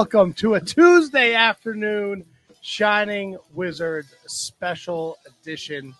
Yeah. 0.00 0.04
Welcome 0.04 0.32
to 0.34 0.54
a 0.54 0.60
Tuesday 0.60 1.34
afternoon 1.34 2.24
Shining 2.62 3.36
Wizard 3.52 4.06
special 4.26 5.18
edition. 5.26 5.94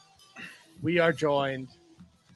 We 0.81 0.99
are 0.99 1.13
joined 1.13 1.69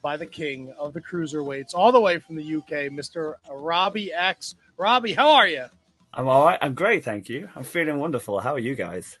by 0.03 0.15
the 0.15 0.27
king 0.27 0.71
of 0.77 0.93
the 0.93 1.01
cruiserweights, 1.01 1.73
all 1.73 1.91
the 1.91 1.99
way 1.99 2.19
from 2.19 2.35
the 2.35 2.57
UK, 2.57 2.91
Mr. 2.93 3.33
Robbie 3.49 4.13
X. 4.13 4.53
Robbie, 4.77 5.13
how 5.13 5.31
are 5.31 5.47
you? 5.47 5.65
I'm 6.13 6.27
all 6.27 6.45
right. 6.45 6.59
I'm 6.61 6.75
great, 6.75 7.03
thank 7.03 7.29
you. 7.29 7.49
I'm 7.55 7.63
feeling 7.63 7.97
wonderful. 7.97 8.39
How 8.39 8.53
are 8.53 8.59
you 8.59 8.75
guys? 8.75 9.17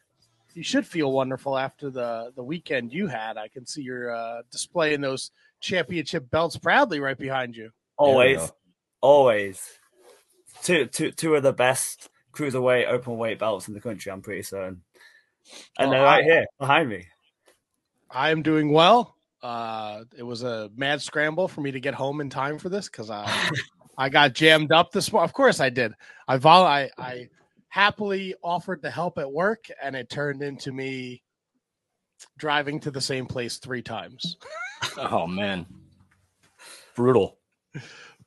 You 0.53 0.61
should 0.61 0.85
feel 0.85 1.11
wonderful 1.11 1.57
after 1.57 1.89
the, 1.89 2.31
the 2.35 2.43
weekend 2.43 2.93
you 2.93 3.07
had. 3.07 3.37
I 3.37 3.47
can 3.47 3.65
see 3.65 3.81
you're 3.81 4.15
uh, 4.15 4.43
displaying 4.51 5.01
those 5.01 5.31
championship 5.61 6.29
belts 6.29 6.57
proudly 6.57 6.99
right 6.99 7.17
behind 7.17 7.55
you. 7.55 7.71
Always, 7.97 8.51
always. 9.01 9.67
Two, 10.61 10.85
two, 10.85 11.09
two 11.09 11.33
of 11.33 11.41
the 11.41 11.51
best 11.51 12.11
cruiserweight 12.35 12.87
open 12.87 13.17
weight 13.17 13.39
belts 13.39 13.67
in 13.67 13.73
the 13.73 13.81
country. 13.81 14.11
I'm 14.11 14.21
pretty 14.21 14.43
certain, 14.43 14.81
and 15.79 15.89
Well, 15.89 15.91
they're 15.91 16.03
right 16.03 16.21
I- 16.23 16.27
here 16.27 16.45
behind 16.59 16.89
me. 16.89 17.07
I 18.09 18.29
am 18.31 18.41
doing 18.43 18.71
well. 18.71 19.15
Uh, 19.41 20.03
it 20.17 20.23
was 20.23 20.43
a 20.43 20.69
mad 20.75 21.01
scramble 21.01 21.47
for 21.47 21.61
me 21.61 21.71
to 21.71 21.79
get 21.79 21.93
home 21.93 22.21
in 22.21 22.29
time 22.29 22.57
for 22.57 22.69
this 22.69 22.87
because 22.89 23.09
I 23.09 23.25
I 23.97 24.09
got 24.09 24.33
jammed 24.33 24.71
up 24.71 24.91
this 24.91 25.11
morning. 25.11 25.25
Of 25.25 25.33
course, 25.33 25.59
I 25.59 25.69
did. 25.69 25.93
I 26.27 26.37
vol 26.37 26.65
I, 26.65 26.89
I 26.97 27.29
happily 27.69 28.35
offered 28.43 28.81
to 28.83 28.89
help 28.89 29.17
at 29.17 29.31
work, 29.31 29.65
and 29.81 29.95
it 29.95 30.09
turned 30.09 30.41
into 30.41 30.71
me 30.71 31.21
driving 32.37 32.79
to 32.81 32.91
the 32.91 33.01
same 33.01 33.25
place 33.25 33.57
three 33.57 33.81
times. 33.81 34.37
Oh 34.97 35.25
man, 35.27 35.65
brutal. 36.95 37.37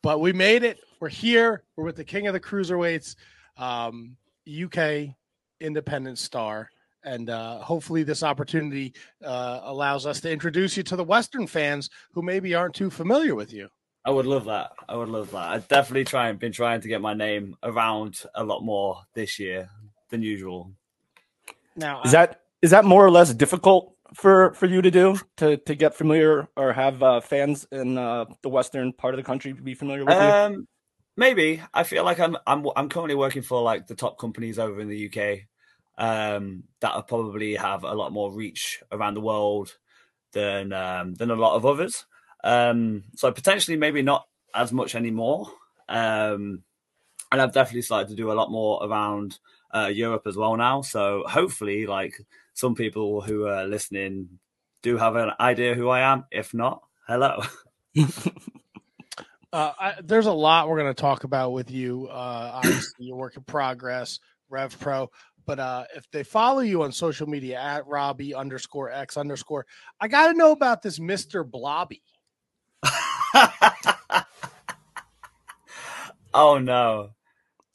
But 0.02 0.20
we 0.20 0.32
made 0.32 0.64
it. 0.64 0.78
We're 1.00 1.08
here. 1.08 1.62
We're 1.76 1.84
with 1.84 1.96
the 1.96 2.04
king 2.04 2.26
of 2.26 2.32
the 2.34 2.40
cruiserweights, 2.40 3.16
um, 3.58 4.16
UK 4.48 5.14
independent 5.60 6.18
star. 6.18 6.70
And 7.04 7.30
uh, 7.30 7.60
hopefully, 7.60 8.02
this 8.02 8.22
opportunity 8.22 8.94
uh, 9.24 9.60
allows 9.62 10.04
us 10.04 10.20
to 10.22 10.30
introduce 10.30 10.76
you 10.76 10.82
to 10.84 10.96
the 10.96 11.04
Western 11.04 11.46
fans 11.46 11.90
who 12.12 12.22
maybe 12.22 12.54
aren't 12.54 12.74
too 12.74 12.90
familiar 12.90 13.34
with 13.34 13.52
you. 13.52 13.68
I 14.04 14.10
would 14.10 14.26
love 14.26 14.46
that. 14.46 14.72
I 14.88 14.96
would 14.96 15.08
love 15.08 15.30
that. 15.32 15.50
I've 15.50 15.68
definitely 15.68 16.04
trying 16.04 16.36
been 16.36 16.52
trying 16.52 16.80
to 16.80 16.88
get 16.88 17.00
my 17.00 17.14
name 17.14 17.56
around 17.62 18.22
a 18.34 18.42
lot 18.42 18.62
more 18.62 19.02
this 19.14 19.38
year 19.38 19.68
than 20.10 20.22
usual. 20.22 20.72
Now, 21.76 22.02
Is 22.02 22.12
that 22.12 22.40
is 22.62 22.70
that 22.70 22.84
more 22.84 23.04
or 23.04 23.10
less 23.10 23.32
difficult 23.32 23.94
for 24.14 24.54
for 24.54 24.66
you 24.66 24.82
to 24.82 24.90
do 24.90 25.18
to 25.36 25.56
to 25.58 25.74
get 25.74 25.94
familiar 25.94 26.48
or 26.56 26.72
have 26.72 27.02
uh, 27.02 27.20
fans 27.20 27.66
in 27.70 27.98
uh, 27.98 28.24
the 28.42 28.48
western 28.48 28.92
part 28.92 29.14
of 29.14 29.18
the 29.18 29.24
country 29.24 29.52
be 29.52 29.74
familiar 29.74 30.04
with 30.04 30.14
you? 30.14 30.66
Maybe 31.18 31.60
I 31.74 31.82
feel 31.82 32.04
like 32.04 32.20
I'm 32.20 32.36
I'm 32.46 32.64
I'm 32.76 32.88
currently 32.88 33.16
working 33.16 33.42
for 33.42 33.60
like 33.60 33.88
the 33.88 33.96
top 33.96 34.20
companies 34.20 34.56
over 34.56 34.80
in 34.80 34.86
the 34.86 35.10
UK 35.10 35.48
um, 35.98 36.62
that 36.78 37.08
probably 37.08 37.56
have 37.56 37.82
a 37.82 37.92
lot 37.92 38.12
more 38.12 38.32
reach 38.32 38.80
around 38.92 39.14
the 39.14 39.20
world 39.20 39.76
than 40.32 40.72
um, 40.72 41.14
than 41.14 41.32
a 41.32 41.34
lot 41.34 41.56
of 41.56 41.66
others. 41.66 42.06
Um, 42.44 43.02
so 43.16 43.32
potentially 43.32 43.76
maybe 43.76 44.00
not 44.00 44.28
as 44.54 44.72
much 44.72 44.94
anymore. 44.94 45.50
Um, 45.88 46.62
and 47.32 47.42
I've 47.42 47.52
definitely 47.52 47.82
started 47.82 48.10
to 48.10 48.14
do 48.14 48.30
a 48.30 48.38
lot 48.40 48.52
more 48.52 48.78
around 48.86 49.40
uh, 49.74 49.90
Europe 49.92 50.22
as 50.28 50.36
well 50.36 50.56
now. 50.56 50.82
So 50.82 51.24
hopefully, 51.26 51.88
like 51.88 52.14
some 52.54 52.76
people 52.76 53.22
who 53.22 53.46
are 53.48 53.66
listening 53.66 54.38
do 54.82 54.96
have 54.98 55.16
an 55.16 55.32
idea 55.40 55.74
who 55.74 55.88
I 55.88 56.12
am. 56.12 56.26
If 56.30 56.54
not, 56.54 56.80
hello. 57.08 57.42
uh, 59.52 59.72
I, 59.78 59.94
there's 60.02 60.26
a 60.26 60.32
lot 60.32 60.68
we're 60.68 60.78
going 60.78 60.94
to 60.94 61.00
talk 61.00 61.24
about 61.24 61.52
with 61.52 61.70
you. 61.70 62.08
Uh, 62.08 62.50
obviously, 62.56 63.06
your 63.06 63.16
work 63.16 63.36
in 63.36 63.42
progress, 63.44 64.20
Rev 64.48 64.78
Pro. 64.78 65.10
But 65.46 65.58
uh, 65.58 65.84
if 65.96 66.10
they 66.10 66.22
follow 66.24 66.60
you 66.60 66.82
on 66.82 66.92
social 66.92 67.26
media 67.26 67.58
at 67.58 67.86
Robbie 67.86 68.34
underscore 68.34 68.90
X 68.90 69.16
underscore, 69.16 69.64
I 70.00 70.08
got 70.08 70.30
to 70.30 70.34
know 70.36 70.52
about 70.52 70.82
this 70.82 71.00
Mister 71.00 71.42
Blobby. 71.42 72.02
oh 76.34 76.58
no. 76.58 77.10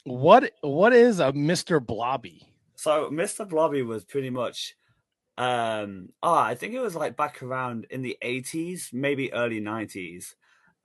What 0.04 0.52
what 0.62 0.94
is 0.94 1.20
a 1.20 1.34
Mister 1.34 1.80
Blobby? 1.80 2.48
So 2.76 3.10
Mr. 3.10 3.48
Blobby 3.48 3.82
was 3.82 4.04
pretty 4.04 4.30
much 4.30 4.76
um 5.36 6.10
oh 6.22 6.36
I 6.36 6.54
think 6.54 6.76
it 6.76 6.80
was 6.80 6.96
like 6.96 7.18
back 7.18 7.42
around 7.42 7.88
in 7.90 8.04
the 8.04 8.18
80s, 8.22 8.94
maybe 8.94 9.34
early 9.34 9.60
90s. 9.60 10.36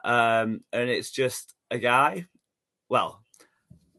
Um 0.05 0.63
and 0.73 0.89
it's 0.89 1.11
just 1.11 1.55
a 1.71 1.79
guy. 1.79 2.27
Well, 2.89 3.23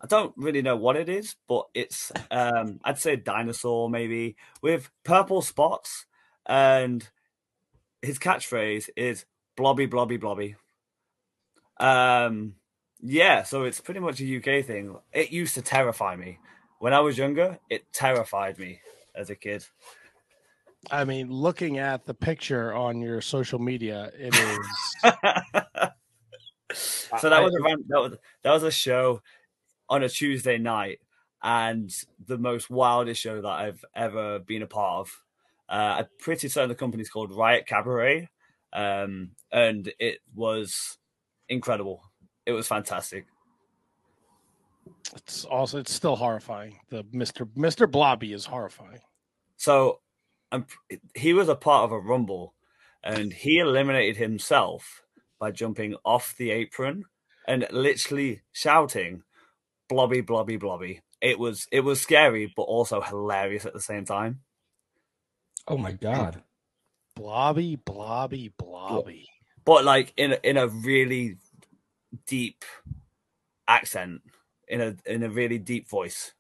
I 0.02 0.08
don't 0.08 0.34
really 0.38 0.62
know 0.62 0.78
what 0.78 0.96
it 0.96 1.10
is, 1.10 1.36
but 1.48 1.68
it's 1.74 2.12
um 2.32 2.80
I'd 2.84 3.00
say 3.00 3.14
a 3.14 3.18
dinosaur 3.18 3.90
maybe 3.90 4.36
with 4.62 4.90
purple 5.04 5.42
spots 5.42 6.06
and 6.46 7.08
his 8.02 8.18
catchphrase 8.18 8.90
is 8.96 9.26
blobby 9.58 9.86
blobby 9.86 10.18
blobby. 10.18 10.56
Um 11.80 12.56
yeah, 13.02 13.44
so 13.44 13.64
it's 13.64 13.80
pretty 13.80 14.02
much 14.02 14.20
a 14.20 14.38
UK 14.38 14.66
thing. 14.66 14.96
It 15.14 15.32
used 15.32 15.56
to 15.56 15.62
terrify 15.62 16.16
me. 16.16 16.40
When 16.80 16.94
I 16.94 17.00
was 17.00 17.18
younger, 17.18 17.60
it 17.70 17.92
terrified 17.94 18.58
me 18.60 18.82
as 19.16 19.30
a 19.30 19.36
kid. 19.36 19.66
I 20.92 21.04
mean, 21.04 21.30
looking 21.30 21.78
at 21.78 22.06
the 22.06 22.14
picture 22.14 22.74
on 22.74 23.02
your 23.02 23.22
social 23.22 23.60
media, 23.60 24.12
it 24.18 24.36
is. 24.36 24.68
so 27.20 27.30
that 27.30 27.44
was 27.44 27.54
a 27.54 27.76
that 27.88 28.00
was 28.00 28.14
that 28.44 28.52
was 28.52 28.64
a 28.64 28.72
show 28.72 29.22
on 29.90 30.04
a 30.04 30.10
Tuesday 30.10 30.58
night, 30.58 31.00
and 31.44 31.92
the 32.26 32.38
most 32.38 32.70
wildest 32.70 33.22
show 33.22 33.42
that 33.42 33.48
I've 33.48 33.84
ever 33.96 34.40
been 34.40 34.62
a 34.62 34.68
part 34.68 35.02
of. 35.02 35.24
Uh, 35.68 35.96
I'm 36.00 36.08
pretty 36.20 36.48
certain 36.48 36.70
the 36.70 36.76
company's 36.76 37.10
called 37.10 37.36
Riot 37.36 37.68
Cabaret, 37.68 38.30
um, 38.74 39.32
and 39.52 39.92
it 40.00 40.20
was 40.34 40.98
incredible. 41.50 42.02
It 42.46 42.54
was 42.54 42.68
fantastic. 42.68 43.26
It's 45.16 45.44
also 45.46 45.80
it's 45.80 45.94
still 45.94 46.16
horrifying. 46.16 46.80
The 46.90 47.06
Mister 47.12 47.48
Mister 47.56 47.86
Blobby 47.86 48.34
is 48.34 48.46
horrifying. 48.46 49.00
So 49.58 50.00
um, 50.52 50.66
he 51.16 51.34
was 51.34 51.50
a 51.50 51.56
part 51.56 51.86
of 51.86 51.92
a 51.92 52.00
rumble, 52.00 52.54
and 53.04 53.32
he 53.34 53.60
eliminated 53.60 54.18
himself 54.18 55.04
by 55.40 55.52
jumping 55.52 55.96
off 56.04 56.36
the 56.38 56.52
apron 56.52 57.06
and 57.48 57.68
literally 57.72 58.42
shouting, 58.52 59.24
"Blobby, 59.88 60.22
blobby, 60.22 60.58
blobby." 60.58 61.02
It 61.22 61.38
was 61.38 61.68
it 61.72 61.82
was 61.82 62.02
scary, 62.02 62.52
but 62.56 62.64
also 62.64 63.02
hilarious 63.02 63.66
at 63.66 63.74
the 63.74 63.82
same 63.82 64.06
time. 64.06 64.42
oh 65.68 65.78
my 65.78 65.92
god! 65.92 66.44
Blobby, 67.16 67.76
blobby, 67.76 68.54
blobby. 68.58 69.28
But 69.66 69.84
like 69.84 70.14
in 70.18 70.34
a, 70.34 70.40
in 70.44 70.58
a 70.58 70.68
really 70.68 71.38
deep 72.26 72.64
accent, 73.68 74.22
in 74.68 74.82
a 74.82 74.96
in 75.06 75.24
a 75.24 75.30
really 75.30 75.60
deep 75.60 75.88
voice. 75.90 76.34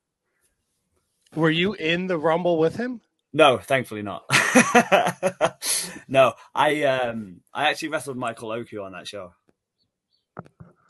Were 1.35 1.51
you 1.51 1.73
in 1.73 2.07
the 2.07 2.17
rumble 2.17 2.57
with 2.57 2.77
him? 2.77 3.01
No, 3.31 3.57
thankfully 3.59 4.01
not. 4.01 4.23
no, 6.07 6.33
I 6.55 6.83
um 6.83 7.41
I 7.53 7.69
actually 7.69 7.89
wrestled 7.89 8.17
Michael 8.17 8.51
Oku 8.51 8.81
on 8.81 8.93
that 8.93 9.07
show. 9.07 9.33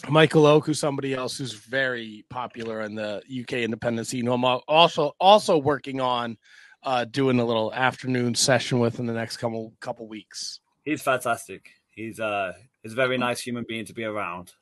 Michael 0.08 0.62
who's 0.62 0.80
somebody 0.80 1.14
else 1.14 1.38
who's 1.38 1.54
very 1.54 2.26
popular 2.30 2.82
in 2.82 2.96
the 2.96 3.22
UK 3.42 3.54
independent 3.54 4.08
scene, 4.08 4.26
who 4.26 4.34
I'm 4.34 4.46
also 4.46 5.14
also 5.20 5.58
working 5.58 6.00
on 6.00 6.38
uh, 6.84 7.06
doing 7.06 7.40
a 7.40 7.46
little 7.46 7.74
afternoon 7.74 8.36
session 8.36 8.80
with 8.80 9.00
in 9.00 9.06
the 9.06 9.14
next 9.14 9.38
couple 9.38 9.74
couple 9.82 10.08
weeks. 10.08 10.62
He's 10.84 11.02
fantastic. 11.02 11.70
He's 11.94 12.20
uh 12.20 12.54
he's 12.82 12.94
a 12.94 12.96
very 12.96 13.18
nice 13.18 13.42
human 13.42 13.66
being 13.68 13.86
to 13.86 13.94
be 13.94 14.06
around. 14.06 14.54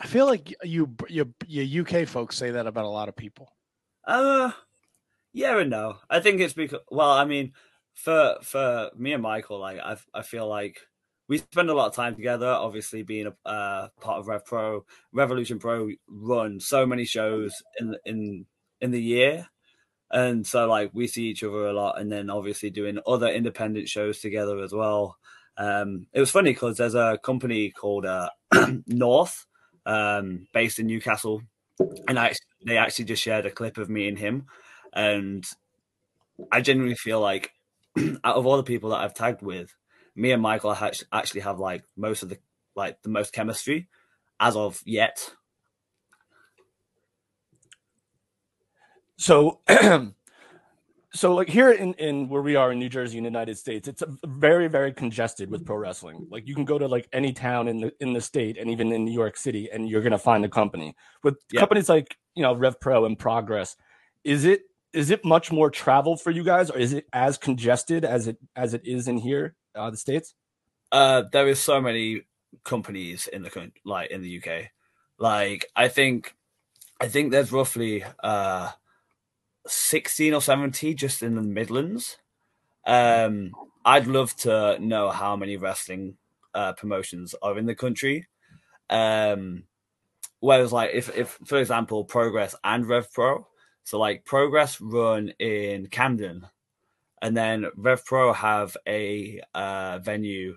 I 0.00 0.08
feel 0.08 0.26
like 0.26 0.52
you 0.64 0.94
you 1.08 1.32
you 1.46 1.82
UK 1.82 2.08
folks 2.08 2.36
say 2.36 2.50
that 2.50 2.66
about 2.66 2.84
a 2.84 2.88
lot 2.88 3.08
of 3.08 3.14
people. 3.14 3.52
Uh 4.04 4.50
yeah 5.36 5.58
and 5.58 5.70
no. 5.70 5.98
I 6.08 6.20
think 6.20 6.40
it's 6.40 6.54
because 6.54 6.80
well, 6.90 7.10
I 7.10 7.26
mean, 7.26 7.52
for 7.94 8.36
for 8.42 8.90
me 8.96 9.12
and 9.12 9.22
Michael, 9.22 9.60
like 9.60 9.78
I 9.78 9.96
I 10.14 10.22
feel 10.22 10.48
like 10.48 10.80
we 11.28 11.38
spend 11.38 11.68
a 11.70 11.74
lot 11.74 11.88
of 11.88 11.94
time 11.94 12.16
together. 12.16 12.46
Obviously, 12.46 13.02
being 13.02 13.26
a 13.26 13.48
uh, 13.48 13.88
part 14.00 14.18
of 14.18 14.28
Rev 14.28 14.44
Pro, 14.46 14.84
Revolution 15.12 15.58
Pro 15.58 15.90
run 16.08 16.58
so 16.58 16.86
many 16.86 17.04
shows 17.04 17.54
in 17.78 17.96
in 18.06 18.46
in 18.80 18.90
the 18.90 19.02
year, 19.02 19.46
and 20.10 20.46
so 20.46 20.66
like 20.68 20.90
we 20.94 21.06
see 21.06 21.24
each 21.24 21.44
other 21.44 21.66
a 21.66 21.72
lot, 21.72 22.00
and 22.00 22.10
then 22.10 22.30
obviously 22.30 22.70
doing 22.70 22.98
other 23.06 23.28
independent 23.28 23.88
shows 23.88 24.20
together 24.20 24.58
as 24.60 24.72
well. 24.72 25.16
Um, 25.58 26.06
it 26.14 26.20
was 26.20 26.30
funny 26.30 26.52
because 26.52 26.78
there's 26.78 26.94
a 26.94 27.18
company 27.22 27.70
called 27.70 28.06
uh, 28.06 28.30
North, 28.86 29.46
um, 29.84 30.46
based 30.54 30.78
in 30.78 30.86
Newcastle, 30.86 31.42
and 32.08 32.18
I 32.18 32.34
they 32.64 32.78
actually 32.78 33.04
just 33.06 33.22
shared 33.22 33.44
a 33.44 33.50
clip 33.50 33.76
of 33.76 33.90
me 33.90 34.08
and 34.08 34.18
him, 34.18 34.46
and 34.96 35.44
I 36.50 36.62
genuinely 36.62 36.96
feel 36.96 37.20
like 37.20 37.52
out 38.24 38.36
of 38.36 38.46
all 38.46 38.56
the 38.56 38.62
people 38.62 38.90
that 38.90 39.00
I've 39.00 39.14
tagged 39.14 39.42
with, 39.42 39.72
me 40.16 40.32
and 40.32 40.42
Michael 40.42 40.76
actually 41.12 41.42
have 41.42 41.60
like 41.60 41.84
most 41.96 42.22
of 42.22 42.30
the 42.30 42.38
like 42.74 43.02
the 43.02 43.10
most 43.10 43.32
chemistry 43.32 43.88
as 44.40 44.56
of 44.56 44.80
yet. 44.84 45.30
So, 49.18 49.60
so 51.14 51.34
like 51.34 51.48
here 51.48 51.70
in 51.70 51.94
in 51.94 52.28
where 52.28 52.42
we 52.42 52.56
are 52.56 52.72
in 52.72 52.78
New 52.78 52.88
Jersey, 52.88 53.18
in 53.18 53.24
the 53.24 53.28
United 53.28 53.58
States, 53.58 53.88
it's 53.88 54.02
very 54.24 54.68
very 54.68 54.92
congested 54.92 55.50
with 55.50 55.66
pro 55.66 55.76
wrestling. 55.76 56.26
Like 56.30 56.46
you 56.46 56.54
can 56.54 56.64
go 56.64 56.78
to 56.78 56.88
like 56.88 57.08
any 57.12 57.32
town 57.32 57.68
in 57.68 57.80
the 57.80 57.92
in 58.00 58.14
the 58.14 58.20
state, 58.20 58.56
and 58.58 58.70
even 58.70 58.92
in 58.92 59.04
New 59.04 59.14
York 59.14 59.36
City, 59.36 59.68
and 59.70 59.88
you're 59.88 60.02
gonna 60.02 60.18
find 60.18 60.44
a 60.44 60.48
company 60.48 60.94
with 61.22 61.36
yep. 61.52 61.60
companies 61.60 61.88
like 61.88 62.16
you 62.34 62.42
know 62.42 62.54
Rev 62.54 62.80
Pro 62.80 63.04
and 63.04 63.18
Progress. 63.18 63.76
Is 64.24 64.44
it 64.44 64.62
is 64.96 65.10
it 65.10 65.24
much 65.24 65.52
more 65.52 65.70
travel 65.70 66.16
for 66.16 66.30
you 66.30 66.42
guys, 66.42 66.70
or 66.70 66.78
is 66.78 66.94
it 66.94 67.06
as 67.12 67.36
congested 67.36 68.04
as 68.04 68.26
it 68.26 68.38
as 68.56 68.72
it 68.72 68.80
is 68.86 69.06
in 69.06 69.18
here, 69.18 69.54
uh, 69.74 69.90
the 69.90 69.96
states? 69.96 70.34
Uh, 70.90 71.24
there 71.32 71.46
is 71.46 71.60
so 71.60 71.80
many 71.82 72.22
companies 72.64 73.28
in 73.30 73.42
the 73.42 73.70
like 73.84 74.10
in 74.10 74.22
the 74.22 74.38
UK. 74.38 74.70
Like 75.18 75.66
I 75.76 75.88
think, 75.88 76.34
I 76.98 77.08
think 77.08 77.30
there's 77.30 77.52
roughly 77.52 78.04
uh, 78.24 78.70
sixteen 79.66 80.32
or 80.32 80.40
seventy 80.40 80.94
just 80.94 81.22
in 81.22 81.34
the 81.34 81.42
Midlands. 81.42 82.16
Um, 82.86 83.52
I'd 83.84 84.06
love 84.06 84.34
to 84.36 84.78
know 84.78 85.10
how 85.10 85.36
many 85.36 85.58
wrestling 85.58 86.16
uh, 86.54 86.72
promotions 86.72 87.34
are 87.42 87.58
in 87.58 87.66
the 87.66 87.74
country. 87.74 88.28
Um, 88.88 89.64
whereas, 90.40 90.72
like 90.72 90.92
if 90.94 91.14
if 91.14 91.38
for 91.44 91.58
example, 91.58 92.04
Progress 92.04 92.54
and 92.64 92.88
Rev 92.88 93.12
Pro, 93.12 93.46
so 93.86 94.00
like 94.00 94.24
Progress 94.24 94.80
run 94.80 95.28
in 95.38 95.86
Camden, 95.86 96.44
and 97.22 97.36
then 97.36 97.66
Rev 97.76 98.04
Pro 98.04 98.32
have 98.32 98.76
a 98.86 99.40
uh, 99.54 100.00
venue. 100.00 100.56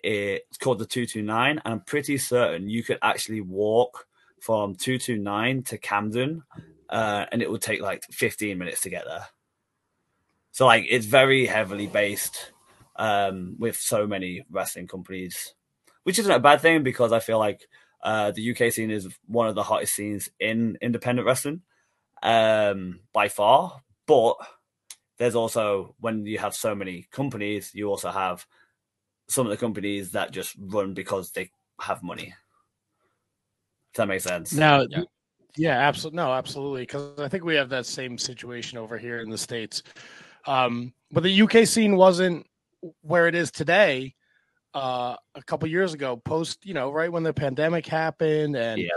It's 0.00 0.56
called 0.58 0.78
the 0.78 0.86
229 0.86 1.58
and 1.58 1.74
i'm 1.74 1.80
pretty 1.80 2.18
certain 2.18 2.70
you 2.70 2.84
could 2.84 3.00
actually 3.02 3.40
walk 3.40 4.06
from 4.40 4.76
229 4.76 5.64
to 5.64 5.76
camden 5.76 6.44
uh, 6.88 7.26
and 7.32 7.42
it 7.42 7.50
would 7.50 7.60
take 7.60 7.82
like 7.82 8.04
15 8.04 8.56
minutes 8.56 8.82
to 8.82 8.90
get 8.90 9.04
there. 9.06 9.26
So 10.52 10.66
like 10.66 10.86
it's 10.88 11.04
very 11.04 11.46
heavily 11.46 11.88
based 11.88 12.52
um, 12.94 13.56
with 13.58 13.76
so 13.76 14.06
many 14.06 14.44
wrestling 14.50 14.86
companies 14.86 15.52
which 16.04 16.20
isn't 16.20 16.30
a 16.30 16.38
bad 16.38 16.60
thing 16.60 16.84
because 16.84 17.12
i 17.12 17.18
feel 17.18 17.40
like 17.40 17.60
uh, 18.04 18.30
the 18.30 18.52
uk 18.52 18.72
scene 18.72 18.92
is 18.92 19.08
one 19.26 19.48
of 19.48 19.56
the 19.56 19.64
hottest 19.64 19.96
scenes 19.96 20.28
in 20.38 20.78
independent 20.80 21.26
wrestling 21.26 21.62
um, 22.22 23.00
by 23.12 23.28
far 23.28 23.82
but 24.06 24.34
there's 25.18 25.34
also 25.34 25.94
when 26.00 26.24
you 26.26 26.38
have 26.38 26.54
so 26.54 26.74
many 26.74 27.06
companies 27.10 27.70
you 27.74 27.88
also 27.88 28.10
have 28.10 28.46
some 29.28 29.46
of 29.46 29.50
the 29.50 29.56
companies 29.56 30.12
that 30.12 30.32
just 30.32 30.56
run 30.58 30.94
because 30.94 31.30
they 31.30 31.50
have 31.80 32.02
money. 32.02 32.34
Does 33.92 33.98
that 33.98 34.08
make 34.08 34.20
sense? 34.20 34.52
Now, 34.54 34.82
Yeah. 34.88 35.02
yeah, 35.56 35.78
absolutely. 35.78 36.16
No, 36.16 36.32
absolutely. 36.32 36.82
Because 36.82 37.18
I 37.20 37.28
think 37.28 37.44
we 37.44 37.54
have 37.54 37.68
that 37.68 37.86
same 37.86 38.18
situation 38.18 38.78
over 38.78 38.98
here 38.98 39.20
in 39.20 39.30
the 39.30 39.38
states. 39.38 39.82
Um, 40.46 40.92
but 41.12 41.22
the 41.22 41.42
UK 41.42 41.66
scene 41.66 41.96
wasn't 41.96 42.46
where 43.02 43.28
it 43.28 43.34
is 43.34 43.50
today. 43.50 44.14
Uh, 44.74 45.16
a 45.34 45.42
couple 45.42 45.68
years 45.68 45.94
ago, 45.94 46.16
post, 46.16 46.64
you 46.64 46.74
know, 46.74 46.90
right 46.90 47.10
when 47.10 47.22
the 47.22 47.32
pandemic 47.32 47.86
happened 47.86 48.56
and 48.56 48.80
Yeah. 48.80 48.88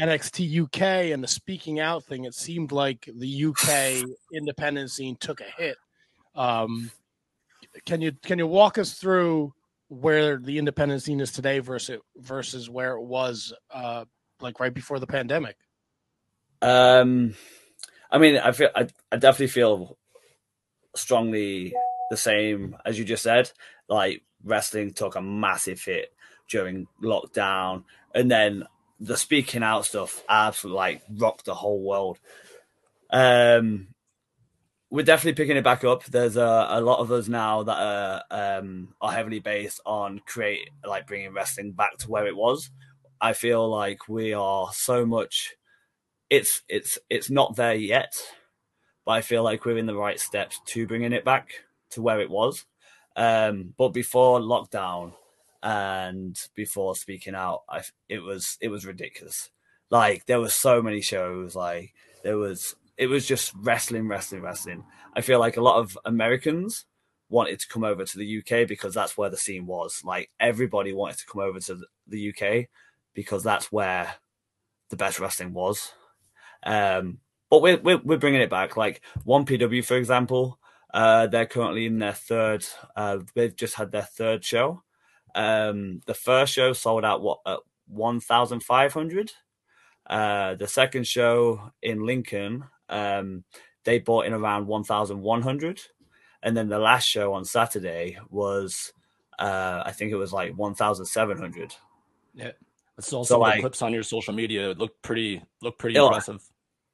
NXT 0.00 0.64
UK 0.64 1.12
and 1.12 1.22
the 1.22 1.28
speaking 1.28 1.80
out 1.80 2.04
thing, 2.04 2.24
it 2.24 2.34
seemed 2.34 2.72
like 2.72 3.08
the 3.14 3.44
UK 3.46 4.04
independent 4.32 4.90
scene 4.90 5.16
took 5.16 5.40
a 5.40 5.44
hit. 5.56 5.76
Um, 6.34 6.90
can 7.86 8.00
you 8.00 8.12
can 8.22 8.38
you 8.38 8.46
walk 8.46 8.78
us 8.78 8.94
through 8.94 9.52
where 9.88 10.38
the 10.38 10.58
independent 10.58 11.02
scene 11.02 11.20
is 11.20 11.32
today 11.32 11.58
versus 11.60 12.00
versus 12.16 12.68
where 12.68 12.94
it 12.94 13.02
was 13.02 13.52
uh, 13.72 14.04
like 14.40 14.60
right 14.60 14.74
before 14.74 14.98
the 14.98 15.06
pandemic? 15.06 15.56
Um, 16.62 17.34
I 18.10 18.18
mean, 18.18 18.36
I 18.36 18.52
feel 18.52 18.70
I, 18.74 18.88
I 19.12 19.16
definitely 19.16 19.48
feel 19.48 19.96
strongly 20.96 21.74
the 22.10 22.16
same 22.16 22.76
as 22.84 22.98
you 22.98 23.04
just 23.04 23.22
said. 23.22 23.50
Like 23.88 24.22
wrestling 24.42 24.92
took 24.92 25.16
a 25.16 25.22
massive 25.22 25.82
hit 25.82 26.12
during 26.48 26.86
lockdown, 27.02 27.84
and 28.14 28.30
then 28.30 28.64
the 29.00 29.16
speaking 29.16 29.62
out 29.62 29.84
stuff 29.84 30.22
absolutely 30.28 30.76
like 30.76 31.02
rocked 31.10 31.44
the 31.44 31.54
whole 31.54 31.82
world. 31.82 32.18
Um, 33.10 33.88
we're 34.90 35.04
definitely 35.04 35.42
picking 35.42 35.56
it 35.56 35.64
back 35.64 35.82
up. 35.84 36.04
There's 36.04 36.36
a, 36.36 36.66
a 36.70 36.80
lot 36.80 37.00
of 37.00 37.10
us 37.10 37.28
now 37.28 37.64
that 37.64 37.76
are 37.76 38.22
um, 38.30 38.94
are 39.00 39.12
heavily 39.12 39.40
based 39.40 39.80
on 39.84 40.20
create 40.24 40.70
like 40.86 41.06
bringing 41.06 41.32
wrestling 41.32 41.72
back 41.72 41.96
to 41.98 42.10
where 42.10 42.26
it 42.26 42.36
was. 42.36 42.70
I 43.20 43.32
feel 43.32 43.68
like 43.68 44.08
we 44.08 44.34
are 44.34 44.70
so 44.72 45.04
much. 45.04 45.54
It's 46.30 46.62
it's 46.68 46.98
it's 47.10 47.30
not 47.30 47.56
there 47.56 47.74
yet, 47.74 48.14
but 49.04 49.12
I 49.12 49.20
feel 49.20 49.42
like 49.42 49.64
we're 49.64 49.78
in 49.78 49.86
the 49.86 49.96
right 49.96 50.20
steps 50.20 50.60
to 50.66 50.86
bringing 50.86 51.12
it 51.12 51.24
back 51.24 51.48
to 51.90 52.02
where 52.02 52.20
it 52.20 52.30
was. 52.30 52.64
Um, 53.16 53.74
but 53.76 53.88
before 53.88 54.40
lockdown 54.40 55.14
and 55.64 56.38
before 56.54 56.94
speaking 56.94 57.34
out, 57.34 57.62
I 57.68 57.82
it 58.08 58.20
was 58.20 58.58
it 58.60 58.68
was 58.68 58.84
ridiculous. 58.84 59.50
Like 59.90 60.26
there 60.26 60.38
were 60.40 60.50
so 60.50 60.82
many 60.82 61.00
shows. 61.00 61.56
Like 61.56 61.94
there 62.22 62.36
was 62.36 62.76
it 62.98 63.06
was 63.06 63.26
just 63.26 63.52
wrestling, 63.56 64.06
wrestling, 64.06 64.42
wrestling. 64.42 64.84
I 65.16 65.22
feel 65.22 65.40
like 65.40 65.56
a 65.56 65.62
lot 65.62 65.78
of 65.78 65.98
Americans 66.04 66.84
wanted 67.30 67.58
to 67.60 67.68
come 67.68 67.82
over 67.82 68.04
to 68.04 68.18
the 68.18 68.38
UK 68.38 68.68
because 68.68 68.92
that's 68.94 69.16
where 69.16 69.30
the 69.30 69.38
scene 69.38 69.66
was. 69.66 70.02
Like 70.04 70.30
everybody 70.38 70.92
wanted 70.92 71.18
to 71.18 71.26
come 71.26 71.40
over 71.40 71.58
to 71.60 71.80
the- 72.06 72.28
UK 72.30 72.66
because 73.14 73.42
that's 73.42 73.72
where 73.72 74.14
the 74.90 74.96
best 74.96 75.18
wrestling 75.18 75.54
was. 75.54 75.92
Um, 76.62 77.20
but 77.48 77.62
we're, 77.62 77.78
we're 77.78 78.00
we're 78.04 78.18
bringing 78.18 78.42
it 78.42 78.50
back. 78.50 78.76
Like 78.76 79.00
one 79.24 79.46
PW, 79.46 79.82
for 79.82 79.96
example, 79.96 80.58
uh, 80.92 81.26
they're 81.26 81.46
currently 81.46 81.86
in 81.86 81.98
their 82.00 82.12
third. 82.12 82.66
Uh, 82.94 83.20
they've 83.34 83.56
just 83.56 83.76
had 83.76 83.92
their 83.92 84.02
third 84.02 84.44
show. 84.44 84.83
Um, 85.34 86.00
the 86.06 86.14
first 86.14 86.52
show 86.52 86.72
sold 86.72 87.04
out 87.04 87.22
what 87.22 87.40
at 87.46 87.58
one 87.86 88.20
thousand 88.20 88.62
five 88.62 88.92
hundred. 88.92 89.32
Uh, 90.06 90.54
the 90.54 90.68
second 90.68 91.06
show 91.06 91.72
in 91.82 92.04
Lincoln, 92.04 92.64
um, 92.90 93.44
they 93.84 93.98
bought 93.98 94.26
in 94.26 94.34
around 94.34 94.66
1,100. 94.66 95.80
And 96.42 96.54
then 96.54 96.68
the 96.68 96.78
last 96.78 97.04
show 97.08 97.32
on 97.32 97.46
Saturday 97.46 98.18
was, 98.28 98.92
uh, 99.38 99.82
I 99.84 99.92
think 99.92 100.12
it 100.12 100.16
was 100.16 100.30
like 100.30 100.52
1,700. 100.56 101.74
Yeah, 102.34 102.50
I 102.98 103.00
saw 103.00 103.22
So, 103.22 103.24
some 103.24 103.36
of 103.36 103.40
like- 103.40 103.56
the 103.56 103.60
clips 103.62 103.80
on 103.80 103.94
your 103.94 104.02
social 104.02 104.34
media. 104.34 104.70
It 104.70 104.78
looked 104.78 105.00
pretty 105.02 105.42
looked 105.62 105.78
pretty 105.78 105.96
impressive. 106.08 106.42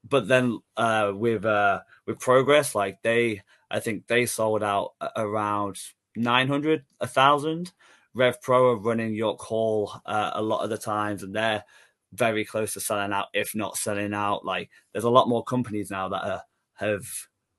But 0.09 0.29
then 0.29 0.61
uh, 0.77 1.11
with 1.15 1.45
uh, 1.45 1.81
with 2.07 2.21
Progress, 2.21 2.75
like 2.77 3.03
they, 3.03 3.43
I 3.71 3.81
think 3.81 4.07
they 4.07 4.25
sold 4.27 4.63
out 4.63 4.93
around 5.17 5.79
900, 6.15 6.85
1,000. 6.99 7.73
Rev 8.15 8.41
Pro 8.43 8.71
are 8.71 8.77
running 8.77 9.15
York 9.15 9.41
Hall 9.41 9.93
uh, 10.07 10.33
a 10.35 10.43
lot 10.43 10.63
of 10.63 10.71
the 10.71 10.79
times, 10.79 11.23
and 11.23 11.35
they're 11.35 11.65
very 12.13 12.45
close 12.45 12.73
to 12.75 12.81
selling 12.81 13.13
out, 13.13 13.29
if 13.33 13.55
not 13.55 13.77
selling 13.77 14.15
out. 14.15 14.45
Like 14.45 14.71
there's 14.93 15.05
a 15.05 15.11
lot 15.11 15.29
more 15.29 15.45
companies 15.45 15.91
now 15.91 16.09
that 16.09 16.25
are, 16.25 16.43
have 16.75 17.07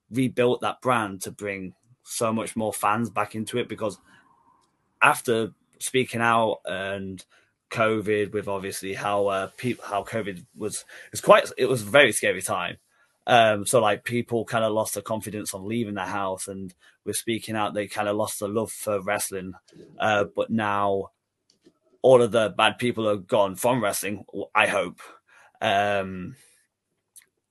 rebuilt 0.09 0.61
that 0.61 0.81
brand 0.81 1.21
to 1.21 1.31
bring 1.31 1.73
so 2.03 2.33
much 2.33 2.55
more 2.55 2.73
fans 2.73 3.09
back 3.09 3.35
into 3.35 3.57
it 3.57 3.69
because 3.69 3.97
after 5.01 5.53
speaking 5.79 6.21
out 6.21 6.59
and 6.65 7.23
COVID, 7.71 8.33
with 8.33 8.47
obviously 8.47 8.93
how 8.93 9.27
uh, 9.27 9.47
people 9.57 9.85
how 9.85 10.03
COVID 10.03 10.45
was 10.57 10.85
it's 11.11 11.21
quite 11.21 11.49
it 11.57 11.67
was 11.67 11.81
a 11.81 11.85
very 11.85 12.11
scary 12.11 12.41
time. 12.41 12.77
Um, 13.27 13.65
so 13.65 13.79
like 13.79 14.03
people 14.03 14.45
kind 14.45 14.63
of 14.63 14.73
lost 14.73 14.95
their 14.95 15.03
confidence 15.03 15.53
on 15.53 15.67
leaving 15.67 15.93
the 15.93 16.05
house, 16.05 16.47
and 16.47 16.73
with 17.05 17.15
speaking 17.15 17.55
out, 17.55 17.73
they 17.73 17.87
kind 17.87 18.07
of 18.07 18.15
lost 18.15 18.39
the 18.39 18.47
love 18.47 18.71
for 18.71 19.01
wrestling. 19.01 19.53
Uh, 19.99 20.25
but 20.35 20.49
now 20.49 21.09
all 22.01 22.21
of 22.21 22.31
the 22.31 22.53
bad 22.55 22.77
people 22.77 23.07
are 23.07 23.17
gone 23.17 23.55
from 23.55 23.83
wrestling. 23.83 24.25
I 24.55 24.67
hope. 24.67 24.99
Um, 25.61 26.35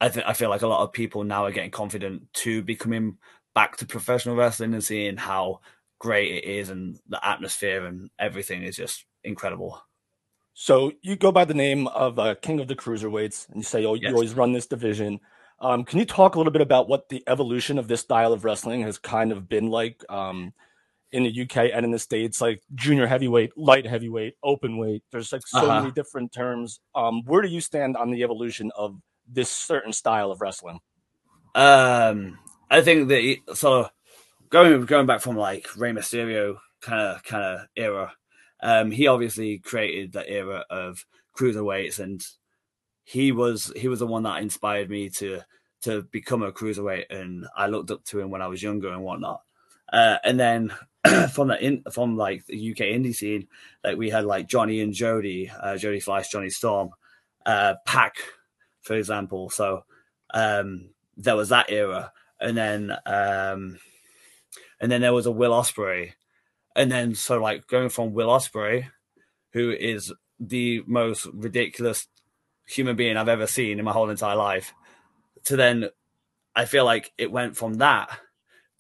I 0.00 0.08
think 0.08 0.26
I 0.26 0.32
feel 0.32 0.50
like 0.50 0.62
a 0.62 0.68
lot 0.68 0.82
of 0.82 0.92
people 0.92 1.24
now 1.24 1.44
are 1.44 1.52
getting 1.52 1.70
confident 1.70 2.32
to 2.34 2.62
becoming 2.62 3.18
back 3.54 3.76
to 3.76 3.86
professional 3.86 4.36
wrestling 4.36 4.74
and 4.74 4.82
seeing 4.82 5.16
how 5.16 5.60
great 5.98 6.32
it 6.32 6.44
is, 6.44 6.70
and 6.70 6.98
the 7.08 7.24
atmosphere 7.26 7.86
and 7.86 8.10
everything 8.18 8.62
is 8.62 8.76
just 8.76 9.04
incredible. 9.22 9.80
So 10.54 10.92
you 11.02 11.16
go 11.16 11.30
by 11.30 11.44
the 11.44 11.54
name 11.54 11.86
of 11.86 12.18
uh, 12.18 12.34
King 12.34 12.60
of 12.60 12.68
the 12.68 12.74
Cruiserweights, 12.74 13.48
and 13.48 13.58
you 13.58 13.62
say, 13.62 13.84
"Oh, 13.84 13.94
you 13.94 14.08
always 14.08 14.34
run 14.34 14.52
this 14.52 14.66
division." 14.66 15.20
Um, 15.60 15.84
can 15.84 15.98
you 15.98 16.06
talk 16.06 16.34
a 16.34 16.38
little 16.38 16.52
bit 16.52 16.62
about 16.62 16.88
what 16.88 17.08
the 17.08 17.22
evolution 17.26 17.78
of 17.78 17.86
this 17.88 18.00
style 18.00 18.32
of 18.32 18.44
wrestling 18.44 18.82
has 18.82 18.98
kind 18.98 19.30
of 19.32 19.48
been 19.48 19.68
like 19.68 20.02
um, 20.08 20.54
in 21.12 21.24
the 21.24 21.42
UK 21.42 21.70
and 21.74 21.84
in 21.84 21.90
the 21.90 21.98
states? 21.98 22.40
Like 22.40 22.62
junior 22.74 23.06
heavyweight, 23.06 23.56
light 23.58 23.86
heavyweight, 23.86 24.34
open 24.42 24.78
weight. 24.78 25.02
There's 25.12 25.32
like 25.32 25.46
so 25.46 25.68
Uh-huh. 25.68 25.80
many 25.80 25.92
different 25.92 26.32
terms. 26.32 26.80
Um, 26.94 27.22
where 27.24 27.42
do 27.42 27.48
you 27.48 27.60
stand 27.60 27.96
on 27.96 28.10
the 28.10 28.22
evolution 28.22 28.70
of 28.76 28.96
this 29.28 29.50
certain 29.50 29.92
style 29.92 30.30
of 30.32 30.40
wrestling? 30.40 30.80
Um, 31.54 32.38
I 32.70 32.80
think 32.82 33.08
that 33.08 33.38
so 33.54 33.88
going 34.50 34.84
going 34.86 35.06
back 35.06 35.20
from 35.20 35.36
like 35.36 35.68
Rey 35.76 35.92
Mysterio 35.92 36.58
kind 36.80 37.00
of 37.16 37.22
kind 37.24 37.44
of 37.44 37.66
era, 37.76 38.12
um, 38.62 38.90
he 38.90 39.06
obviously 39.08 39.58
created 39.58 40.12
the 40.12 40.28
era 40.30 40.64
of 40.70 41.04
cruiserweights, 41.36 41.98
and 41.98 42.22
he 43.10 43.32
was 43.32 43.72
he 43.74 43.88
was 43.88 43.98
the 43.98 44.06
one 44.06 44.22
that 44.22 44.40
inspired 44.40 44.88
me 44.88 45.08
to 45.08 45.40
to 45.82 46.02
become 46.12 46.44
a 46.44 46.52
cruiserweight, 46.52 47.06
and 47.10 47.44
I 47.56 47.66
looked 47.66 47.90
up 47.90 48.04
to 48.04 48.20
him 48.20 48.30
when 48.30 48.40
I 48.40 48.46
was 48.46 48.62
younger 48.62 48.88
and 48.92 49.02
whatnot. 49.02 49.42
Uh, 49.92 50.18
and 50.22 50.38
then 50.38 50.72
from 51.32 51.48
the 51.48 51.60
in, 51.60 51.82
from 51.90 52.16
like 52.16 52.46
the 52.46 52.70
UK 52.70 52.76
indie 52.76 53.12
scene, 53.12 53.48
like 53.82 53.98
we 53.98 54.10
had 54.10 54.26
like 54.26 54.46
Johnny 54.46 54.80
and 54.80 54.94
Jody, 54.94 55.50
uh, 55.50 55.76
Jody 55.76 55.98
Fleisch, 55.98 56.30
Johnny 56.30 56.50
Storm, 56.50 56.90
uh, 57.44 57.74
Pac, 57.84 58.14
for 58.80 58.94
example. 58.94 59.50
So 59.50 59.82
um, 60.32 60.90
there 61.16 61.34
was 61.34 61.48
that 61.48 61.68
era, 61.68 62.12
and 62.40 62.56
then 62.56 62.92
um, 63.06 63.80
and 64.80 64.92
then 64.92 65.00
there 65.00 65.14
was 65.14 65.26
a 65.26 65.32
Will 65.32 65.50
Ospreay, 65.50 66.12
and 66.76 66.92
then 66.92 67.16
so 67.16 67.42
like 67.42 67.66
going 67.66 67.88
from 67.88 68.12
Will 68.12 68.28
Ospreay, 68.28 68.86
who 69.52 69.72
is 69.72 70.12
the 70.38 70.84
most 70.86 71.26
ridiculous 71.34 72.06
human 72.70 72.96
being 72.96 73.16
I've 73.16 73.28
ever 73.28 73.46
seen 73.46 73.78
in 73.78 73.84
my 73.84 73.92
whole 73.92 74.10
entire 74.10 74.36
life, 74.36 74.72
to 75.44 75.56
then 75.56 75.88
I 76.54 76.64
feel 76.64 76.84
like 76.84 77.12
it 77.18 77.32
went 77.32 77.56
from 77.56 77.74
that 77.74 78.10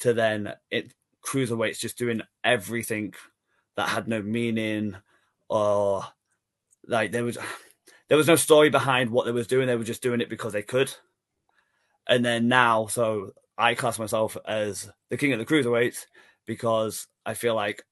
to 0.00 0.12
then 0.12 0.54
it 0.70 0.94
cruiserweights 1.24 1.78
just 1.78 1.98
doing 1.98 2.22
everything 2.42 3.14
that 3.76 3.88
had 3.88 4.08
no 4.08 4.22
meaning 4.22 4.96
or 5.48 6.04
like 6.86 7.12
there 7.12 7.24
was 7.24 7.38
there 8.08 8.18
was 8.18 8.26
no 8.26 8.36
story 8.36 8.70
behind 8.70 9.10
what 9.10 9.26
they 9.26 9.32
was 9.32 9.46
doing. 9.46 9.66
They 9.66 9.76
were 9.76 9.84
just 9.84 10.02
doing 10.02 10.20
it 10.20 10.30
because 10.30 10.52
they 10.52 10.62
could. 10.62 10.92
And 12.08 12.24
then 12.24 12.48
now 12.48 12.86
so 12.86 13.32
i 13.60 13.74
class 13.74 13.98
myself 13.98 14.36
as 14.46 14.90
the 15.10 15.16
king 15.18 15.32
of 15.32 15.38
the 15.38 15.44
cruiserweights 15.44 16.06
because 16.46 17.06
i 17.26 17.34
feel 17.34 17.54
like 17.54 17.84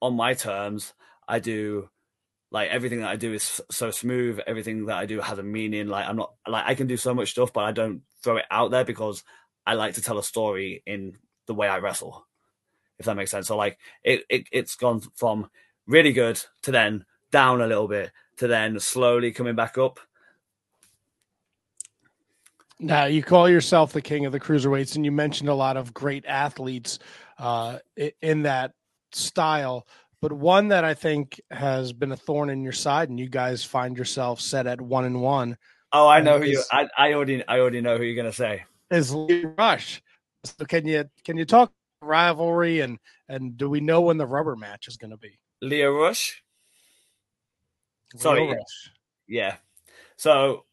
on 0.00 0.16
my 0.16 0.32
terms 0.32 0.94
i 1.28 1.38
do 1.38 1.90
like 2.50 2.70
everything 2.70 3.00
that 3.00 3.10
i 3.10 3.16
do 3.16 3.32
is 3.32 3.60
so 3.70 3.90
smooth 3.90 4.40
everything 4.46 4.86
that 4.86 4.96
i 4.96 5.06
do 5.06 5.20
has 5.20 5.38
a 5.38 5.42
meaning 5.42 5.88
like 5.88 6.06
i'm 6.06 6.16
not 6.16 6.32
like 6.46 6.64
i 6.66 6.74
can 6.74 6.86
do 6.86 6.96
so 6.96 7.14
much 7.14 7.30
stuff 7.30 7.52
but 7.52 7.64
i 7.64 7.72
don't 7.72 8.02
throw 8.22 8.36
it 8.36 8.44
out 8.50 8.70
there 8.70 8.84
because 8.84 9.22
i 9.66 9.74
like 9.74 9.94
to 9.94 10.02
tell 10.02 10.18
a 10.18 10.22
story 10.22 10.82
in 10.86 11.16
the 11.46 11.54
way 11.54 11.68
i 11.68 11.78
wrestle 11.78 12.26
if 12.98 13.06
that 13.06 13.16
makes 13.16 13.30
sense. 13.30 13.48
So 13.48 13.56
like 13.56 13.78
it, 14.02 14.24
it 14.28 14.48
it's 14.52 14.74
gone 14.74 15.00
from 15.14 15.50
really 15.86 16.12
good 16.12 16.40
to 16.62 16.70
then 16.70 17.04
down 17.30 17.60
a 17.60 17.66
little 17.66 17.88
bit 17.88 18.10
to 18.38 18.46
then 18.46 18.78
slowly 18.80 19.32
coming 19.32 19.54
back 19.54 19.78
up. 19.78 20.00
Now 22.80 23.06
you 23.06 23.22
call 23.22 23.48
yourself 23.48 23.92
the 23.92 24.02
king 24.02 24.26
of 24.26 24.32
the 24.32 24.40
cruiserweights, 24.40 24.94
and 24.96 25.04
you 25.04 25.12
mentioned 25.12 25.48
a 25.48 25.54
lot 25.54 25.76
of 25.76 25.92
great 25.92 26.24
athletes 26.26 26.98
uh, 27.38 27.78
in 28.22 28.42
that 28.42 28.72
style. 29.12 29.86
But 30.20 30.32
one 30.32 30.68
that 30.68 30.84
I 30.84 30.94
think 30.94 31.40
has 31.50 31.92
been 31.92 32.12
a 32.12 32.16
thorn 32.16 32.50
in 32.50 32.62
your 32.62 32.72
side, 32.72 33.08
and 33.08 33.20
you 33.20 33.28
guys 33.28 33.64
find 33.64 33.96
yourself 33.96 34.40
set 34.40 34.66
at 34.66 34.80
one 34.80 35.04
and 35.04 35.22
one. 35.22 35.56
Oh, 35.92 36.08
I 36.08 36.20
know 36.20 36.38
who 36.38 36.46
you. 36.46 36.62
I, 36.72 36.88
I 36.98 37.12
already 37.12 37.46
I 37.46 37.60
already 37.60 37.80
know 37.80 37.96
who 37.96 38.04
you're 38.04 38.16
gonna 38.16 38.32
say. 38.32 38.64
Is 38.90 39.14
Lee 39.14 39.44
Rush. 39.56 40.02
So 40.44 40.64
can 40.64 40.86
you 40.86 41.04
can 41.24 41.36
you 41.36 41.44
talk 41.44 41.72
rivalry 42.00 42.80
and 42.80 42.98
and 43.28 43.56
do 43.56 43.68
we 43.68 43.80
know 43.80 44.00
when 44.00 44.16
the 44.16 44.26
rubber 44.26 44.56
match 44.56 44.88
is 44.88 44.96
going 44.96 45.10
to 45.10 45.16
be? 45.16 45.38
Lio 45.60 45.92
Rush. 45.92 46.42
Sorry, 48.16 48.46
Rush. 48.46 48.90
yeah. 49.26 49.56
So 50.16 50.64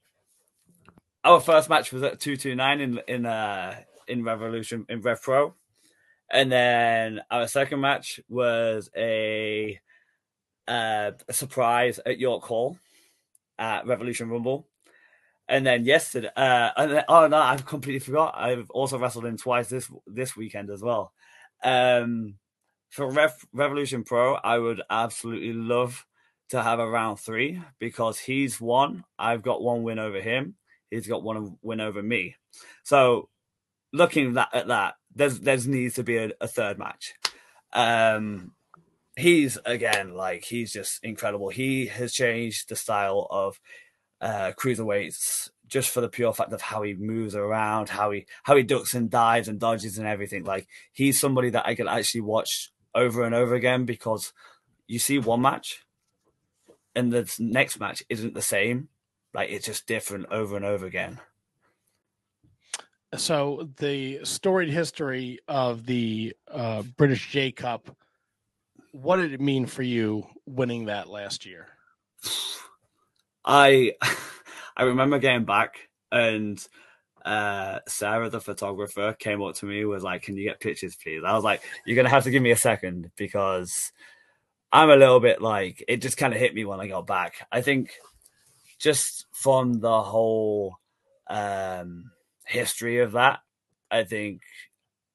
our 1.23 1.41
first 1.41 1.69
match 1.69 1.91
was 1.91 2.03
at 2.03 2.19
two 2.19 2.37
two 2.37 2.55
nine 2.55 2.79
in 2.79 3.01
in 3.07 3.25
uh 3.25 3.75
in 4.07 4.23
Revolution 4.23 4.85
in 4.89 5.01
Rev 5.01 5.21
Pro, 5.21 5.55
and 6.31 6.51
then 6.51 7.21
our 7.29 7.47
second 7.47 7.81
match 7.81 8.19
was 8.29 8.89
a 8.95 9.79
uh, 10.67 11.11
a 11.27 11.33
surprise 11.33 11.99
at 12.05 12.19
York 12.19 12.43
Hall 12.43 12.77
at 13.57 13.85
Revolution 13.85 14.29
Rumble. 14.29 14.67
And 15.47 15.65
then 15.65 15.85
yesterday, 15.85 16.31
uh, 16.35 16.71
and 16.75 16.91
then, 16.91 17.03
oh 17.07 17.27
no, 17.27 17.37
I've 17.37 17.65
completely 17.65 17.99
forgot. 17.99 18.33
I've 18.35 18.69
also 18.71 18.97
wrestled 18.97 19.25
him 19.25 19.37
twice 19.37 19.69
this 19.69 19.89
this 20.07 20.35
weekend 20.35 20.71
as 20.71 20.81
well. 20.81 21.13
Um, 21.63 22.35
for 22.89 23.11
Rev- 23.11 23.45
Revolution 23.53 24.03
Pro, 24.03 24.35
I 24.35 24.57
would 24.57 24.81
absolutely 24.89 25.53
love 25.53 26.03
to 26.49 26.61
have 26.61 26.79
a 26.79 26.89
round 26.89 27.19
three 27.19 27.61
because 27.79 28.17
he's 28.17 28.59
won. 28.59 29.03
I've 29.19 29.43
got 29.43 29.61
one 29.61 29.83
win 29.83 29.99
over 29.99 30.19
him. 30.19 30.55
He's 30.89 31.07
got 31.07 31.23
one 31.23 31.57
win 31.61 31.81
over 31.81 32.01
me. 32.01 32.35
So 32.83 33.29
looking 33.93 34.33
that, 34.33 34.49
at 34.53 34.67
that, 34.67 34.95
there's 35.15 35.39
there's 35.39 35.67
needs 35.67 35.95
to 35.95 36.03
be 36.03 36.17
a, 36.17 36.31
a 36.41 36.47
third 36.47 36.77
match. 36.77 37.13
Um, 37.73 38.51
he's 39.15 39.57
again 39.65 40.13
like 40.13 40.45
he's 40.45 40.73
just 40.73 41.03
incredible. 41.03 41.49
He 41.49 41.87
has 41.87 42.13
changed 42.13 42.69
the 42.69 42.75
style 42.75 43.27
of 43.29 43.59
uh, 44.21 44.51
cruiserweights 44.57 45.49
just 45.67 45.89
for 45.89 46.01
the 46.01 46.09
pure 46.09 46.33
fact 46.33 46.53
of 46.53 46.61
how 46.61 46.83
he 46.83 46.93
moves 46.93 47.35
around, 47.35 47.89
how 47.89 48.11
he 48.11 48.25
how 48.43 48.55
he 48.55 48.63
ducks 48.63 48.93
and 48.93 49.09
dives 49.09 49.47
and 49.47 49.59
dodges 49.59 49.97
and 49.97 50.07
everything. 50.07 50.43
Like 50.43 50.67
he's 50.91 51.19
somebody 51.19 51.49
that 51.51 51.65
I 51.65 51.75
can 51.75 51.87
actually 51.87 52.21
watch 52.21 52.71
over 52.93 53.23
and 53.23 53.35
over 53.35 53.55
again 53.55 53.85
because 53.85 54.33
you 54.87 54.99
see 54.99 55.19
one 55.19 55.41
match 55.41 55.85
and 56.95 57.11
the 57.11 57.31
next 57.39 57.79
match 57.79 58.03
isn't 58.09 58.33
the 58.33 58.41
same. 58.41 58.89
Like 59.33 59.49
it's 59.49 59.65
just 59.65 59.87
different 59.87 60.27
over 60.31 60.55
and 60.55 60.65
over 60.65 60.85
again. 60.85 61.19
So 63.17 63.69
the 63.77 64.19
storied 64.23 64.69
history 64.69 65.39
of 65.47 65.85
the 65.85 66.35
uh, 66.51 66.83
British 66.97 67.31
J 67.31 67.51
Cup, 67.51 67.95
what 68.91 69.17
did 69.17 69.33
it 69.33 69.41
mean 69.41 69.65
for 69.65 69.83
you 69.83 70.25
winning 70.45 70.85
that 70.85 71.09
last 71.09 71.45
year? 71.45 71.67
I 73.43 73.93
I 74.77 74.83
remember 74.83 75.19
getting 75.19 75.45
back 75.45 75.89
and 76.11 76.65
uh, 77.23 77.79
Sarah, 77.87 78.29
the 78.29 78.39
photographer, 78.39 79.15
came 79.17 79.41
up 79.41 79.55
to 79.55 79.65
me 79.65 79.83
was 79.85 80.03
like, 80.03 80.21
"Can 80.21 80.37
you 80.37 80.43
get 80.43 80.59
pictures, 80.59 80.95
please?" 80.95 81.23
I 81.25 81.33
was 81.33 81.43
like, 81.43 81.63
"You're 81.85 81.95
gonna 81.95 82.09
have 82.09 82.25
to 82.25 82.31
give 82.31 82.43
me 82.43 82.51
a 82.51 82.55
second 82.57 83.11
because 83.17 83.91
I'm 84.71 84.89
a 84.89 84.95
little 84.95 85.19
bit 85.19 85.41
like 85.41 85.83
it 85.87 85.97
just 85.97 86.17
kind 86.17 86.33
of 86.33 86.39
hit 86.39 86.53
me 86.53 86.65
when 86.65 86.79
I 86.79 86.87
got 86.87 87.07
back. 87.07 87.47
I 87.51 87.61
think 87.61 87.93
just 88.77 89.25
from 89.31 89.79
the 89.79 90.03
whole 90.03 90.77
um, 91.27 92.11
history 92.45 92.99
of 92.99 93.13
that, 93.13 93.39
I 93.89 94.03
think 94.03 94.41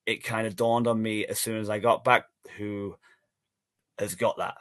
it 0.06 0.25
kind 0.25 0.46
of 0.46 0.56
dawned 0.56 0.87
on 0.87 1.00
me 1.00 1.26
as 1.26 1.38
soon 1.38 1.58
as 1.58 1.70
I 1.70 1.78
got 1.78 2.04
back 2.04 2.25
who 2.56 2.96
has 3.99 4.14
got 4.14 4.38
that, 4.38 4.56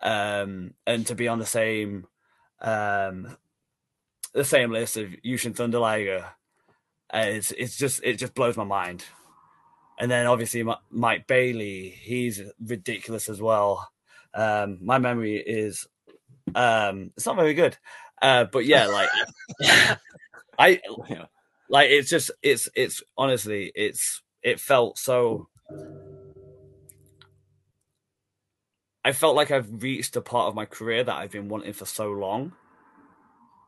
um, 0.00 0.74
and 0.86 1.06
to 1.06 1.14
be 1.14 1.28
on 1.28 1.38
the 1.38 1.46
same 1.46 2.06
um, 2.60 3.36
the 4.32 4.44
same 4.44 4.70
list 4.70 4.96
of 4.96 5.08
Jushin 5.24 5.54
Thunder 5.54 5.78
Liger. 5.78 6.26
Uh, 7.12 7.24
it's 7.26 7.50
it's 7.52 7.76
just 7.76 8.00
it 8.02 8.18
just 8.18 8.34
blows 8.34 8.56
my 8.56 8.64
mind. 8.64 9.04
And 9.98 10.10
then 10.10 10.26
obviously 10.26 10.64
Mike 10.90 11.26
Bailey, 11.26 11.90
he's 11.90 12.40
ridiculous 12.64 13.28
as 13.28 13.40
well. 13.40 13.88
Um, 14.34 14.78
my 14.80 14.98
memory 14.98 15.36
is 15.36 15.86
um, 16.54 17.10
it's 17.16 17.26
not 17.26 17.36
very 17.36 17.54
good, 17.54 17.76
uh, 18.20 18.44
but 18.44 18.64
yeah, 18.64 18.86
like 18.86 19.08
I 20.58 20.80
like 21.72 21.90
it's 21.90 22.10
just 22.10 22.30
it's 22.42 22.68
it's 22.76 23.02
honestly 23.18 23.72
it's 23.74 24.22
it 24.42 24.60
felt 24.60 24.98
so. 24.98 25.48
I 29.04 29.10
felt 29.12 29.34
like 29.34 29.50
I've 29.50 29.82
reached 29.82 30.14
a 30.14 30.20
part 30.20 30.46
of 30.46 30.54
my 30.54 30.64
career 30.64 31.02
that 31.02 31.16
I've 31.16 31.32
been 31.32 31.48
wanting 31.48 31.72
for 31.72 31.86
so 31.86 32.12
long 32.12 32.52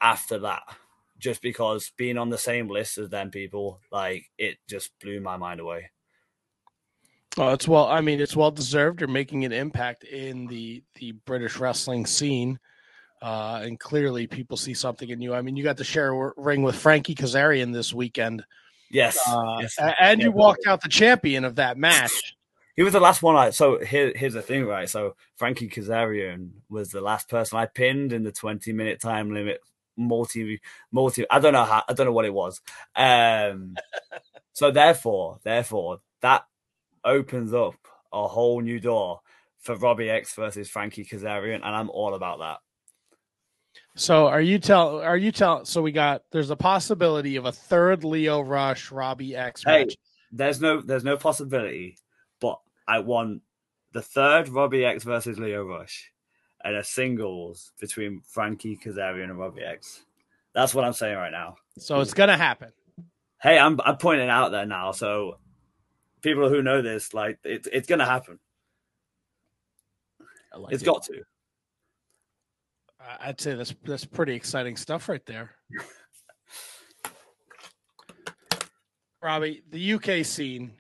after 0.01 0.39
that 0.41 0.63
just 1.19 1.43
because 1.43 1.91
being 1.97 2.19
on 2.19 2.29
the 2.29 2.39
same 2.39 2.69
list 2.69 2.99
as 2.99 3.09
them 3.09 3.31
people, 3.31 3.81
like 3.91 4.27
it 4.39 4.59
just 4.69 4.91
blew 5.01 5.21
my 5.21 5.37
mind 5.37 5.59
away. 5.59 5.91
Oh, 7.37 7.49
it's 7.49 7.67
well. 7.67 7.87
I 7.87 8.01
mean, 8.01 8.21
it's 8.21 8.37
well 8.37 8.53
deserved. 8.53 9.01
You're 9.01 9.09
making 9.09 9.45
an 9.45 9.53
impact 9.53 10.05
in 10.05 10.47
the 10.47 10.85
the 10.97 11.13
British 11.13 11.57
wrestling 11.57 12.07
scene, 12.07 12.61
uh, 13.25 13.63
and 13.63 13.81
clearly 13.81 14.27
people 14.27 14.55
see 14.55 14.75
something 14.75 15.09
in 15.09 15.23
you. 15.23 15.33
I 15.33 15.41
mean, 15.41 15.57
you 15.57 15.65
got 15.65 15.79
to 15.79 15.85
share 15.85 16.13
a 16.13 16.33
ring 16.37 16.63
with 16.63 16.77
Frankie 16.77 17.15
Kazarian 17.15 17.73
this 17.73 17.91
weekend. 17.91 18.45
Yes, 18.91 19.19
uh, 19.27 19.61
yes. 19.63 19.77
and 19.99 20.21
you 20.21 20.31
walked 20.31 20.67
out 20.67 20.83
the 20.83 20.91
champion 20.91 21.47
of 21.47 21.57
that 21.57 21.79
match. 21.79 22.37
He 22.77 22.83
was 22.83 22.93
the 22.93 23.01
last 23.01 23.23
one. 23.23 23.35
I 23.35 23.49
so 23.49 23.79
here, 23.79 24.13
here's 24.15 24.35
the 24.35 24.43
thing, 24.43 24.67
right? 24.67 24.91
So 24.91 25.17
Frankie 25.37 25.71
Kazarian 25.71 26.51
was 26.69 26.91
the 26.91 27.01
last 27.01 27.31
person 27.31 27.59
I 27.59 27.65
pinned 27.65 28.13
in 28.13 28.25
the 28.25 28.33
20 28.33 28.75
minute 28.75 29.01
time 29.01 29.33
limit 29.33 29.61
multi 29.97 30.61
multi 30.93 31.25
I 31.31 31.39
don't 31.39 31.53
know 31.55 31.65
how 31.65 31.83
I 31.89 31.95
don't 31.95 32.07
know 32.07 32.13
what 32.13 32.27
it 32.27 32.35
was. 32.35 32.61
Um 32.95 33.75
so 34.53 34.71
therefore, 34.71 35.39
therefore 35.45 36.01
that 36.21 36.45
opens 37.03 37.55
up 37.55 37.77
a 38.13 38.29
whole 38.29 38.61
new 38.61 38.81
door 38.81 39.21
for 39.61 39.77
Robbie 39.77 40.11
X 40.11 40.35
versus 40.35 40.69
Frankie 40.69 41.07
Kazarian, 41.07 41.63
and 41.65 41.65
I'm 41.65 41.89
all 41.89 42.15
about 42.15 42.41
that. 42.41 42.59
So 43.97 44.27
are 44.27 44.41
you 44.41 44.59
tell 44.59 45.01
are 45.01 45.17
you 45.17 45.31
tell 45.31 45.65
so 45.65 45.81
we 45.81 45.93
got 45.93 46.23
there's 46.33 46.51
a 46.51 46.57
possibility 46.57 47.37
of 47.37 47.45
a 47.45 47.53
third 47.53 48.03
Lio 48.03 48.41
Rush 48.41 48.91
Robbie 48.91 49.37
X 49.37 49.65
match. 49.65 49.91
Hey, 49.91 49.97
there's 50.33 50.61
no 50.61 50.81
there's 50.81 51.05
no 51.05 51.17
possibility, 51.17 51.99
but 52.41 52.59
I 52.89 52.99
want 52.99 53.43
the 53.93 54.03
third 54.03 54.49
Robbie 54.49 54.85
X 54.85 55.05
versus 55.05 55.39
Lio 55.39 55.65
Rush 55.65 56.11
and 56.65 56.75
a 56.75 56.83
singles 56.83 57.73
between 57.79 58.23
Frankie 58.27 58.77
Kazarian 58.77 59.25
and 59.25 59.39
Robbie 59.39 59.63
X. 59.63 60.03
That's 60.55 60.75
what 60.75 60.85
I'm 60.85 60.93
saying 60.93 61.17
right 61.17 61.33
now. 61.33 61.57
So 61.79 62.01
it's 62.01 62.15
gonna 62.15 62.37
happen. 62.37 62.73
hey, 63.41 63.59
I'm 63.59 63.81
I'm 63.85 63.97
pointing 63.99 64.29
out 64.29 64.51
there 64.51 64.67
now, 64.67 64.91
so 64.91 65.39
people 66.21 66.49
who 66.49 66.63
know 66.63 66.83
this, 66.83 67.15
like 67.15 67.39
it's 67.45 67.69
it's 67.73 67.87
gonna 67.87 68.07
happen. 68.07 68.41
Like 70.57 70.73
it's 70.73 70.83
it. 70.83 70.87
got 70.87 71.05
to. 71.05 71.23
I'd 73.21 73.41
say 73.41 73.55
that's 73.55 73.75
that's 73.85 74.05
pretty 74.05 74.35
exciting 74.35 74.77
stuff 74.77 75.09
right 75.09 75.25
there. 75.27 75.51
Robbie, 79.23 79.63
the 79.71 79.95
UK 79.95 80.25
scene, 80.25 80.73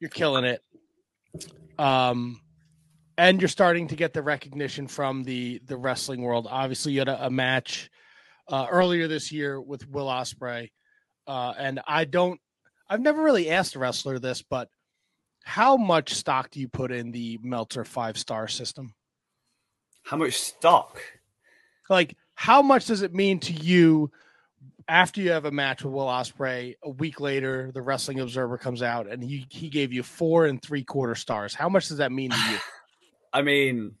you're 0.00 0.10
killing 0.10 0.44
it. 0.44 0.62
Um, 1.78 2.40
and 3.18 3.40
you're 3.40 3.48
starting 3.48 3.88
to 3.88 3.96
get 3.96 4.12
the 4.12 4.22
recognition 4.22 4.86
from 4.86 5.24
the 5.24 5.60
the 5.64 5.76
wrestling 5.76 6.22
world. 6.22 6.46
Obviously, 6.50 6.92
you 6.92 7.00
had 7.00 7.08
a, 7.08 7.26
a 7.26 7.30
match 7.30 7.90
uh, 8.48 8.66
earlier 8.70 9.08
this 9.08 9.32
year 9.32 9.60
with 9.60 9.88
Will 9.88 10.06
Ospreay, 10.06 10.70
uh, 11.26 11.54
and 11.58 11.80
I 11.86 12.04
don't. 12.04 12.40
I've 12.88 13.00
never 13.00 13.22
really 13.22 13.50
asked 13.50 13.74
a 13.74 13.78
wrestler 13.78 14.18
this, 14.18 14.42
but 14.42 14.68
how 15.44 15.76
much 15.76 16.14
stock 16.14 16.50
do 16.50 16.60
you 16.60 16.68
put 16.68 16.92
in 16.92 17.10
the 17.10 17.38
Meltzer 17.42 17.84
five 17.84 18.18
star 18.18 18.48
system? 18.48 18.94
How 20.04 20.16
much 20.16 20.34
stock? 20.34 21.00
Like, 21.88 22.16
how 22.34 22.62
much 22.62 22.86
does 22.86 23.02
it 23.02 23.14
mean 23.14 23.40
to 23.40 23.52
you 23.52 24.10
after 24.88 25.20
you 25.20 25.30
have 25.30 25.44
a 25.44 25.50
match 25.50 25.82
with 25.82 25.92
Will 25.92 26.06
Ospreay? 26.06 26.76
A 26.82 26.90
week 26.90 27.20
later, 27.20 27.70
the 27.72 27.82
Wrestling 27.82 28.20
Observer 28.20 28.58
comes 28.58 28.82
out 28.82 29.08
and 29.10 29.22
he 29.22 29.46
he 29.48 29.68
gave 29.68 29.92
you 29.92 30.02
four 30.02 30.46
and 30.46 30.60
three 30.62 30.84
quarter 30.84 31.14
stars. 31.14 31.54
How 31.54 31.68
much 31.68 31.88
does 31.88 31.98
that 31.98 32.12
mean 32.12 32.30
to 32.30 32.50
you? 32.50 32.58
I 33.32 33.42
mean, 33.42 33.96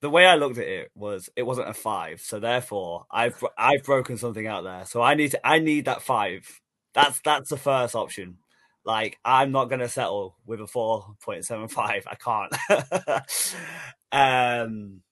the 0.00 0.10
way 0.10 0.26
I 0.26 0.36
looked 0.36 0.58
at 0.58 0.66
it 0.66 0.90
was 0.94 1.28
it 1.36 1.42
wasn't 1.42 1.68
a 1.68 1.74
five, 1.74 2.20
so 2.20 2.40
therefore 2.40 3.06
I've 3.10 3.42
I've 3.56 3.84
broken 3.84 4.16
something 4.16 4.46
out 4.46 4.64
there. 4.64 4.84
So 4.86 5.02
I 5.02 5.14
need 5.14 5.32
to 5.32 5.46
I 5.46 5.58
need 5.58 5.84
that 5.84 6.02
five. 6.02 6.60
That's 6.94 7.20
that's 7.20 7.50
the 7.50 7.56
first 7.56 7.94
option. 7.94 8.38
Like 8.84 9.18
I'm 9.24 9.52
not 9.52 9.66
gonna 9.66 9.88
settle 9.88 10.36
with 10.46 10.60
a 10.60 10.66
four 10.66 11.14
point 11.22 11.44
seven 11.44 11.68
five. 11.68 12.06
I 12.06 12.14
can't. 12.16 12.52
um, 14.12 15.02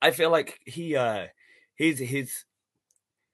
I 0.00 0.10
feel 0.12 0.30
like 0.30 0.60
he 0.64 0.96
uh 0.96 1.26
he's 1.74 1.98
he's 1.98 2.44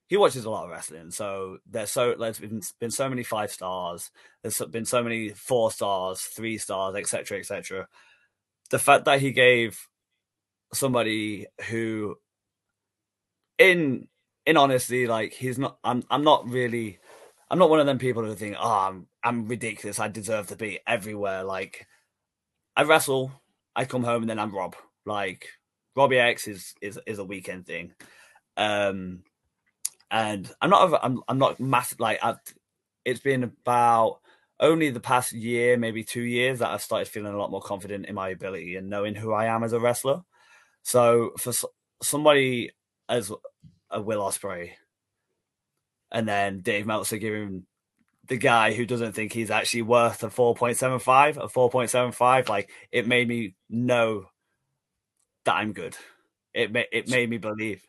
he 0.06 0.16
watches 0.16 0.44
a 0.44 0.50
lot 0.50 0.64
of 0.64 0.70
wrestling, 0.70 1.10
so 1.10 1.58
there's 1.68 1.90
so 1.90 2.14
there's 2.18 2.38
been, 2.38 2.62
been 2.78 2.90
so 2.90 3.08
many 3.08 3.22
five 3.22 3.50
stars. 3.50 4.10
There's 4.42 4.58
been 4.70 4.84
so 4.84 5.02
many 5.02 5.30
four 5.30 5.70
stars, 5.70 6.20
three 6.20 6.58
stars, 6.58 6.94
etc., 6.94 7.38
etc. 7.38 7.88
The 8.70 8.78
fact 8.78 9.06
that 9.06 9.20
he 9.20 9.32
gave 9.32 9.88
somebody 10.74 11.46
who, 11.68 12.16
in 13.58 14.08
in 14.46 14.56
honesty, 14.56 15.06
like 15.06 15.32
he's 15.32 15.58
not. 15.58 15.78
I'm 15.82 16.04
I'm 16.10 16.22
not 16.24 16.48
really. 16.48 16.98
I'm 17.50 17.58
not 17.58 17.70
one 17.70 17.80
of 17.80 17.86
them 17.86 17.98
people 17.98 18.24
who 18.24 18.34
think, 18.34 18.56
oh, 18.58 18.88
I'm 18.88 19.06
I'm 19.22 19.48
ridiculous. 19.48 20.00
I 20.00 20.08
deserve 20.08 20.48
to 20.48 20.56
be 20.56 20.80
everywhere. 20.86 21.44
Like 21.44 21.86
I 22.76 22.82
wrestle, 22.82 23.32
I 23.74 23.86
come 23.86 24.04
home, 24.04 24.22
and 24.22 24.30
then 24.30 24.38
I'm 24.38 24.54
Rob. 24.54 24.76
Like 25.06 25.48
Robbie 25.96 26.18
X 26.18 26.48
is 26.48 26.74
is 26.80 26.98
is 27.06 27.18
a 27.18 27.24
weekend 27.24 27.66
thing. 27.66 27.92
Um, 28.56 29.22
and 30.10 30.50
I'm 30.60 30.70
not 30.70 31.00
I'm 31.02 31.22
I'm 31.28 31.38
not 31.38 31.60
massive 31.60 32.00
like 32.00 32.18
I've, 32.22 32.38
it's 33.04 33.20
been 33.20 33.42
about 33.42 34.20
only 34.60 34.90
the 34.90 35.00
past 35.00 35.32
year, 35.32 35.76
maybe 35.76 36.04
two 36.04 36.22
years, 36.22 36.60
that 36.60 36.70
I've 36.70 36.82
started 36.82 37.08
feeling 37.08 37.34
a 37.34 37.38
lot 37.38 37.50
more 37.50 37.60
confident 37.60 38.06
in 38.06 38.14
my 38.14 38.28
ability 38.28 38.76
and 38.76 38.88
knowing 38.88 39.14
who 39.14 39.32
I 39.32 39.46
am 39.46 39.64
as 39.64 39.72
a 39.72 39.80
wrestler. 39.80 40.22
So 40.82 41.32
for 41.38 41.52
somebody 42.02 42.70
as 43.08 43.32
a 43.90 44.00
Will 44.00 44.20
Ospreay, 44.20 44.72
and 46.12 46.28
then 46.28 46.60
Dave 46.60 46.86
Meltzer 46.86 47.18
giving 47.18 47.64
the 48.28 48.36
guy 48.36 48.72
who 48.72 48.86
doesn't 48.86 49.12
think 49.12 49.32
he's 49.32 49.50
actually 49.50 49.82
worth 49.82 50.22
a 50.22 50.28
4.75, 50.28 51.36
a 51.36 51.48
4.75, 51.48 52.48
like 52.48 52.70
it 52.92 53.06
made 53.06 53.28
me 53.28 53.54
know 53.68 54.26
that 55.44 55.54
I'm 55.54 55.72
good. 55.72 55.96
It 56.52 56.72
made 56.72 56.86
it 56.92 57.08
made 57.08 57.28
me 57.28 57.38
believe. 57.38 57.86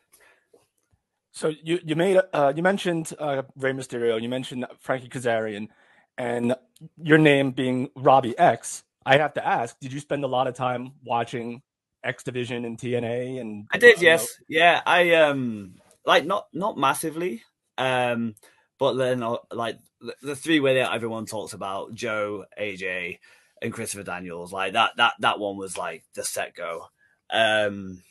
So 1.32 1.52
you 1.62 1.78
you 1.84 1.96
made 1.96 2.20
uh, 2.32 2.52
you 2.56 2.62
mentioned 2.62 3.12
uh, 3.18 3.42
Rey 3.56 3.72
Mysterio, 3.72 4.20
you 4.20 4.28
mentioned 4.28 4.66
Frankie 4.80 5.08
Kazarian, 5.08 5.68
and 6.16 6.54
your 6.96 7.18
name 7.18 7.50
being 7.50 7.90
Robbie 7.94 8.38
X. 8.38 8.84
I 9.04 9.18
have 9.18 9.34
to 9.34 9.46
ask, 9.46 9.78
did 9.78 9.92
you 9.92 10.00
spend 10.00 10.24
a 10.24 10.28
lot 10.28 10.48
of 10.48 10.54
time 10.54 10.92
watching 11.04 11.62
X 12.02 12.24
Division 12.24 12.64
and 12.64 12.78
TNA? 12.78 13.40
And 13.40 13.68
I 13.72 13.78
did, 13.78 13.98
uh, 13.98 14.00
yes, 14.00 14.40
yeah. 14.48 14.80
I 14.84 15.12
um 15.14 15.74
like 16.04 16.24
not 16.24 16.46
not 16.52 16.78
massively, 16.78 17.42
um, 17.78 18.34
but 18.78 18.94
then 18.94 19.22
uh, 19.22 19.36
like 19.52 19.78
the, 20.00 20.14
the 20.22 20.36
three 20.36 20.60
way 20.60 20.76
that 20.76 20.92
everyone 20.92 21.26
talks 21.26 21.52
about 21.52 21.94
Joe, 21.94 22.46
AJ, 22.58 23.18
and 23.62 23.72
Christopher 23.72 24.04
Daniels, 24.04 24.52
like 24.52 24.72
that 24.72 24.92
that 24.96 25.14
that 25.20 25.38
one 25.38 25.56
was 25.56 25.76
like 25.76 26.04
the 26.14 26.24
set 26.24 26.54
go. 26.54 26.86
Um, 27.30 28.02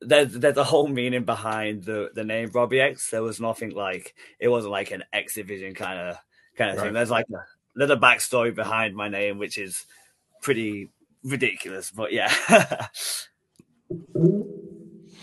there's 0.00 0.32
there's 0.32 0.56
a 0.56 0.64
whole 0.64 0.86
meaning 0.86 1.24
behind 1.24 1.84
the 1.84 2.10
the 2.14 2.24
name 2.24 2.50
Robbie 2.52 2.80
X. 2.80 3.10
There 3.10 3.22
was 3.22 3.40
nothing 3.40 3.70
like 3.70 4.14
it 4.38 4.48
wasn't 4.48 4.72
like 4.72 4.90
an 4.90 5.04
X 5.12 5.34
Division 5.34 5.74
kind 5.74 5.98
of 5.98 6.16
kind 6.56 6.70
of 6.70 6.76
right. 6.76 6.84
thing. 6.84 6.94
There's 6.94 7.10
like 7.10 7.26
a 7.30 7.44
little 7.74 7.96
backstory 7.96 8.54
behind 8.54 8.94
my 8.94 9.08
name, 9.08 9.38
which 9.38 9.58
is 9.58 9.86
pretty 10.40 10.90
ridiculous. 11.24 11.90
But 11.90 12.12
yeah. 12.12 12.32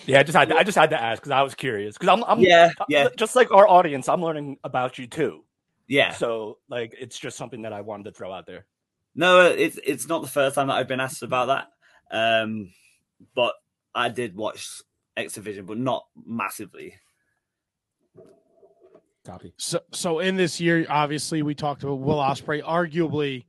yeah, 0.06 0.20
I 0.20 0.24
just 0.24 0.36
had 0.36 0.50
to, 0.50 0.58
I 0.58 0.64
just 0.64 0.78
had 0.78 0.90
to 0.90 1.02
ask 1.02 1.22
because 1.22 1.32
I 1.32 1.42
was 1.42 1.56
curious 1.56 1.98
because 1.98 2.10
I'm, 2.10 2.24
I'm 2.26 2.40
yeah 2.40 2.72
yeah 2.90 3.08
just 3.16 3.36
like 3.36 3.52
our 3.52 3.68
audience, 3.68 4.10
I'm 4.10 4.22
learning 4.22 4.58
about 4.64 4.98
you 4.98 5.08
too. 5.08 5.44
Yeah. 5.88 6.14
So 6.14 6.58
like 6.70 6.96
it's 7.00 7.18
just 7.18 7.38
something 7.38 7.62
that 7.64 7.74
I 7.74 7.82
wanted 7.82 8.06
to 8.06 8.12
throw 8.12 8.32
out 8.32 8.46
there. 8.46 8.66
No, 9.16 9.46
it's 9.46 9.80
it's 9.86 10.08
not 10.08 10.22
the 10.22 10.28
first 10.28 10.56
time 10.56 10.68
that 10.68 10.74
I've 10.74 10.88
been 10.88 11.00
asked 11.00 11.24
about 11.24 11.48
that. 11.48 11.68
Um, 12.12 12.72
but 13.36 13.54
I 13.94 14.10
did 14.10 14.36
watch 14.36 14.82
X 15.18 15.34
Division, 15.34 15.66
but 15.66 15.78
not 15.78 16.06
massively. 16.26 16.96
Copy. 19.26 19.54
So, 19.58 19.80
so 19.92 20.20
in 20.20 20.36
this 20.36 20.62
year, 20.62 20.86
obviously, 20.88 21.42
we 21.42 21.56
talked 21.56 21.84
about 21.84 21.96
Will 21.96 22.18
Ospreay, 22.18 22.62
arguably 22.62 23.46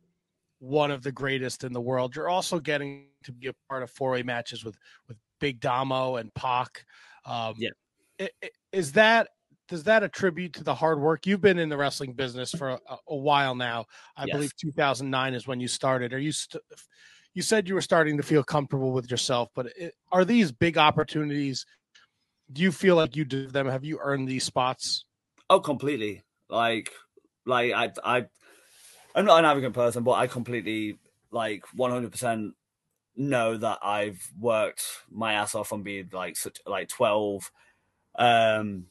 one 0.59 0.91
of 0.91 1.03
the 1.03 1.13
greatest 1.13 1.65
in 1.65 1.73
the 1.73 1.81
world. 1.81 2.17
You're 2.17 2.31
also 2.31 2.59
getting 2.59 3.09
to 3.25 3.33
be 3.33 3.49
a 3.49 3.53
part 3.69 3.83
of 3.83 3.91
four 3.91 4.13
way 4.13 4.23
matches 4.23 4.65
with 4.65 4.79
with 5.07 5.19
Big 5.39 5.61
Damo 5.61 6.17
and 6.17 6.33
Pac. 6.35 6.85
Um, 7.27 7.55
yeah, 7.59 8.29
is 8.73 8.93
that 8.93 9.29
does 9.69 9.85
that 9.85 10.03
attribute 10.03 10.53
to 10.55 10.65
the 10.65 10.75
hard 10.75 11.01
work 11.01 11.27
you've 11.27 11.41
been 11.41 11.59
in 11.59 11.69
the 11.69 11.77
wrestling 11.77 12.13
business 12.13 12.53
for 12.53 12.71
a, 12.71 12.79
a 13.09 13.17
while 13.17 13.55
now? 13.55 13.85
I 14.17 14.25
yes. 14.25 14.35
believe 14.35 14.57
2009 14.57 15.35
is 15.35 15.47
when 15.47 15.61
you 15.61 15.69
started. 15.69 16.13
Are 16.13 16.19
you 16.19 16.33
st- 16.33 16.63
you 17.37 17.43
said 17.43 17.69
you 17.69 17.75
were 17.75 17.83
starting 17.83 18.17
to 18.17 18.23
feel 18.23 18.43
comfortable 18.43 18.93
with 18.93 19.11
yourself, 19.11 19.51
but 19.55 19.67
it, 19.77 19.95
are 20.11 20.25
these 20.25 20.51
big 20.51 20.79
opportunities? 20.79 21.67
Do 22.51 22.63
you 22.63 22.73
feel 22.73 22.97
like 22.97 23.15
you 23.15 23.27
did 23.27 23.53
them? 23.53 23.69
Have 23.69 23.85
you 23.85 23.99
earned 24.01 24.27
these 24.27 24.45
spots? 24.45 25.05
Oh, 25.51 25.61
completely. 25.61 26.25
Like, 26.49 26.91
like 27.45 27.73
I, 27.75 27.93
I, 28.03 28.25
I'm 29.15 29.27
not 29.27 29.41
an 29.41 29.45
arrogant 29.45 29.75
person, 29.75 30.03
but 30.03 30.13
I 30.13 30.29
completely 30.29 30.99
like 31.31 31.65
100 31.75 32.11
percent 32.11 32.55
know 33.17 33.59
that 33.59 33.81
I've 33.83 34.27
worked 34.41 34.83
my 35.11 35.35
ass 35.35 35.55
off 35.55 35.75
on 35.75 35.83
being 35.83 36.09
like 36.15 36.39
such 36.39 36.59
like 36.67 36.89
12, 36.89 37.51
um, 38.19 38.87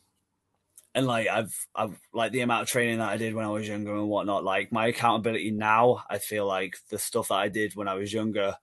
and 0.96 1.06
like 1.06 1.28
I've 1.28 1.68
I've 1.76 2.00
like 2.14 2.32
the 2.32 2.40
amount 2.40 2.64
of 2.64 2.70
training 2.70 3.00
that 3.00 3.10
I 3.10 3.18
did 3.18 3.36
when 3.36 3.46
I 3.46 3.50
was 3.50 3.68
younger 3.68 3.94
and 3.94 4.08
whatnot. 4.08 4.46
Like 4.46 4.72
my 4.72 4.88
accountability 4.88 5.52
now, 5.52 6.04
I 6.10 6.20
feel 6.20 6.48
like 6.48 6.78
the 6.90 6.98
stuff 6.98 7.28
that 7.28 7.36
I 7.36 7.50
did 7.50 7.76
when 7.76 7.90
I 7.90 7.96
was 7.96 8.14
younger 8.14 8.56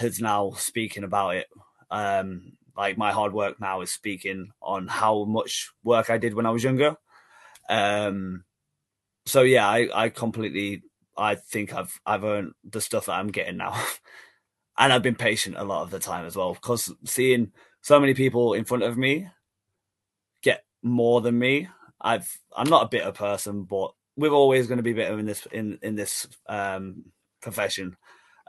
is 0.00 0.20
now 0.20 0.50
speaking 0.56 1.04
about 1.04 1.36
it. 1.36 1.46
Um, 1.88 2.54
like 2.76 2.98
my 2.98 3.12
hard 3.12 3.32
work 3.32 3.60
now 3.60 3.80
is 3.80 3.92
speaking 3.92 4.50
on 4.60 4.88
how 4.88 5.24
much 5.24 5.70
work 5.84 6.10
I 6.10 6.18
did 6.18 6.34
when 6.34 6.46
I 6.46 6.50
was 6.50 6.64
younger. 6.64 6.96
Um, 7.68 8.44
so 9.24 9.42
yeah, 9.42 9.68
I 9.68 9.88
I 9.94 10.08
completely 10.08 10.82
I 11.16 11.36
think 11.36 11.72
I've 11.72 12.00
I've 12.04 12.24
earned 12.24 12.54
the 12.68 12.80
stuff 12.80 13.06
that 13.06 13.12
I'm 13.12 13.28
getting 13.28 13.56
now, 13.56 13.80
and 14.78 14.92
I've 14.92 15.02
been 15.02 15.14
patient 15.14 15.54
a 15.56 15.62
lot 15.62 15.84
of 15.84 15.90
the 15.90 16.00
time 16.00 16.26
as 16.26 16.34
well 16.34 16.54
because 16.54 16.92
seeing 17.04 17.52
so 17.82 18.00
many 18.00 18.14
people 18.14 18.54
in 18.54 18.64
front 18.64 18.82
of 18.82 18.98
me 18.98 19.28
more 20.82 21.20
than 21.20 21.38
me. 21.38 21.68
I've 22.00 22.38
I'm 22.56 22.68
not 22.68 22.84
a 22.84 22.88
bitter 22.88 23.12
person, 23.12 23.64
but 23.64 23.92
we're 24.16 24.30
always 24.30 24.66
going 24.66 24.78
to 24.78 24.82
be 24.82 24.92
bitter 24.92 25.18
in 25.18 25.26
this 25.26 25.46
in 25.46 25.78
in 25.82 25.96
this 25.96 26.26
um, 26.48 27.04
profession. 27.40 27.96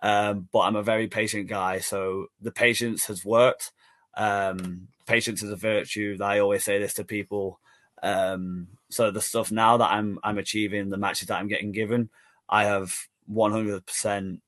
Um, 0.02 0.48
but 0.52 0.60
I'm 0.60 0.76
a 0.76 0.84
very 0.84 1.08
patient 1.08 1.48
guy, 1.48 1.80
so 1.80 2.28
the 2.42 2.52
patience 2.52 3.06
has 3.06 3.26
worked. 3.26 3.72
Um, 4.15 4.88
patience 5.06 5.44
is 5.44 5.52
a 5.52 5.56
virtue. 5.56 6.18
I 6.22 6.39
always 6.39 6.63
say 6.63 6.80
this 6.80 6.94
to 6.96 7.04
people. 7.04 7.60
Um, 8.02 8.68
so 8.89 9.12
the 9.12 9.22
stuff 9.22 9.52
now 9.52 9.78
that 9.78 9.92
I'm 9.92 10.20
I'm 10.24 10.38
achieving, 10.38 10.89
the 10.89 10.98
matches 10.98 11.28
that 11.28 11.39
I'm 11.39 11.48
getting 11.48 11.72
given, 11.72 12.10
I 12.48 12.65
have 12.65 12.96
100% 13.32 14.39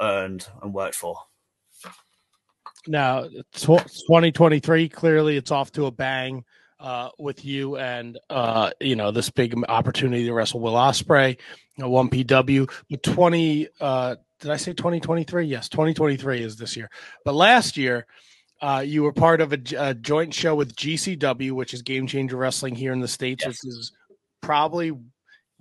earned 0.00 0.46
and 0.62 0.74
worked 0.74 0.94
for. 0.94 1.18
Now, 2.88 3.24
2023 3.52 4.88
clearly 4.88 5.36
it's 5.36 5.50
off 5.50 5.72
to 5.72 5.86
a 5.86 5.90
bang. 5.90 6.44
Uh, 6.78 7.10
with 7.18 7.44
you 7.44 7.76
and 7.76 8.18
uh, 8.30 8.70
you 8.80 8.96
know 8.96 9.10
this 9.10 9.30
big 9.30 9.54
opportunity 9.68 10.24
to 10.26 10.32
wrestle 10.32 10.60
Will 10.60 10.74
Ospreay, 10.74 11.30
you 11.30 11.84
know, 11.84 11.88
one 11.88 12.08
PW. 12.08 12.70
But 12.90 13.02
twenty, 13.02 13.68
uh, 13.80 14.16
did 14.40 14.50
I 14.50 14.56
say 14.56 14.72
twenty 14.72 15.00
twenty 15.00 15.24
three? 15.24 15.46
Yes, 15.46 15.68
twenty 15.68 15.94
twenty 15.94 16.16
three 16.16 16.42
is 16.42 16.56
this 16.56 16.76
year. 16.76 16.90
But 17.24 17.34
last 17.34 17.76
year, 17.76 18.06
uh, 18.60 18.82
you 18.86 19.02
were 19.02 19.12
part 19.12 19.40
of 19.40 19.52
a, 19.52 19.60
a, 19.78 19.94
joint 19.94 20.34
show 20.34 20.54
with 20.54 20.74
GCW, 20.76 21.52
which 21.52 21.74
is 21.74 21.82
Game 21.82 22.06
Changer 22.06 22.36
Wrestling 22.36 22.74
here 22.74 22.92
in 22.92 23.00
the 23.00 23.08
states, 23.08 23.44
yes. 23.44 23.48
which 23.48 23.72
is 23.72 23.92
probably 24.40 24.92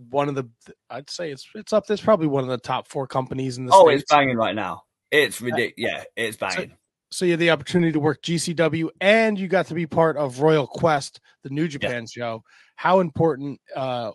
one 0.10 0.30
of 0.30 0.36
the. 0.36 0.50
I'd 0.90 1.10
say 1.10 1.32
it's 1.32 1.48
it's 1.56 1.74
up. 1.74 1.88
There's 1.88 2.02
probably 2.02 2.28
one 2.28 2.44
of 2.44 2.50
the 2.50 2.58
top 2.58 2.88
four 2.88 3.08
companies 3.08 3.58
in 3.58 3.66
the. 3.66 3.74
Oh, 3.74 3.88
states. 3.88 4.04
it's 4.04 4.12
banging 4.12 4.38
right 4.38 4.56
now. 4.56 4.84
It's 5.12 5.40
ridiculous. 5.40 5.74
Yeah, 5.78 6.04
it's 6.16 6.38
banging. 6.38 6.70
So, 6.70 6.76
so 7.16 7.24
you 7.24 7.32
had 7.32 7.40
the 7.40 7.52
opportunity 7.52 7.94
to 7.94 8.00
work 8.00 8.22
GCW, 8.22 8.90
and 9.00 9.40
you 9.40 9.48
got 9.48 9.68
to 9.68 9.74
be 9.74 9.88
part 9.88 10.18
of 10.18 10.42
Royal 10.42 10.68
Quest, 10.68 11.22
the 11.44 11.50
New 11.50 11.70
Japan 11.70 12.02
yeah. 12.02 12.08
show. 12.08 12.44
How 12.76 13.00
important? 13.00 13.62
Uh, 13.74 14.12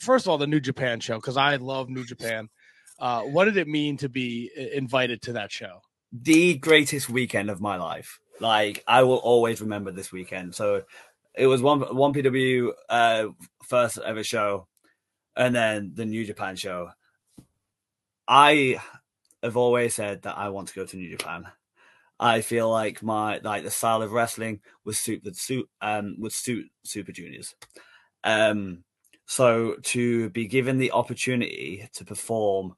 first 0.00 0.26
of 0.26 0.30
all, 0.30 0.38
the 0.38 0.48
New 0.48 0.58
Japan 0.58 0.98
show 0.98 1.18
because 1.18 1.36
I 1.36 1.54
love 1.54 1.88
New 1.88 2.04
Japan. 2.04 2.48
Uh, 2.98 3.22
what 3.22 3.44
did 3.44 3.56
it 3.56 3.68
mean 3.68 3.96
to 3.98 4.08
be 4.08 4.50
invited 4.72 5.22
to 5.22 5.34
that 5.34 5.52
show? 5.52 5.82
The 6.10 6.54
greatest 6.54 7.08
weekend 7.08 7.48
of 7.48 7.60
my 7.60 7.76
life. 7.76 8.18
Like 8.40 8.82
I 8.88 9.04
will 9.04 9.18
always 9.18 9.60
remember 9.60 9.92
this 9.92 10.10
weekend. 10.10 10.56
So 10.56 10.82
it 11.32 11.46
was 11.46 11.62
one 11.62 11.80
one 11.94 12.12
PW 12.12 12.72
uh, 12.88 13.26
first 13.62 13.98
ever 14.04 14.24
show, 14.24 14.66
and 15.36 15.54
then 15.54 15.92
the 15.94 16.04
New 16.04 16.24
Japan 16.24 16.56
show. 16.56 16.90
I 18.26 18.80
have 19.44 19.56
always 19.56 19.94
said 19.94 20.22
that 20.22 20.36
I 20.36 20.48
want 20.48 20.66
to 20.68 20.74
go 20.74 20.84
to 20.84 20.96
New 20.96 21.16
Japan. 21.16 21.46
I 22.18 22.40
feel 22.40 22.70
like 22.70 23.02
my 23.02 23.40
like 23.42 23.64
the 23.64 23.70
style 23.70 24.02
of 24.02 24.12
wrestling 24.12 24.60
would 24.84 24.96
suit 24.96 25.22
the 25.22 25.34
suit 25.34 25.68
um 25.80 26.16
would 26.18 26.32
suit 26.32 26.66
Super 26.84 27.12
Juniors. 27.12 27.54
Um 28.24 28.84
so 29.26 29.76
to 29.82 30.30
be 30.30 30.46
given 30.46 30.78
the 30.78 30.92
opportunity 30.92 31.88
to 31.94 32.04
perform 32.04 32.74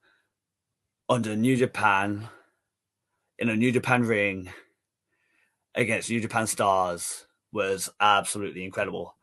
under 1.09 1.37
New 1.37 1.57
Japan 1.57 2.29
in 3.39 3.49
a 3.49 3.57
New 3.57 3.71
Japan 3.71 4.03
ring 4.03 4.51
against 5.75 6.11
New 6.11 6.21
Japan 6.21 6.47
stars 6.47 7.27
was 7.53 7.89
absolutely 8.01 8.65
incredible. 8.65 9.15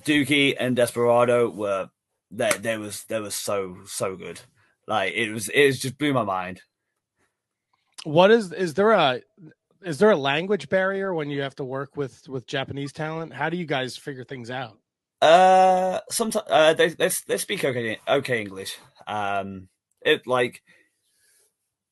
Douki 0.00 0.54
and 0.58 0.76
Desperado 0.76 1.48
were 1.48 1.90
there. 2.30 2.52
There 2.52 2.78
was 2.78 3.04
there 3.04 3.22
was 3.22 3.34
so 3.34 3.78
so 3.86 4.16
good. 4.16 4.40
Like 4.86 5.14
it 5.14 5.32
was 5.32 5.48
it 5.48 5.66
was 5.66 5.78
just 5.78 5.98
blew 5.98 6.12
my 6.12 6.22
mind 6.24 6.60
what 8.04 8.30
is 8.30 8.52
is 8.52 8.74
there 8.74 8.92
a 8.92 9.20
is 9.82 9.98
there 9.98 10.10
a 10.10 10.16
language 10.16 10.68
barrier 10.68 11.14
when 11.14 11.30
you 11.30 11.40
have 11.42 11.54
to 11.56 11.64
work 11.64 11.96
with 11.96 12.28
with 12.28 12.46
Japanese 12.46 12.92
talent? 12.92 13.32
How 13.32 13.48
do 13.48 13.56
you 13.56 13.66
guys 13.66 13.96
figure 13.96 14.24
things 14.24 14.50
out? 14.50 14.78
Uh, 15.20 16.00
sometimes 16.10 16.46
uh, 16.48 16.74
they, 16.74 16.88
they 16.88 17.10
they 17.26 17.38
speak 17.38 17.64
okay 17.64 17.98
okay 18.06 18.40
English. 18.40 18.76
Um, 19.06 19.68
it 20.02 20.26
like 20.26 20.62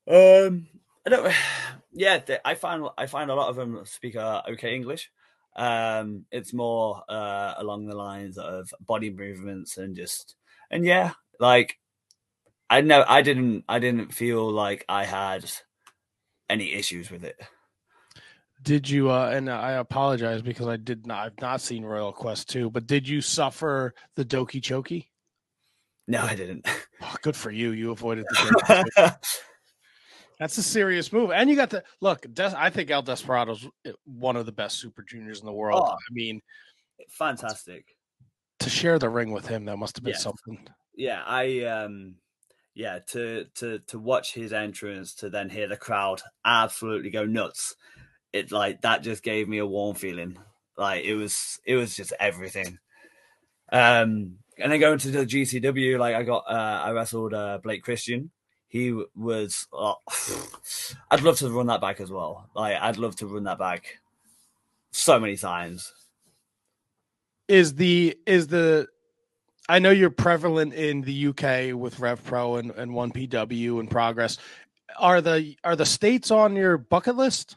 um 0.08 0.66
I 1.06 1.10
don't 1.10 1.34
yeah 1.92 2.18
they, 2.18 2.38
I 2.44 2.54
find 2.54 2.88
I 2.96 3.06
find 3.06 3.30
a 3.30 3.34
lot 3.34 3.48
of 3.48 3.56
them 3.56 3.80
speak 3.84 4.16
uh, 4.16 4.42
okay 4.50 4.74
English. 4.74 5.10
Um, 5.56 6.26
it's 6.30 6.52
more 6.52 7.02
uh 7.08 7.54
along 7.56 7.86
the 7.86 7.96
lines 7.96 8.36
of 8.38 8.72
body 8.80 9.10
movements 9.10 9.78
and 9.78 9.96
just 9.96 10.36
and 10.70 10.84
yeah 10.84 11.12
like 11.40 11.78
I 12.68 12.80
know 12.80 13.04
I 13.06 13.22
didn't 13.22 13.64
I 13.68 13.78
didn't 13.78 14.12
feel 14.12 14.50
like 14.50 14.84
I 14.88 15.04
had 15.04 15.50
any 16.48 16.72
issues 16.72 17.10
with 17.10 17.24
it. 17.24 17.40
Did 18.62 18.88
you? 18.88 19.10
Uh, 19.10 19.30
and 19.32 19.50
I 19.50 19.72
apologize 19.72 20.42
because 20.42 20.66
I 20.66 20.76
did 20.76 21.06
not. 21.06 21.26
I've 21.26 21.40
not 21.40 21.60
seen 21.60 21.84
Royal 21.84 22.12
Quest 22.12 22.48
two, 22.48 22.70
but 22.70 22.86
did 22.86 23.06
you 23.06 23.20
suffer 23.20 23.94
the 24.14 24.24
Doki 24.24 24.60
Choki? 24.60 25.06
No, 26.08 26.22
I 26.22 26.34
didn't. 26.34 26.66
Oh, 27.02 27.14
good 27.20 27.36
for 27.36 27.50
you. 27.50 27.72
You 27.72 27.90
avoided 27.90 28.24
the. 28.24 29.14
That's 30.38 30.56
a 30.56 30.62
serious 30.62 31.12
move, 31.12 31.30
and 31.30 31.50
you 31.50 31.54
got 31.54 31.68
the 31.68 31.84
look. 32.00 32.24
Des, 32.32 32.54
I 32.56 32.70
think 32.70 32.90
El 32.90 33.02
Desperado's 33.02 33.66
eh, 33.84 33.92
one 34.06 34.34
of 34.34 34.46
the 34.46 34.52
best 34.52 34.78
Super 34.78 35.02
Juniors 35.02 35.40
in 35.40 35.44
the 35.44 35.52
world. 35.52 35.82
Oh, 35.84 35.92
I 35.92 36.12
mean, 36.12 36.40
fantastic. 37.10 37.84
To 38.60 38.70
share 38.70 38.98
the 38.98 39.10
ring 39.10 39.30
with 39.30 39.46
him, 39.46 39.66
that 39.66 39.76
must 39.76 39.98
have 39.98 40.04
been 40.04 40.14
yeah. 40.14 40.18
something. 40.18 40.66
Yeah, 40.96 41.22
I 41.26 41.64
um 41.64 42.14
yeah, 42.76 42.98
to 43.08 43.46
to 43.54 43.78
to 43.86 43.98
watch 43.98 44.34
his 44.34 44.52
entrance, 44.52 45.14
to 45.14 45.30
then 45.30 45.48
hear 45.48 45.66
the 45.66 45.78
crowd 45.78 46.20
absolutely 46.44 47.08
go 47.08 47.24
nuts. 47.24 47.74
It 48.34 48.52
like 48.52 48.82
that 48.82 49.02
just 49.02 49.22
gave 49.22 49.48
me 49.48 49.58
a 49.58 49.66
warm 49.66 49.96
feeling. 49.96 50.36
Like 50.76 51.02
it 51.04 51.14
was 51.14 51.58
it 51.64 51.76
was 51.76 51.96
just 51.96 52.12
everything. 52.20 52.78
Um, 53.72 54.36
and 54.58 54.70
then 54.70 54.78
going 54.78 54.98
to 54.98 55.10
the 55.10 55.24
GCW, 55.24 55.98
like 55.98 56.14
I 56.14 56.22
got 56.22 56.44
uh, 56.46 56.82
I 56.84 56.90
wrestled 56.90 57.32
uh, 57.32 57.60
Blake 57.62 57.82
Christian. 57.82 58.30
He 58.68 58.92
was. 59.14 59.66
Oh, 59.72 59.96
I'd 61.10 61.22
love 61.22 61.38
to 61.38 61.50
run 61.50 61.68
that 61.68 61.80
back 61.80 61.98
as 62.02 62.10
well. 62.10 62.50
Like 62.54 62.76
I'd 62.78 62.98
love 62.98 63.16
to 63.16 63.26
run 63.26 63.44
that 63.44 63.58
back 63.58 64.00
so 64.90 65.18
many 65.18 65.38
times. 65.38 65.94
Is 67.48 67.76
the 67.76 68.18
is 68.26 68.48
the 68.48 68.88
I 69.68 69.78
know 69.80 69.90
you're 69.90 70.10
prevalent 70.10 70.74
in 70.74 71.02
the 71.02 71.28
UK 71.28 71.74
with 71.74 71.98
RevPro 71.98 72.58
and, 72.58 72.70
and 72.70 72.94
one 72.94 73.10
PW 73.10 73.80
and 73.80 73.90
Progress. 73.90 74.38
Are 74.98 75.20
the 75.20 75.56
are 75.64 75.76
the 75.76 75.86
states 75.86 76.30
on 76.30 76.54
your 76.54 76.78
bucket 76.78 77.16
list? 77.16 77.56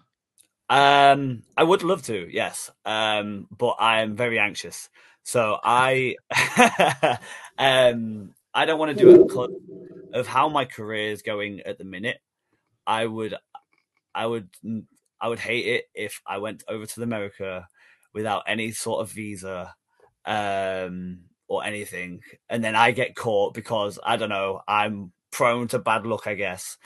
Um, 0.70 1.44
I 1.58 1.64
would 1.64 1.84
love 1.84 2.04
to, 2.04 2.28
yes. 2.32 2.70
Um, 2.86 3.48
but 3.56 3.76
I 3.80 4.02
am 4.02 4.16
very 4.16 4.40
anxious. 4.40 4.90
So 5.24 5.60
I 5.64 6.16
um 7.58 8.34
I 8.54 8.66
don't 8.66 8.80
want 8.80 8.98
to 8.98 9.04
do 9.04 9.12
it 9.12 9.28
because 9.28 9.52
of 10.14 10.26
how 10.26 10.50
my 10.50 10.66
career 10.66 11.12
is 11.12 11.22
going 11.22 11.62
at 11.62 11.78
the 11.78 11.84
minute. 11.84 12.18
I 12.88 13.06
would 13.06 13.36
I 14.16 14.26
would 14.26 14.50
I 15.22 15.28
would 15.28 15.40
hate 15.40 15.68
it 15.68 15.86
if 15.94 16.22
I 16.26 16.40
went 16.40 16.64
over 16.68 16.86
to 16.86 17.04
America 17.04 17.68
without 18.14 18.44
any 18.48 18.72
sort 18.72 19.02
of 19.02 19.12
visa. 19.12 19.76
Um 20.26 21.29
or 21.50 21.66
anything, 21.66 22.22
and 22.50 22.64
then 22.64 22.76
I 22.76 22.92
get 22.92 23.16
caught 23.16 23.54
because 23.54 24.00
I 24.02 24.16
don't 24.16 24.30
know, 24.30 24.62
I'm 24.68 25.12
prone 25.32 25.68
to 25.70 25.80
bad 25.80 26.06
luck, 26.06 26.28
I 26.28 26.36
guess. 26.36 26.78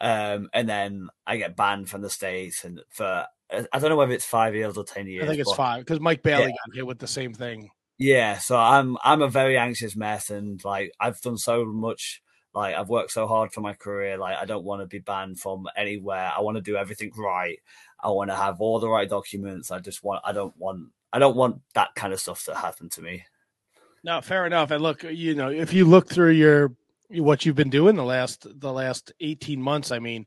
Um, 0.00 0.48
and 0.54 0.68
then 0.68 1.08
I 1.26 1.36
get 1.36 1.56
banned 1.56 1.90
from 1.90 2.00
the 2.00 2.10
states, 2.10 2.64
and 2.64 2.80
for 2.88 3.26
I 3.50 3.78
don't 3.78 3.90
know 3.90 3.96
whether 3.96 4.12
it's 4.12 4.24
five 4.24 4.54
years 4.54 4.76
or 4.76 4.84
ten 4.84 5.06
years. 5.06 5.24
I 5.24 5.28
think 5.28 5.40
it's 5.40 5.50
but, 5.50 5.56
five 5.56 5.80
because 5.84 6.00
Mike 6.00 6.22
Bailey 6.22 6.44
yeah. 6.44 6.48
got 6.48 6.74
hit 6.74 6.86
with 6.86 6.98
the 6.98 7.06
same 7.06 7.34
thing. 7.34 7.70
Yeah, 7.98 8.38
so 8.38 8.56
I'm 8.56 8.96
I'm 9.04 9.22
a 9.22 9.28
very 9.28 9.58
anxious 9.58 9.94
mess, 9.94 10.30
and 10.30 10.62
like 10.64 10.92
I've 10.98 11.20
done 11.20 11.38
so 11.38 11.64
much. 11.64 12.22
Like 12.54 12.74
I've 12.74 12.88
worked 12.88 13.12
so 13.12 13.26
hard 13.26 13.52
for 13.52 13.60
my 13.60 13.74
career. 13.74 14.18
Like 14.18 14.36
I 14.36 14.44
don't 14.44 14.64
want 14.64 14.82
to 14.82 14.86
be 14.86 14.98
banned 14.98 15.40
from 15.40 15.66
anywhere. 15.76 16.32
I 16.36 16.40
want 16.40 16.56
to 16.56 16.62
do 16.62 16.76
everything 16.76 17.12
right. 17.16 17.58
I 18.00 18.10
want 18.10 18.30
to 18.30 18.36
have 18.36 18.60
all 18.60 18.80
the 18.80 18.88
right 18.88 19.08
documents. 19.08 19.70
I 19.70 19.78
just 19.78 20.02
want. 20.02 20.22
I 20.24 20.32
don't 20.32 20.56
want. 20.56 20.88
I 21.12 21.18
don't 21.18 21.36
want 21.36 21.60
that 21.74 21.94
kind 21.94 22.12
of 22.12 22.20
stuff 22.20 22.44
to 22.46 22.54
happen 22.54 22.88
to 22.90 23.02
me. 23.02 23.24
No, 24.04 24.20
fair 24.20 24.46
enough. 24.46 24.70
And 24.70 24.82
look, 24.82 25.04
you 25.04 25.34
know, 25.34 25.48
if 25.48 25.72
you 25.72 25.84
look 25.84 26.08
through 26.08 26.32
your 26.32 26.72
what 27.10 27.44
you've 27.44 27.56
been 27.56 27.70
doing 27.70 27.94
the 27.94 28.04
last 28.04 28.46
the 28.60 28.72
last 28.72 29.12
18 29.20 29.60
months, 29.60 29.90
I 29.92 29.98
mean, 29.98 30.26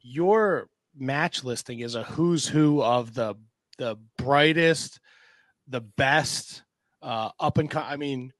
your 0.00 0.68
match 0.96 1.44
listing 1.44 1.80
is 1.80 1.94
a 1.94 2.04
who's 2.04 2.46
who 2.46 2.82
of 2.82 3.14
the 3.14 3.34
the 3.78 3.96
brightest, 4.16 5.00
the 5.68 5.80
best 5.80 6.62
uh 7.02 7.30
up 7.40 7.58
and 7.58 7.74
I 7.74 7.96
mean, 7.96 8.32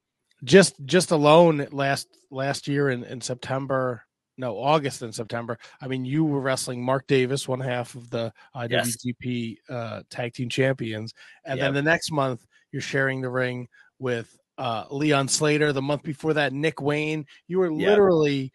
just 0.44 0.74
just 0.84 1.10
alone 1.10 1.66
last 1.72 2.08
last 2.30 2.68
year 2.68 2.90
in, 2.90 3.02
in 3.04 3.20
September, 3.20 4.04
no, 4.38 4.56
August 4.56 5.02
and 5.02 5.14
September. 5.14 5.58
I 5.80 5.88
mean, 5.88 6.04
you 6.04 6.24
were 6.24 6.40
wrestling 6.40 6.84
Mark 6.84 7.08
Davis, 7.08 7.48
one 7.48 7.60
half 7.60 7.94
of 7.96 8.08
the 8.10 8.32
IWGP 8.54 9.56
yes. 9.68 9.76
uh, 9.76 10.02
Tag 10.10 10.34
Team 10.34 10.48
Champions, 10.48 11.12
and 11.44 11.58
yep. 11.58 11.66
then 11.66 11.74
the 11.74 11.82
next 11.82 12.12
month 12.12 12.46
you're 12.70 12.82
sharing 12.82 13.20
the 13.20 13.30
ring 13.30 13.68
with 13.98 14.38
uh, 14.58 14.84
Leon 14.90 15.28
Slater. 15.28 15.72
The 15.72 15.82
month 15.82 16.02
before 16.02 16.34
that, 16.34 16.52
Nick 16.52 16.80
Wayne. 16.80 17.26
You 17.46 17.58
were 17.58 17.72
literally 17.72 18.52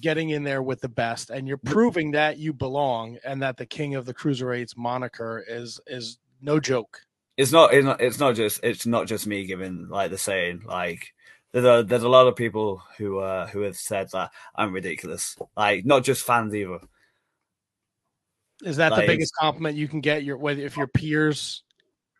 getting 0.00 0.30
in 0.30 0.44
there 0.44 0.62
with 0.62 0.80
the 0.80 0.88
best, 0.88 1.30
and 1.30 1.48
you're 1.48 1.56
proving 1.56 2.12
that 2.12 2.38
you 2.38 2.52
belong 2.52 3.18
and 3.24 3.42
that 3.42 3.56
the 3.56 3.66
king 3.66 3.94
of 3.94 4.06
the 4.06 4.14
cruiserweights 4.14 4.76
moniker 4.76 5.44
is 5.46 5.80
is 5.86 6.18
no 6.40 6.60
joke. 6.60 7.00
It's 7.36 7.52
not. 7.52 7.72
It's 7.72 7.84
not. 7.84 8.00
It's 8.00 8.18
not 8.18 8.34
just. 8.34 8.60
It's 8.62 8.86
not 8.86 9.06
just 9.06 9.26
me 9.26 9.46
giving 9.46 9.88
like 9.88 10.10
the 10.10 10.18
saying. 10.18 10.62
Like 10.66 11.12
there's 11.52 11.64
a 11.64 11.82
there's 11.82 12.02
a 12.02 12.08
lot 12.08 12.26
of 12.26 12.36
people 12.36 12.82
who 12.98 13.18
uh 13.18 13.46
who 13.48 13.62
have 13.62 13.76
said 13.76 14.10
that 14.12 14.30
I'm 14.54 14.72
ridiculous. 14.72 15.36
Like 15.56 15.84
not 15.84 16.04
just 16.04 16.24
fans 16.24 16.54
either. 16.54 16.80
Is 18.62 18.76
that 18.76 18.92
like, 18.92 19.00
the 19.00 19.06
biggest 19.06 19.34
compliment 19.36 19.76
you 19.76 19.88
can 19.88 20.00
get? 20.00 20.22
Your 20.22 20.36
whether 20.36 20.60
if 20.60 20.76
your 20.76 20.86
peers. 20.86 21.62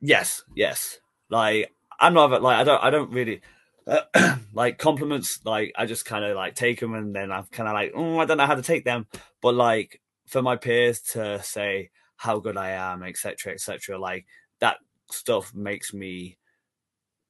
Yes. 0.01 0.43
Yes. 0.57 0.99
Like 1.29 1.73
I'm 2.01 2.15
not 2.15 2.43
like 2.43 2.59
I 2.59 2.65
don't 2.65 2.83
I 2.83 2.91
don't 2.91 3.11
really 3.11 3.43
uh, 3.87 4.37
like 4.53 4.79
compliments. 4.79 5.41
Like 5.45 5.73
I 5.77 5.87
just 5.87 6.05
kind 6.05 6.25
of 6.25 6.37
like 6.37 6.55
take 6.55 6.81
them 6.81 6.95
and 6.95 7.15
then 7.15 7.31
I'm 7.31 7.45
kind 7.53 7.69
of 7.69 7.75
like 7.75 7.93
oh 7.95 8.19
I 8.19 8.25
don't 8.25 8.39
know 8.39 8.47
how 8.47 8.55
to 8.55 8.63
take 8.63 8.85
them. 8.85 9.07
But 9.43 9.55
like 9.55 10.01
for 10.27 10.43
my 10.43 10.57
peers 10.57 11.01
to 11.01 11.43
say 11.43 11.91
how 12.17 12.39
good 12.39 12.57
I 12.57 12.71
am, 12.71 13.03
etc., 13.03 13.53
etc., 13.53 13.99
like 13.99 14.27
that 14.61 14.77
stuff 15.11 15.55
makes 15.55 15.93
me 15.93 16.39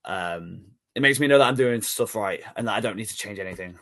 um 0.05 0.65
it 0.95 1.03
makes 1.03 1.21
me 1.21 1.27
know 1.27 1.39
that 1.39 1.49
I'm 1.49 1.55
doing 1.55 1.83
stuff 1.83 2.15
right 2.15 2.43
and 2.57 2.67
that 2.69 2.75
I 2.75 2.81
don't 2.81 2.97
need 2.97 3.09
to 3.09 3.17
change 3.17 3.39
anything. 3.39 3.79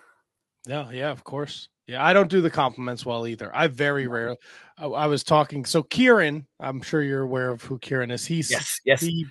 Yeah, 0.67 0.91
yeah, 0.91 1.11
of 1.11 1.25
course. 1.25 1.69
Yeah, 1.87 2.05
I 2.05 2.13
don't 2.13 2.29
do 2.29 2.43
the 2.43 2.51
compliments 2.51 3.07
well 3.07 3.27
either. 3.27 3.55
I 3.57 3.67
very 3.69 4.07
rarely. 4.07 4.37
I, 4.77 4.85
I, 4.85 5.07
was 5.07 5.25
talking. 5.25 5.65
So 5.65 5.83
Kieran, 5.83 6.47
I'm 6.61 6.83
sure 6.83 7.03
you're 7.03 7.23
aware 7.23 7.49
of 7.49 7.63
who 7.63 7.79
Kieran 7.79 8.11
is. 8.11 8.27
He's 8.27 8.51
yes, 8.51 8.79
yes. 8.85 9.01
He 9.01 9.27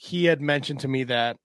he 0.00 0.24
had 0.26 0.40
mentioned 0.40 0.80
to 0.80 0.88
me 0.88 1.02
that 1.04 1.36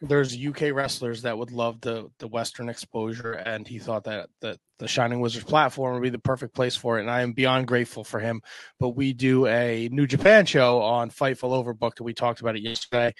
there's 0.00 0.34
UK 0.34 0.72
wrestlers 0.72 1.22
that 1.22 1.36
would 1.36 1.52
love 1.52 1.78
the 1.82 2.10
the 2.18 2.26
Western 2.26 2.70
exposure, 2.70 3.32
and 3.32 3.68
he 3.68 3.78
thought 3.78 4.04
that 4.04 4.30
that 4.40 4.58
the 4.78 4.88
Shining 4.88 5.20
Wizards 5.20 5.44
platform 5.44 5.92
would 5.92 6.02
be 6.02 6.08
the 6.08 6.18
perfect 6.18 6.54
place 6.54 6.74
for 6.74 6.96
it. 6.96 7.02
And 7.02 7.10
I 7.10 7.20
am 7.20 7.34
beyond 7.34 7.66
grateful 7.66 8.02
for 8.02 8.18
him. 8.18 8.40
But 8.78 8.90
we 8.90 9.12
do 9.12 9.46
a 9.46 9.90
New 9.92 10.06
Japan 10.06 10.46
show 10.46 10.80
on 10.80 11.10
Fightful 11.10 11.52
Overbooked, 11.52 12.00
we 12.00 12.14
talked 12.14 12.40
about 12.40 12.56
it 12.56 12.62
yesterday. 12.62 13.14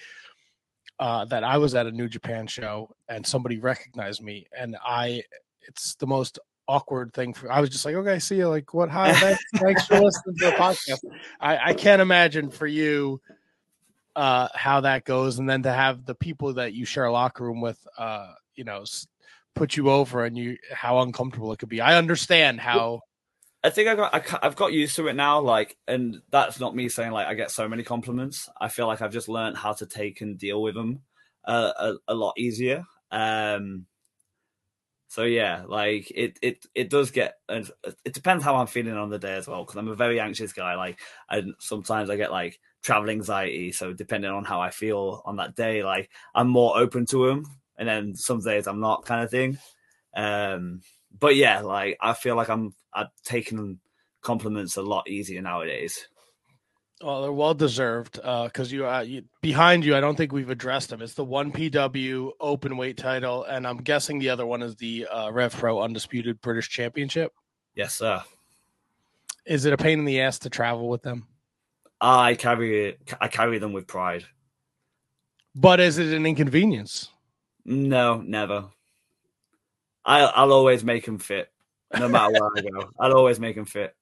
Uh, 0.99 1.27
that 1.27 1.45
I 1.45 1.59
was 1.59 1.75
at 1.75 1.87
a 1.87 1.91
New 1.91 2.09
Japan 2.09 2.47
show 2.47 2.91
and 3.09 3.27
somebody 3.27 3.59
recognized 3.59 4.23
me, 4.23 4.47
and 4.59 4.77
I, 4.83 5.23
it's 5.63 5.95
the 5.97 6.07
most 6.07 6.39
awkward 6.67 7.13
thing 7.13 7.35
for. 7.35 7.53
I 7.53 7.61
was 7.61 7.69
just 7.69 7.85
like, 7.85 7.95
okay, 7.95 8.19
see 8.19 8.37
you. 8.37 8.49
Like, 8.49 8.73
what? 8.73 8.89
Hi, 8.91 9.13
thanks, 9.15 9.45
thanks 9.57 9.87
for 9.87 10.01
listening 10.01 10.37
to 10.39 10.47
the 10.47 10.53
podcast. 10.53 11.01
I, 11.41 11.71
I 11.71 11.75
can't 11.75 12.01
imagine 12.01 12.51
for 12.51 12.67
you 12.67 13.21
uh, 14.17 14.49
how 14.55 14.81
that 14.83 15.05
goes, 15.05 15.39
and 15.39 15.49
then 15.49 15.63
to 15.63 15.73
have 15.73 16.05
the 16.05 16.15
people 16.15 16.55
that 16.55 16.73
you 16.73 16.85
share 16.85 17.05
a 17.05 17.13
locker 17.13 17.45
room 17.45 17.61
with, 17.61 17.79
uh, 17.97 18.33
you 18.55 18.65
know, 18.65 18.85
put 19.55 19.77
you 19.77 19.91
over, 19.91 20.25
and 20.25 20.37
you 20.37 20.57
how 20.73 21.01
uncomfortable 21.01 21.53
it 21.53 21.59
could 21.59 21.69
be. 21.69 21.81
I 21.81 21.97
understand 21.97 22.61
how. 22.61 23.01
I 23.63 23.69
think 23.69 23.89
I 23.89 23.95
got 23.95 24.15
I, 24.15 24.47
have 24.47 24.57
got 24.57 24.73
used 24.73 24.97
to 24.97 25.09
it 25.09 25.15
now. 25.15 25.41
Like, 25.41 25.77
and 25.87 26.23
that's 26.31 26.59
not 26.61 26.75
me 26.75 26.89
saying 26.89 27.13
like 27.13 27.27
I 27.27 27.35
get 27.35 27.51
so 27.51 27.69
many 27.69 27.83
compliments. 27.83 28.49
I 28.59 28.69
feel 28.69 28.87
like 28.87 29.03
I've 29.03 29.13
just 29.13 29.29
learned 29.29 29.59
how 29.59 29.75
to 29.75 29.87
take 29.87 30.23
and 30.23 30.39
deal 30.39 30.63
with 30.63 30.75
them 30.75 31.01
uh, 31.45 31.73
a, 31.79 31.95
a 32.09 32.15
lot 32.15 32.35
easier. 32.39 32.85
Um, 33.11 33.87
so 35.09 35.25
yeah, 35.25 35.65
like 35.67 36.11
it 36.15 36.39
it 36.41 36.67
it 36.75 36.89
does 36.89 37.11
get. 37.11 37.35
and 37.49 37.69
It 38.05 38.15
depends 38.15 38.45
how 38.45 38.57
I'm 38.57 38.69
feeling 38.69 38.97
on 38.97 39.11
the 39.11 39.19
day 39.19 39.35
as 39.35 39.49
well, 39.49 39.65
because 39.65 39.77
I'm 39.77 39.89
a 39.89 39.97
very 39.97 40.21
anxious 40.21 40.53
guy. 40.53 40.77
Like, 40.77 41.01
and 41.29 41.55
sometimes 41.59 42.11
I 42.11 42.17
get 42.17 42.31
like 42.31 42.61
travel 42.83 43.11
anxiety. 43.11 43.73
So 43.73 43.93
depending 43.93 44.31
on 44.31 44.45
how 44.45 44.61
I 44.61 44.71
feel 44.71 45.23
on 45.25 45.37
that 45.37 45.57
day, 45.57 45.83
like 45.83 46.11
I'm 46.35 46.49
more 46.49 46.79
open 46.79 47.07
to 47.07 47.27
them, 47.27 47.45
and 47.77 47.89
then 47.89 48.15
some 48.15 48.41
days 48.41 48.67
I'm 48.67 48.81
not, 48.81 49.05
kind 49.05 49.23
of 49.23 49.31
thing. 49.31 49.59
Um, 50.15 50.83
but 51.19 51.37
yeah, 51.37 51.61
like 51.61 51.99
I 52.01 52.15
feel 52.15 52.37
like 52.37 52.49
I'm 52.49 52.75
I've 52.93 53.09
taken 53.25 53.81
compliments 54.23 54.77
a 54.77 54.83
lot 54.83 55.09
easier 55.09 55.43
nowadays. 55.43 56.07
Well, 57.03 57.23
they're 57.23 57.33
well 57.33 57.55
deserved 57.55 58.17
because 58.17 58.73
uh, 58.73 58.77
you, 58.77 58.87
uh, 58.87 59.01
you, 59.01 59.25
behind 59.41 59.87
you. 59.87 59.97
I 59.97 60.01
don't 60.01 60.17
think 60.17 60.33
we've 60.33 60.51
addressed 60.51 60.91
them. 60.91 61.01
It's 61.01 61.15
the 61.15 61.25
one 61.25 61.51
PW 61.51 62.33
open 62.39 62.77
weight 62.77 62.99
title, 62.99 63.45
and 63.45 63.67
I'm 63.67 63.79
guessing 63.79 64.19
the 64.19 64.29
other 64.29 64.45
one 64.45 64.61
is 64.63 64.77
the 64.77 65.07
uh, 65.07 65.31
Rev 65.31 65.55
Pro 65.55 65.81
Undisputed 65.81 66.43
British 66.43 66.69
Championship. 66.69 67.33
Yes, 67.75 67.95
sir. 67.95 68.23
Is 69.47 69.65
it 69.65 69.73
a 69.73 69.79
pain 69.79 69.99
in 69.99 70.05
the 70.05 70.21
ass 70.21 70.41
to 70.41 70.51
travel 70.51 70.91
with 70.91 71.03
them? 71.03 71.27
I 72.01 72.35
carry 72.35 72.89
it. 72.89 73.15
I 73.21 73.29
carry 73.29 73.59
them 73.59 73.73
with 73.73 73.87
pride. 73.87 74.25
But 75.55 75.81
is 75.81 75.99
it 75.99 76.15
an 76.15 76.27
inconvenience? 76.27 77.09
No, 77.65 78.21
never. 78.21 78.69
I, 80.05 80.21
I'll 80.23 80.53
always 80.53 80.83
make 80.83 81.05
them 81.05 81.19
fit, 81.19 81.51
no 81.99 82.09
matter 82.09 82.33
where 82.33 82.51
I 82.57 82.61
go. 82.63 82.91
I'll 83.01 83.17
always 83.17 83.39
make 83.39 83.57
them 83.57 83.67
fit. 83.67 83.95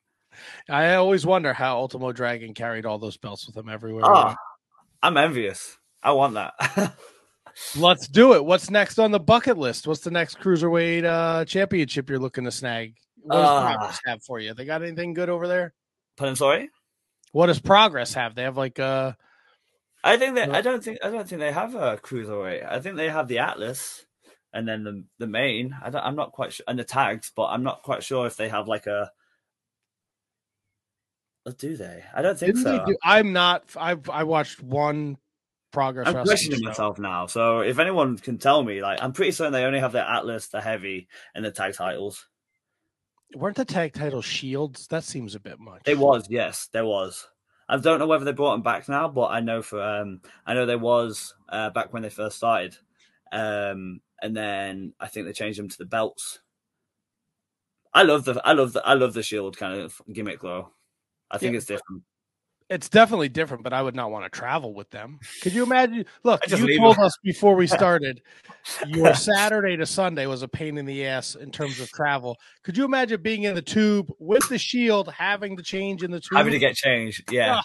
I 0.68 0.94
always 0.94 1.26
wonder 1.26 1.52
how 1.52 1.78
Ultimo 1.78 2.12
Dragon 2.12 2.54
carried 2.54 2.86
all 2.86 2.98
those 2.98 3.16
belts 3.16 3.46
with 3.46 3.56
him 3.56 3.68
everywhere. 3.68 4.04
Oh, 4.06 4.34
I'm 5.02 5.16
envious. 5.16 5.76
I 6.02 6.12
want 6.12 6.34
that. 6.34 6.96
Let's 7.76 8.06
do 8.06 8.34
it. 8.34 8.44
What's 8.44 8.70
next 8.70 8.98
on 8.98 9.10
the 9.10 9.18
bucket 9.18 9.58
list? 9.58 9.86
What's 9.88 10.00
the 10.00 10.12
next 10.12 10.38
cruiserweight 10.38 11.04
uh, 11.04 11.44
championship 11.44 12.08
you're 12.08 12.20
looking 12.20 12.44
to 12.44 12.52
snag? 12.52 12.94
What 13.22 13.36
does 13.36 13.48
uh, 13.48 13.66
Progress 13.66 14.00
have 14.06 14.22
for 14.22 14.38
you? 14.38 14.54
They 14.54 14.64
got 14.64 14.82
anything 14.82 15.12
good 15.12 15.28
over 15.28 15.48
there? 15.48 15.74
Pardon, 16.16 16.36
sorry. 16.36 16.70
What 17.32 17.46
does 17.46 17.60
Progress 17.60 18.14
have? 18.14 18.34
They 18.34 18.42
have 18.42 18.56
like 18.56 18.78
uh 18.78 19.12
I 20.02 20.16
think 20.16 20.36
that 20.36 20.54
I 20.54 20.60
don't 20.60 20.82
think 20.82 20.98
I 21.02 21.10
don't 21.10 21.28
think 21.28 21.40
they 21.40 21.52
have 21.52 21.74
a 21.74 21.96
cruiserweight. 21.96 22.66
I 22.70 22.80
think 22.80 22.96
they 22.96 23.08
have 23.08 23.28
the 23.28 23.38
Atlas 23.38 24.06
and 24.52 24.66
then 24.66 24.84
the 24.84 25.04
the 25.18 25.26
main. 25.26 25.76
I 25.82 25.90
don't, 25.90 26.04
I'm 26.04 26.16
not 26.16 26.32
quite 26.32 26.52
sure 26.52 26.64
and 26.68 26.78
the 26.78 26.84
tags, 26.84 27.32
but 27.34 27.46
I'm 27.46 27.62
not 27.62 27.82
quite 27.82 28.02
sure 28.02 28.26
if 28.26 28.36
they 28.36 28.48
have 28.48 28.68
like 28.68 28.86
a. 28.86 29.10
Do 31.56 31.76
they? 31.76 32.04
I 32.14 32.20
don't 32.20 32.38
think 32.38 32.56
Didn't 32.56 32.64
so. 32.64 32.84
Do, 32.86 32.96
I'm 33.02 33.32
not. 33.32 33.64
I've 33.76 34.08
I 34.10 34.24
watched 34.24 34.62
one 34.62 35.16
progress. 35.72 36.06
I'm 36.08 36.24
questioning 36.24 36.60
myself 36.62 36.98
now. 36.98 37.26
So 37.26 37.60
if 37.60 37.78
anyone 37.78 38.18
can 38.18 38.36
tell 38.38 38.62
me, 38.62 38.82
like, 38.82 39.02
I'm 39.02 39.12
pretty 39.12 39.32
certain 39.32 39.54
they 39.54 39.64
only 39.64 39.80
have 39.80 39.92
the 39.92 40.06
Atlas, 40.06 40.48
the 40.48 40.60
heavy, 40.60 41.08
and 41.34 41.44
the 41.44 41.50
tag 41.50 41.74
titles 41.74 42.26
weren't 43.34 43.56
the 43.56 43.64
tag 43.64 43.94
title 43.94 44.22
shields? 44.22 44.86
That 44.88 45.04
seems 45.04 45.34
a 45.34 45.40
bit 45.40 45.58
much. 45.58 45.82
It 45.86 45.98
was, 45.98 46.26
yes, 46.28 46.68
there 46.72 46.84
was. 46.84 47.26
I 47.68 47.76
don't 47.76 47.98
know 47.98 48.06
whether 48.06 48.24
they 48.24 48.32
brought 48.32 48.52
them 48.52 48.62
back 48.62 48.88
now, 48.88 49.08
but 49.08 49.26
I 49.26 49.40
know 49.40 49.60
for 49.60 49.82
um, 49.82 50.22
I 50.46 50.54
know 50.54 50.64
there 50.64 50.78
was 50.78 51.34
uh, 51.48 51.70
back 51.70 51.92
when 51.92 52.02
they 52.02 52.08
first 52.08 52.38
started, 52.38 52.76
um, 53.30 54.00
and 54.22 54.34
then 54.34 54.94
I 54.98 55.08
think 55.08 55.26
they 55.26 55.32
changed 55.32 55.58
them 55.58 55.68
to 55.68 55.78
the 55.78 55.84
belts. 55.84 56.38
I 57.92 58.04
love 58.04 58.24
the 58.24 58.40
I 58.42 58.52
love 58.52 58.72
the 58.72 58.86
I 58.86 58.94
love 58.94 59.12
the 59.12 59.22
shield 59.22 59.58
kind 59.58 59.80
of 59.80 60.00
gimmick 60.10 60.40
though. 60.40 60.70
I 61.30 61.36
think 61.36 61.52
yeah. 61.52 61.58
it's 61.58 61.66
different 61.66 62.04
it's 62.70 62.88
definitely 62.88 63.30
different, 63.30 63.64
but 63.64 63.72
I 63.72 63.80
would 63.80 63.94
not 63.94 64.10
want 64.10 64.30
to 64.30 64.30
travel 64.30 64.74
with 64.74 64.90
them. 64.90 65.20
Could 65.42 65.54
you 65.54 65.62
imagine? 65.62 66.04
Look, 66.22 66.48
you 66.50 66.78
told 66.78 66.98
us 66.98 67.16
before 67.22 67.54
we 67.54 67.66
started 67.66 68.20
your 68.86 69.14
Saturday 69.14 69.76
to 69.76 69.86
Sunday 69.86 70.26
was 70.26 70.42
a 70.42 70.48
pain 70.48 70.76
in 70.76 70.84
the 70.84 71.06
ass 71.06 71.34
in 71.34 71.50
terms 71.50 71.80
of 71.80 71.88
travel. 71.88 72.36
Could 72.62 72.76
you 72.76 72.84
imagine 72.84 73.22
being 73.22 73.44
in 73.44 73.54
the 73.54 73.62
tube 73.62 74.12
with 74.18 74.48
the 74.48 74.58
shield, 74.58 75.10
having 75.10 75.56
to 75.56 75.62
change 75.62 76.02
in 76.02 76.10
the 76.10 76.20
tube, 76.20 76.36
having 76.36 76.52
to 76.52 76.58
get 76.58 76.74
changed? 76.74 77.32
Yeah. 77.32 77.56
Ah. 77.56 77.62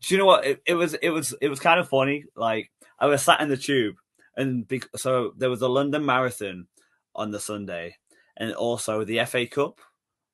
Do 0.00 0.14
you 0.14 0.18
know 0.18 0.26
what? 0.26 0.44
It, 0.44 0.62
it, 0.66 0.74
was 0.74 0.94
it 0.94 1.10
was 1.10 1.32
it 1.40 1.48
was 1.48 1.60
kind 1.60 1.78
of 1.78 1.88
funny. 1.88 2.24
Like 2.34 2.70
I 2.98 3.06
was 3.06 3.22
sat 3.22 3.40
in 3.40 3.48
the 3.48 3.56
tube, 3.56 3.94
and 4.36 4.66
be, 4.66 4.82
so 4.96 5.32
there 5.36 5.50
was 5.50 5.62
a 5.62 5.68
London 5.68 6.04
Marathon 6.04 6.66
on 7.14 7.30
the 7.30 7.38
Sunday, 7.38 7.96
and 8.36 8.52
also 8.54 9.04
the 9.04 9.24
FA 9.24 9.46
Cup 9.46 9.78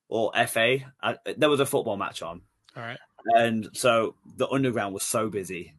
or 0.07 0.31
FA. 0.47 0.77
I, 1.03 1.17
there 1.37 1.49
was 1.49 1.59
a 1.59 1.67
football 1.67 1.97
match 1.97 2.23
on. 2.23 2.41
All 2.75 2.83
right. 2.83 2.97
And 3.25 3.69
so 3.73 4.15
the 4.37 4.47
underground 4.47 4.93
was 4.93 5.03
so 5.03 5.29
busy 5.29 5.73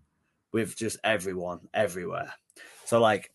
with 0.53 0.77
just 0.77 0.99
everyone 1.05 1.61
everywhere. 1.73 2.35
So 2.85 3.01
like 3.01 3.31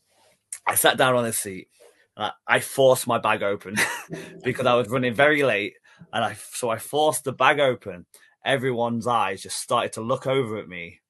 I 0.68 0.76
sat 0.76 0.98
down 0.98 1.16
on 1.16 1.26
a 1.26 1.34
seat 1.34 1.70
I, 2.18 2.60
forced 2.60 3.08
my 3.08 3.20
bag 3.20 3.44
open 3.44 3.76
because 4.44 4.66
I 4.66 4.76
was 4.76 4.90
running 4.90 5.14
very 5.14 5.44
late. 5.44 5.74
And 6.14 6.24
I 6.24 6.34
so 6.34 6.70
I 6.70 6.78
forced 6.78 7.24
the 7.24 7.34
bag 7.34 7.60
open. 7.60 8.06
Everyone's 8.44 9.08
eyes 9.08 9.42
just 9.42 9.58
started 9.58 9.94
to 9.94 10.02
look 10.02 10.28
over 10.28 10.58
at 10.58 10.68
me. 10.68 11.02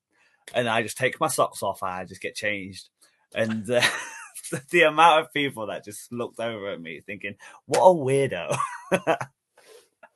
And 0.54 0.70
I 0.70 0.84
just 0.84 0.98
take 0.98 1.20
my 1.20 1.28
socks 1.28 1.64
off 1.64 1.82
and 1.82 1.92
I 1.92 2.06
just 2.06 2.22
get 2.22 2.36
changed. 2.36 2.90
And 3.34 3.66
the 3.66 4.82
amount 4.88 5.22
of 5.22 5.34
people 5.34 5.68
that 5.68 5.84
just 5.84 6.12
looked 6.12 6.40
over 6.40 6.70
at 6.70 6.82
me 6.82 7.02
thinking, 7.02 7.36
what 7.66 7.82
a 7.82 7.94
weirdo. 7.94 8.58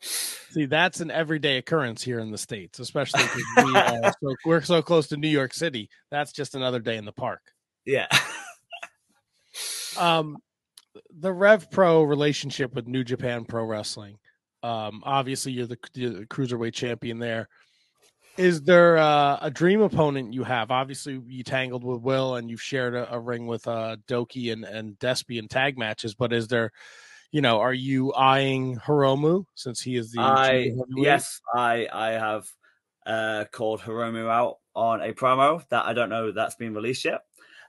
See, 0.01 0.65
that's 0.65 0.99
an 1.01 1.12
everyday 1.12 1.57
occurrence 1.57 2.01
here 2.03 2.19
in 2.19 2.31
the 2.31 2.38
states, 2.38 2.79
especially 2.79 3.23
because 3.23 3.65
we 3.65 3.75
are 3.75 4.13
so, 4.21 4.35
we're 4.45 4.62
so 4.62 4.81
close 4.81 5.07
to 5.09 5.17
New 5.17 5.27
York 5.27 5.53
City. 5.53 5.89
That's 6.09 6.31
just 6.31 6.55
another 6.55 6.79
day 6.79 6.97
in 6.97 7.05
the 7.05 7.12
park. 7.12 7.41
Yeah. 7.85 8.07
um, 9.97 10.38
the 11.19 11.33
Rev 11.33 11.69
Pro 11.71 12.03
relationship 12.03 12.73
with 12.73 12.88
New 12.88 13.03
Japan 13.03 13.45
Pro 13.45 13.65
Wrestling. 13.65 14.17
Um, 14.63 15.01
obviously, 15.05 15.51
you're 15.51 15.67
the, 15.67 15.77
you're 15.93 16.12
the 16.12 16.25
cruiserweight 16.25 16.73
champion 16.73 17.19
there. 17.19 17.47
Is 18.38 18.62
there 18.62 18.97
uh, 18.97 19.38
a 19.41 19.51
dream 19.51 19.81
opponent 19.81 20.33
you 20.33 20.43
have? 20.43 20.71
Obviously, 20.71 21.21
you 21.27 21.43
tangled 21.43 21.83
with 21.83 22.01
Will, 22.01 22.35
and 22.35 22.49
you've 22.49 22.62
shared 22.62 22.95
a, 22.95 23.13
a 23.13 23.19
ring 23.19 23.47
with 23.47 23.67
uh, 23.67 23.97
Douki 24.07 24.53
and 24.53 24.63
and 24.63 24.97
Despy 24.99 25.39
in 25.39 25.49
tag 25.49 25.77
matches. 25.77 26.15
But 26.15 26.31
is 26.31 26.47
there 26.47 26.71
you 27.32 27.42
know, 27.42 27.60
are 27.60 27.74
you 27.74 28.13
eyeing 28.13 28.78
Hiromu 28.78 29.46
since 29.56 29.82
he 29.82 29.96
is 29.96 30.12
the? 30.12 30.22
I 30.22 30.72
yes, 30.96 31.42
I 31.54 31.88
I 31.92 32.10
have 32.12 32.48
uh, 33.06 33.46
called 33.52 33.82
Hiromu 33.82 34.30
out 34.30 34.58
on 34.76 35.02
a 35.02 35.13
promo 35.13 35.68
that 35.70 35.86
I 35.86 35.94
don't 35.94 36.10
know 36.10 36.32
that's 36.32 36.56
been 36.56 36.74
released 36.74 37.06
yet. 37.06 37.22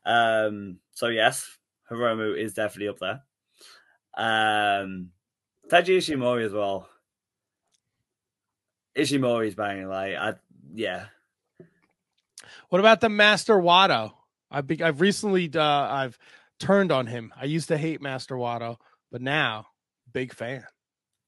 Um, 0.05 0.79
so 0.93 1.09
yes, 1.09 1.47
Hiromu 1.91 2.39
is 2.39 2.55
definitely 2.55 2.89
up 2.89 2.99
there. 2.99 3.23
Um, 4.17 5.11
Taiji 5.71 5.99
Ishimori 5.99 6.45
as 6.45 6.53
well. 6.53 6.89
Ishimori's 8.97 9.55
banging 9.55 9.89
like 9.89 10.15
I 10.15 10.35
yeah. 10.75 11.07
What 12.71 12.79
about 12.79 13.01
the 13.01 13.09
Master 13.09 13.57
Wato? 13.57 14.13
I've 14.51 14.67
be, 14.67 14.83
I've 14.83 15.01
recently 15.01 15.51
uh, 15.55 15.63
I've 15.63 16.19
turned 16.59 16.93
on 16.93 17.07
him. 17.07 17.33
I 17.39 17.45
used 17.45 17.69
to 17.69 17.79
hate 17.79 18.01
Master 18.01 18.37
Wato 18.37 18.79
but 19.11 19.23
now 19.23 19.67
big 20.13 20.33
fan. 20.33 20.65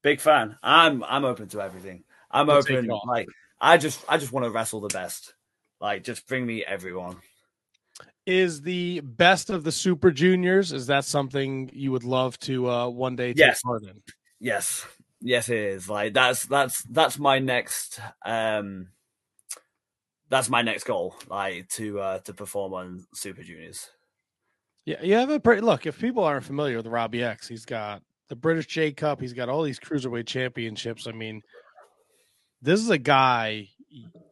Big 0.02 0.20
fan. 0.20 0.56
I'm 0.62 1.02
I'm 1.04 1.24
open 1.24 1.48
to 1.48 1.60
everything. 1.60 2.04
I'm 2.30 2.48
Let's 2.48 2.66
open. 2.66 2.88
Like 3.06 3.28
I 3.60 3.78
just 3.78 4.04
I 4.08 4.18
just 4.18 4.32
want 4.32 4.44
to 4.44 4.50
wrestle 4.50 4.80
the 4.80 4.88
best. 4.88 5.34
Like, 5.80 6.04
just 6.04 6.28
bring 6.28 6.46
me 6.46 6.64
everyone. 6.64 7.16
Is 8.24 8.62
the 8.62 9.00
best 9.00 9.50
of 9.50 9.64
the 9.64 9.72
Super 9.72 10.12
Juniors? 10.12 10.72
Is 10.72 10.86
that 10.86 11.04
something 11.04 11.70
you 11.72 11.90
would 11.90 12.04
love 12.04 12.38
to 12.40 12.70
uh, 12.70 12.88
one 12.88 13.16
day 13.16 13.32
take 13.32 13.38
Yes. 13.38 13.62
part 13.62 13.82
in? 13.82 14.00
Yes, 14.38 14.86
yes, 15.20 15.48
it 15.48 15.58
is. 15.58 15.88
Like 15.88 16.14
that's 16.14 16.46
that's 16.46 16.82
that's 16.84 17.18
my 17.18 17.40
next 17.40 18.00
um 18.24 18.88
that's 20.28 20.48
my 20.48 20.62
next 20.62 20.84
goal. 20.84 21.16
Like 21.28 21.68
to 21.70 22.00
uh 22.00 22.18
to 22.20 22.32
perform 22.32 22.74
on 22.74 23.06
Super 23.12 23.42
Juniors. 23.42 23.90
Yeah, 24.84 25.02
you 25.02 25.14
have 25.14 25.30
a 25.30 25.38
pretty 25.38 25.62
look. 25.62 25.86
If 25.86 25.98
people 26.00 26.24
aren't 26.24 26.44
familiar 26.44 26.76
with 26.76 26.86
Robbie 26.86 27.22
X, 27.22 27.46
he's 27.46 27.64
got 27.64 28.02
the 28.28 28.36
British 28.36 28.66
J 28.66 28.92
Cup. 28.92 29.20
He's 29.20 29.32
got 29.32 29.48
all 29.48 29.62
these 29.62 29.78
cruiserweight 29.78 30.26
championships. 30.26 31.06
I 31.06 31.12
mean, 31.12 31.40
this 32.60 32.80
is 32.80 32.90
a 32.90 32.98
guy. 32.98 33.68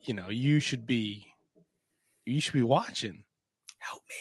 You 0.03 0.15
know, 0.15 0.29
you 0.29 0.59
should 0.59 0.87
be, 0.87 1.27
you 2.25 2.41
should 2.41 2.55
be 2.55 2.63
watching. 2.63 3.23
Help 3.79 4.03
me. 4.09 4.15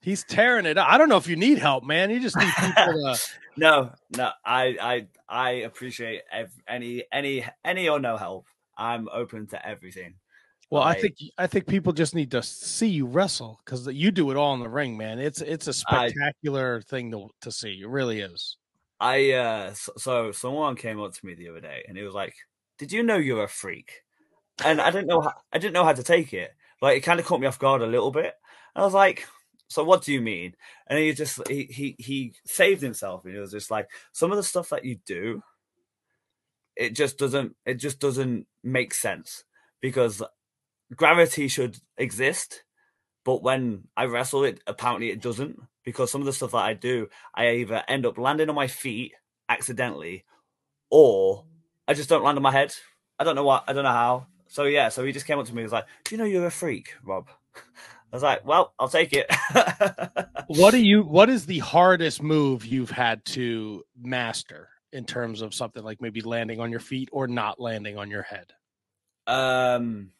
He's 0.00 0.24
tearing 0.24 0.66
it. 0.66 0.78
up. 0.78 0.88
I 0.88 0.98
don't 0.98 1.08
know 1.08 1.16
if 1.16 1.28
you 1.28 1.36
need 1.36 1.58
help, 1.58 1.84
man. 1.84 2.10
You 2.10 2.20
just 2.20 2.36
need 2.36 2.50
people 2.58 2.84
to. 2.84 3.16
No, 3.56 3.92
no, 4.16 4.30
I 4.44 4.76
I 4.80 5.06
I 5.28 5.50
appreciate 5.62 6.22
ev- 6.30 6.52
any 6.68 7.04
any 7.12 7.44
any 7.64 7.88
or 7.88 7.98
no 7.98 8.16
help. 8.16 8.46
I'm 8.76 9.08
open 9.12 9.46
to 9.48 9.66
everything. 9.66 10.14
Well, 10.70 10.82
I 10.82 10.94
think 10.94 11.14
I 11.38 11.46
think 11.46 11.66
people 11.68 11.92
just 11.92 12.14
need 12.14 12.30
to 12.32 12.42
see 12.42 12.88
you 12.88 13.06
wrestle 13.06 13.60
because 13.64 13.86
you 13.88 14.10
do 14.10 14.30
it 14.30 14.36
all 14.36 14.54
in 14.54 14.60
the 14.60 14.68
ring, 14.68 14.96
man. 14.96 15.18
It's 15.18 15.40
it's 15.40 15.68
a 15.68 15.72
I- 15.86 16.12
spectacular 16.12 16.80
thing 16.82 17.10
to 17.12 17.28
to 17.42 17.52
see. 17.52 17.80
It 17.82 17.88
really 17.88 18.20
is. 18.20 18.56
I 19.00 19.32
uh 19.32 19.74
so, 19.74 19.92
so 19.96 20.32
someone 20.32 20.76
came 20.76 21.00
up 21.00 21.12
to 21.14 21.26
me 21.26 21.34
the 21.34 21.48
other 21.48 21.60
day 21.60 21.84
and 21.86 21.96
he 21.96 22.02
was 22.02 22.14
like, 22.14 22.34
"Did 22.78 22.92
you 22.92 23.02
know 23.02 23.16
you're 23.16 23.44
a 23.44 23.48
freak?" 23.48 24.02
And 24.64 24.80
I 24.80 24.90
didn't 24.90 25.08
know 25.08 25.22
how, 25.22 25.34
I 25.52 25.58
didn't 25.58 25.74
know 25.74 25.84
how 25.84 25.94
to 25.94 26.02
take 26.04 26.32
it. 26.34 26.52
Like 26.82 26.98
it 26.98 27.02
kind 27.02 27.20
of 27.20 27.26
caught 27.26 27.40
me 27.40 27.46
off 27.48 27.58
guard 27.58 27.82
a 27.82 27.86
little 27.86 28.10
bit. 28.12 28.34
And 28.74 28.82
I 28.82 28.86
was 28.86 28.94
like, 28.94 29.28
"So 29.68 29.84
what 29.84 30.02
do 30.04 30.12
you 30.12 30.22
mean?" 30.22 30.54
And 30.88 30.98
he 30.98 31.12
just 31.14 31.46
he 31.48 31.64
he 31.64 31.96
he 31.98 32.34
saved 32.46 32.82
himself 32.82 33.24
and 33.24 33.34
he 33.34 33.40
was 33.40 33.52
just 33.52 33.70
like, 33.70 33.88
"Some 34.12 34.32
of 34.32 34.38
the 34.38 34.44
stuff 34.44 34.70
that 34.70 34.84
you 34.86 34.98
do 35.06 35.42
it 36.76 36.94
just 36.94 37.18
doesn't 37.18 37.56
it 37.64 37.74
just 37.74 37.98
doesn't 38.00 38.46
make 38.62 38.92
sense 38.94 39.44
because 39.80 40.22
gravity 40.94 41.48
should 41.48 41.78
exist 41.96 42.62
but 43.24 43.42
when 43.42 43.84
I 43.96 44.04
wrestle 44.04 44.44
it 44.44 44.60
apparently 44.66 45.10
it 45.10 45.20
doesn't 45.20 45.60
because 45.84 46.10
some 46.10 46.20
of 46.20 46.26
the 46.26 46.32
stuff 46.32 46.52
that 46.52 46.58
I 46.58 46.74
do 46.74 47.08
I 47.34 47.50
either 47.56 47.82
end 47.88 48.06
up 48.06 48.18
landing 48.18 48.48
on 48.48 48.54
my 48.54 48.68
feet 48.68 49.12
accidentally 49.48 50.24
or 50.90 51.44
I 51.88 51.94
just 51.94 52.08
don't 52.08 52.24
land 52.24 52.36
on 52.36 52.42
my 52.42 52.52
head. 52.52 52.74
I 53.18 53.24
don't 53.24 53.34
know 53.36 53.44
what 53.44 53.64
I 53.66 53.72
don't 53.72 53.84
know 53.84 53.90
how. 53.90 54.26
So 54.48 54.64
yeah, 54.64 54.88
so 54.88 55.04
he 55.04 55.12
just 55.12 55.26
came 55.26 55.38
up 55.38 55.46
to 55.46 55.54
me 55.54 55.62
and 55.62 55.66
was 55.66 55.72
like, 55.72 55.86
Do 56.04 56.14
you 56.14 56.18
know 56.18 56.24
you're 56.24 56.46
a 56.46 56.50
freak, 56.50 56.94
Rob? 57.04 57.28
I 57.56 57.60
was 58.16 58.22
like, 58.22 58.46
Well, 58.46 58.74
I'll 58.78 58.88
take 58.88 59.12
it. 59.12 59.30
What 60.48 60.70
do 60.70 60.78
you? 60.78 61.02
What 61.02 61.28
is 61.28 61.46
the 61.46 61.58
hardest 61.58 62.22
move 62.22 62.64
you've 62.64 62.90
had 62.90 63.24
to 63.26 63.82
master 64.00 64.68
in 64.92 65.04
terms 65.04 65.42
of 65.42 65.52
something 65.52 65.82
like 65.82 66.00
maybe 66.00 66.20
landing 66.20 66.60
on 66.60 66.70
your 66.70 66.78
feet 66.78 67.08
or 67.10 67.26
not 67.26 67.58
landing 67.58 67.98
on 67.98 68.10
your 68.10 68.22
head? 68.22 68.52
um 69.26 70.10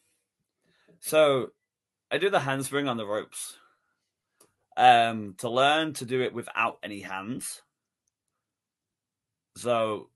so 0.99 1.47
I 2.11 2.17
do 2.17 2.29
the 2.29 2.39
handspring 2.39 2.87
on 2.87 2.97
the 2.97 3.05
ropes. 3.05 3.57
Um 4.75 5.35
to 5.39 5.49
learn 5.49 5.93
to 5.93 6.05
do 6.05 6.21
it 6.21 6.33
without 6.33 6.77
any 6.83 7.01
hands. 7.01 7.61
So 9.55 10.09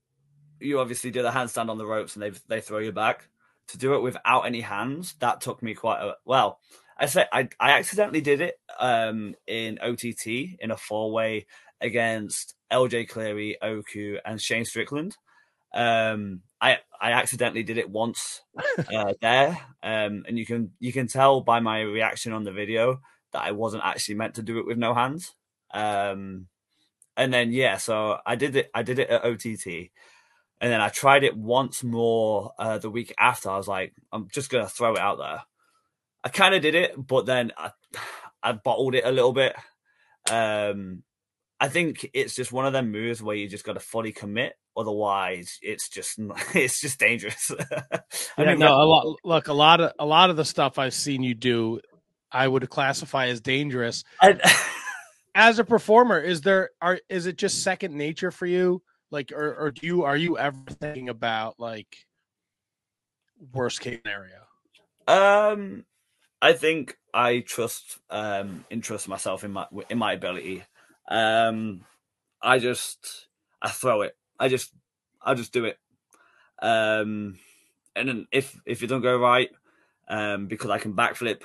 you 0.59 0.79
obviously 0.79 1.09
do 1.11 1.23
the 1.23 1.31
handstand 1.31 1.69
on 1.69 1.77
the 1.77 1.85
ropes 1.85 2.15
and 2.15 2.23
they 2.23 2.31
they 2.47 2.61
throw 2.61 2.79
you 2.79 2.91
back. 2.91 3.27
To 3.67 3.77
do 3.77 3.95
it 3.95 4.01
without 4.01 4.41
any 4.41 4.61
hands, 4.61 5.15
that 5.19 5.39
took 5.39 5.63
me 5.63 5.73
quite 5.73 6.01
a 6.01 6.15
well. 6.25 6.59
I 6.97 7.05
said 7.05 7.27
I 7.31 7.49
I 7.59 7.71
accidentally 7.71 8.21
did 8.21 8.41
it 8.41 8.59
um 8.79 9.35
in 9.47 9.79
OTT 9.81 10.27
in 10.59 10.71
a 10.71 10.77
four 10.77 11.11
way 11.11 11.47
against 11.81 12.55
LJ 12.71 13.09
Cleary, 13.09 13.57
Oku, 13.61 14.17
and 14.23 14.39
Shane 14.39 14.65
Strickland. 14.65 15.17
Um, 15.73 16.41
I 16.61 16.77
I 16.99 17.13
accidentally 17.13 17.63
did 17.63 17.77
it 17.79 17.89
once 17.89 18.41
uh, 18.93 19.13
there, 19.21 19.57
um, 19.81 20.23
and 20.27 20.37
you 20.37 20.45
can 20.45 20.71
you 20.79 20.93
can 20.93 21.07
tell 21.07 21.41
by 21.41 21.59
my 21.59 21.81
reaction 21.81 22.33
on 22.33 22.43
the 22.43 22.51
video 22.51 23.01
that 23.33 23.43
I 23.43 23.51
wasn't 23.51 23.83
actually 23.83 24.15
meant 24.15 24.35
to 24.35 24.43
do 24.43 24.59
it 24.59 24.67
with 24.67 24.77
no 24.77 24.93
hands. 24.93 25.33
Um, 25.73 26.47
and 27.17 27.33
then 27.33 27.51
yeah, 27.51 27.77
so 27.77 28.17
I 28.25 28.35
did 28.35 28.55
it. 28.55 28.69
I 28.75 28.83
did 28.83 28.99
it 28.99 29.09
at 29.09 29.25
OTT, 29.25 29.89
and 30.61 30.71
then 30.71 30.81
I 30.81 30.89
tried 30.89 31.23
it 31.23 31.35
once 31.35 31.83
more 31.83 32.51
uh, 32.59 32.77
the 32.77 32.91
week 32.91 33.13
after. 33.17 33.49
I 33.49 33.57
was 33.57 33.67
like, 33.67 33.93
I'm 34.11 34.27
just 34.31 34.51
gonna 34.51 34.69
throw 34.69 34.93
it 34.93 34.99
out 34.99 35.17
there. 35.17 35.41
I 36.23 36.29
kind 36.29 36.53
of 36.53 36.61
did 36.61 36.75
it, 36.75 36.93
but 36.95 37.25
then 37.25 37.51
I, 37.57 37.71
I 38.43 38.51
bottled 38.53 38.95
it 38.95 39.05
a 39.05 39.11
little 39.11 39.33
bit. 39.33 39.55
Um, 40.29 41.03
I 41.61 41.69
think 41.69 42.09
it's 42.13 42.35
just 42.35 42.51
one 42.53 42.67
of 42.67 42.73
them 42.73 42.91
moves 42.91 43.23
where 43.23 43.37
you 43.37 43.49
just 43.49 43.65
got 43.65 43.75
to 43.75 43.81
fully 43.81 44.13
commit. 44.13 44.55
Otherwise, 44.77 45.59
it's 45.63 45.89
just 45.89 46.19
it's 46.55 46.81
just 46.81 46.99
dangerous. 46.99 47.51
I 48.37 48.43
Yeah, 48.43 48.45
mean, 48.45 48.59
no, 48.59 48.73
a 48.73 48.85
lot. 48.85 49.17
Look, 49.23 49.47
a 49.47 49.53
lot 49.53 49.81
of 49.81 49.93
a 49.99 50.05
lot 50.05 50.29
of 50.29 50.37
the 50.37 50.45
stuff 50.45 50.79
I've 50.79 50.93
seen 50.93 51.23
you 51.23 51.35
do, 51.35 51.79
I 52.31 52.47
would 52.47 52.69
classify 52.69 53.27
as 53.27 53.41
dangerous. 53.41 54.03
I, 54.21 54.39
As 55.35 55.59
a 55.59 55.63
performer, 55.63 56.19
is 56.19 56.41
there 56.41 56.71
are 56.81 56.99
is 57.09 57.25
it 57.25 57.37
just 57.37 57.61
second 57.63 57.95
nature 57.95 58.31
for 58.31 58.45
you? 58.45 58.81
Like, 59.11 59.31
or 59.31 59.55
or 59.55 59.71
do 59.71 59.85
you 59.85 60.03
are 60.03 60.17
you 60.17 60.37
ever 60.37 60.57
thinking 60.69 61.07
about 61.09 61.59
like 61.59 62.05
worst 63.53 63.81
case 63.81 63.99
scenario? 64.03 64.47
Um, 65.07 65.85
I 66.41 66.53
think 66.53 66.97
I 67.13 67.39
trust 67.41 67.99
um 68.09 68.65
entrust 68.71 69.07
myself 69.07 69.43
in 69.43 69.51
my 69.53 69.67
in 69.89 69.97
my 69.97 70.13
ability. 70.13 70.63
Um, 71.11 71.81
I 72.41 72.57
just 72.57 73.27
I 73.61 73.69
throw 73.69 74.01
it. 74.01 74.15
I 74.39 74.47
just 74.47 74.71
I 75.21 75.33
just 75.33 75.51
do 75.51 75.65
it. 75.65 75.77
Um, 76.61 77.37
and 77.95 78.07
then 78.07 78.27
if 78.31 78.57
if 78.65 78.81
it 78.81 78.87
don't 78.87 79.01
go 79.01 79.19
right, 79.19 79.49
um, 80.07 80.47
because 80.47 80.69
I 80.69 80.79
can 80.79 80.93
backflip, 80.93 81.41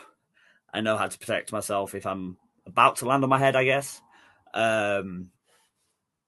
I 0.73 0.81
know 0.81 0.97
how 0.97 1.09
to 1.09 1.19
protect 1.19 1.53
myself 1.53 1.95
if 1.95 2.07
I'm 2.07 2.37
about 2.65 2.97
to 2.97 3.07
land 3.07 3.25
on 3.25 3.31
my 3.31 3.39
head. 3.39 3.57
I 3.57 3.65
guess. 3.65 4.01
Um, 4.55 5.31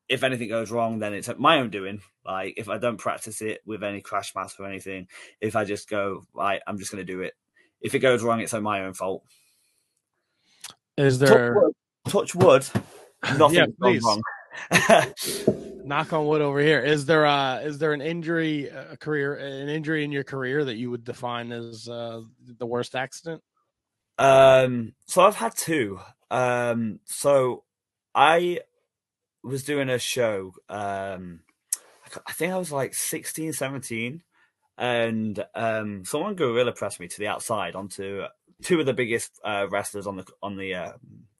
if 0.09 0.24
anything 0.24 0.48
goes 0.48 0.70
wrong, 0.70 0.98
then 0.98 1.14
it's 1.14 1.31
my 1.38 1.61
own 1.61 1.70
doing. 1.70 2.01
Like 2.24 2.55
if 2.57 2.68
I 2.68 2.79
don't 2.79 2.96
practice 2.96 3.40
it 3.40 3.61
with 3.64 3.85
any 3.85 4.01
crash 4.01 4.35
mask 4.35 4.59
or 4.59 4.66
anything, 4.66 5.07
if 5.40 5.55
I 5.55 5.64
just 5.64 5.88
go 5.88 6.24
right, 6.35 6.61
I'm 6.66 6.79
just 6.79 6.90
going 6.90 7.07
to 7.07 7.12
do 7.12 7.20
it. 7.20 7.35
If 7.81 7.94
it 7.94 8.01
goes 8.01 8.22
wrong, 8.22 8.40
it's 8.40 8.55
on 8.55 8.62
my 8.62 8.85
own 8.85 8.94
fault. 8.94 9.22
Is 10.96 11.18
Touch 11.24 11.29
there 11.29 11.55
wood. 11.55 11.72
Touch 12.09 12.34
wood. 12.34 12.66
Nothing 13.30 13.66
Yeah, 13.82 14.00
wrong. 14.02 14.22
knock 15.82 16.12
on 16.12 16.26
wood 16.26 16.42
over 16.42 16.60
here? 16.60 16.80
Is 16.80 17.06
there 17.06 17.26
uh 17.26 17.60
is 17.60 17.78
there 17.78 17.92
an 17.92 18.00
injury 18.00 18.68
a 18.68 18.96
career 18.96 19.34
an 19.34 19.68
injury 19.68 20.04
in 20.04 20.12
your 20.12 20.24
career 20.24 20.64
that 20.64 20.76
you 20.76 20.90
would 20.90 21.04
define 21.04 21.52
as 21.52 21.88
uh 21.88 22.22
the 22.58 22.66
worst 22.66 22.94
accident? 22.94 23.42
um, 24.18 24.92
so 25.06 25.22
I've 25.22 25.36
had 25.36 25.56
two. 25.56 26.00
Um, 26.30 27.00
so 27.04 27.64
I 28.14 28.60
was 29.44 29.64
doing 29.64 29.88
a 29.90 29.98
show. 29.98 30.54
Um, 30.68 31.40
I 32.06 32.20
I 32.28 32.32
think 32.32 32.52
I 32.52 32.58
was 32.58 32.72
like 32.72 32.94
16, 32.94 33.52
17, 33.54 34.22
and 34.78 35.44
um, 35.54 36.04
someone 36.04 36.36
gorilla 36.36 36.72
pressed 36.72 37.00
me 37.00 37.08
to 37.08 37.18
the 37.20 37.28
outside 37.28 37.76
onto 37.76 38.24
two 38.62 38.80
of 38.80 38.86
the 38.86 38.94
biggest 38.94 39.40
uh, 39.44 39.66
wrestlers 39.70 40.06
on 40.08 40.16
the 40.18 40.26
on 40.42 40.56
the 40.56 40.74
uh, 40.74 40.92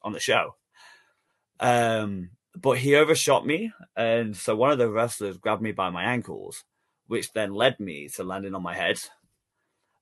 on 0.02 0.12
the 0.12 0.20
show. 0.20 0.56
Um, 1.61 2.30
but 2.56 2.78
he 2.78 2.94
overshot 2.96 3.46
me, 3.46 3.72
and 3.96 4.36
so 4.36 4.56
one 4.56 4.70
of 4.70 4.78
the 4.78 4.90
wrestlers 4.90 5.38
grabbed 5.38 5.62
me 5.62 5.72
by 5.72 5.90
my 5.90 6.04
ankles, 6.04 6.64
which 7.06 7.32
then 7.32 7.54
led 7.54 7.78
me 7.78 8.09
to 8.11 8.24
landing 8.24 8.54
on 8.54 8.62
my 8.62 8.74
head. 8.74 9.00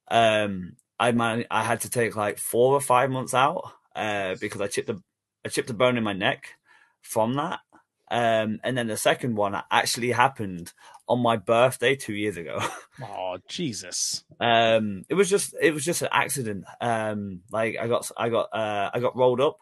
Um, 0.09 0.76
I 0.98 1.12
man, 1.12 1.44
I 1.50 1.62
had 1.62 1.80
to 1.80 1.90
take 1.90 2.16
like 2.16 2.38
four 2.38 2.72
or 2.74 2.80
five 2.80 3.11
months 3.11 3.34
out 3.34 3.72
uh, 3.94 4.36
because 4.40 4.61
I 4.61 4.68
chipped 4.68 4.88
a 4.88 5.02
I 5.44 5.48
chipped 5.48 5.70
a 5.70 5.74
bone 5.74 5.96
in 5.98 6.04
my 6.04 6.12
neck 6.12 6.54
from 7.02 7.34
that. 7.34 7.61
Um, 8.09 8.61
and 8.62 8.78
then 8.78 8.86
the 8.86 8.96
second 8.96 9.34
one 9.34 9.61
actually 9.70 10.12
happened 10.12 10.72
on 11.09 11.20
my 11.20 11.36
birthday 11.36 11.96
two 11.96 12.14
years 12.14 12.36
ago. 12.36 12.61
Oh 13.02 13.36
Jesus. 13.46 14.24
um 14.40 15.02
it 15.11 15.14
was 15.14 15.28
just 15.28 15.54
it 15.61 15.74
was 15.74 15.84
just 15.84 16.00
an 16.00 16.09
accident 16.11 16.64
um 16.80 17.42
like 17.52 17.76
i 17.78 17.86
got 17.86 18.11
i 18.16 18.30
got 18.30 18.48
uh 18.54 18.90
i 18.94 19.00
got 19.00 19.14
rolled 19.14 19.42
up 19.42 19.59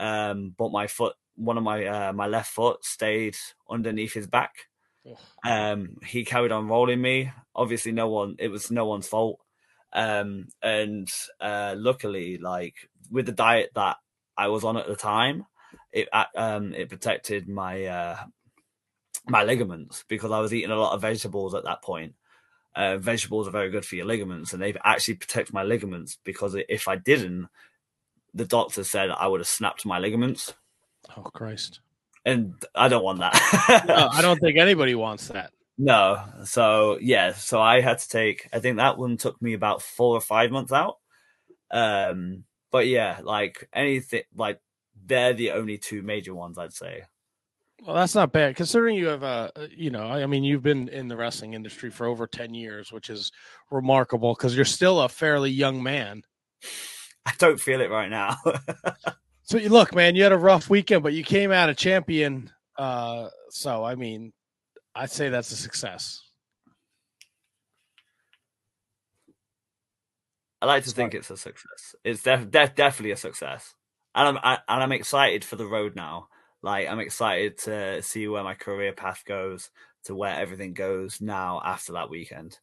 um 0.00 0.52
but 0.58 0.72
my 0.72 0.88
foot 0.88 1.14
one 1.36 1.56
of 1.58 1.64
my 1.64 1.84
uh 1.86 2.12
my 2.12 2.26
left 2.26 2.50
foot 2.52 2.84
stayed 2.84 3.36
underneath 3.70 4.12
his 4.14 4.26
back. 4.26 4.52
Um 5.44 5.96
he 6.04 6.24
carried 6.24 6.52
on 6.52 6.68
rolling 6.68 7.00
me. 7.00 7.32
Obviously 7.54 7.92
no 7.92 8.08
one 8.08 8.36
it 8.38 8.48
was 8.48 8.70
no 8.70 8.86
one's 8.86 9.08
fault. 9.08 9.40
Um 9.92 10.48
and 10.62 11.10
uh 11.40 11.74
luckily 11.76 12.38
like 12.38 12.74
with 13.10 13.26
the 13.26 13.32
diet 13.32 13.70
that 13.74 13.96
i 14.38 14.48
was 14.48 14.64
on 14.64 14.78
at 14.78 14.86
the 14.86 14.96
time 14.96 15.44
it 15.92 16.08
uh, 16.12 16.24
um 16.34 16.72
it 16.72 16.88
protected 16.88 17.46
my 17.48 17.84
uh 17.84 18.16
my 19.28 19.42
ligaments 19.44 20.04
because 20.08 20.30
i 20.30 20.38
was 20.40 20.54
eating 20.54 20.70
a 20.70 20.76
lot 20.76 20.94
of 20.94 21.02
vegetables 21.02 21.54
at 21.54 21.64
that 21.64 21.82
point. 21.82 22.14
Uh, 22.74 22.96
vegetables 22.96 23.46
are 23.46 23.50
very 23.50 23.70
good 23.70 23.84
for 23.84 23.96
your 23.96 24.06
ligaments, 24.06 24.54
and 24.54 24.62
they 24.62 24.74
actually 24.82 25.14
protect 25.14 25.52
my 25.52 25.62
ligaments 25.62 26.16
because 26.24 26.56
if 26.68 26.88
I 26.88 26.96
didn't, 26.96 27.48
the 28.32 28.46
doctor 28.46 28.82
said 28.82 29.10
I 29.10 29.26
would 29.26 29.40
have 29.40 29.46
snapped 29.46 29.84
my 29.84 29.98
ligaments. 29.98 30.54
Oh 31.16 31.22
Christ! 31.22 31.80
And 32.24 32.54
I 32.74 32.88
don't 32.88 33.04
want 33.04 33.18
that. 33.20 33.84
no, 33.86 34.08
I 34.12 34.22
don't 34.22 34.38
think 34.38 34.58
anybody 34.58 34.94
wants 34.94 35.28
that. 35.28 35.52
No. 35.78 36.22
So 36.44 36.98
yeah, 37.00 37.32
so 37.32 37.60
I 37.60 37.80
had 37.80 37.98
to 37.98 38.08
take. 38.08 38.48
I 38.52 38.60
think 38.60 38.76
that 38.76 38.98
one 38.98 39.16
took 39.16 39.40
me 39.42 39.54
about 39.54 39.82
four 39.82 40.16
or 40.16 40.20
five 40.20 40.50
months 40.50 40.72
out. 40.72 40.98
Um, 41.70 42.44
but 42.70 42.86
yeah, 42.86 43.20
like 43.22 43.68
anything, 43.72 44.22
like 44.34 44.60
they're 45.06 45.34
the 45.34 45.52
only 45.52 45.78
two 45.78 46.02
major 46.02 46.34
ones 46.34 46.58
I'd 46.58 46.72
say. 46.72 47.04
Well, 47.84 47.96
that's 47.96 48.14
not 48.14 48.30
bad 48.32 48.54
considering 48.54 48.94
you 48.94 49.06
have 49.06 49.24
a, 49.24 49.50
you 49.76 49.90
know, 49.90 50.04
I 50.04 50.26
mean, 50.26 50.44
you've 50.44 50.62
been 50.62 50.88
in 50.88 51.08
the 51.08 51.16
wrestling 51.16 51.54
industry 51.54 51.90
for 51.90 52.06
over 52.06 52.28
10 52.28 52.54
years, 52.54 52.92
which 52.92 53.10
is 53.10 53.32
remarkable 53.72 54.34
because 54.34 54.54
you're 54.54 54.64
still 54.64 55.00
a 55.00 55.08
fairly 55.08 55.50
young 55.50 55.82
man. 55.82 56.22
I 57.26 57.32
don't 57.38 57.60
feel 57.60 57.80
it 57.80 57.90
right 57.90 58.10
now. 58.10 58.36
so 59.42 59.58
you 59.58 59.68
look, 59.68 59.94
man, 59.94 60.14
you 60.14 60.22
had 60.22 60.32
a 60.32 60.38
rough 60.38 60.70
weekend, 60.70 61.02
but 61.02 61.12
you 61.12 61.24
came 61.24 61.50
out 61.52 61.68
a 61.68 61.74
champion. 61.74 62.50
Uh, 62.76 63.28
so, 63.50 63.84
I 63.84 63.94
mean, 63.94 64.32
I'd 64.94 65.10
say 65.10 65.28
that's 65.28 65.50
a 65.52 65.56
success. 65.56 66.22
I 70.60 70.66
like 70.66 70.84
to 70.84 70.90
Sorry. 70.90 70.96
think 70.96 71.14
it's 71.14 71.30
a 71.30 71.36
success. 71.36 71.96
It's 72.04 72.22
def- 72.22 72.50
def- 72.50 72.76
definitely 72.76 73.10
a 73.10 73.16
success, 73.16 73.74
and 74.14 74.28
I'm 74.28 74.38
I, 74.38 74.58
and 74.68 74.82
I'm 74.82 74.92
excited 74.92 75.44
for 75.44 75.56
the 75.56 75.66
road 75.66 75.96
now. 75.96 76.28
Like 76.62 76.86
I'm 76.86 77.00
excited 77.00 77.58
to 77.64 78.00
see 78.02 78.28
where 78.28 78.44
my 78.44 78.54
career 78.54 78.92
path 78.92 79.24
goes, 79.26 79.70
to 80.04 80.14
where 80.14 80.34
everything 80.34 80.72
goes 80.72 81.20
now 81.20 81.60
after 81.64 81.94
that 81.94 82.10
weekend. 82.10 82.58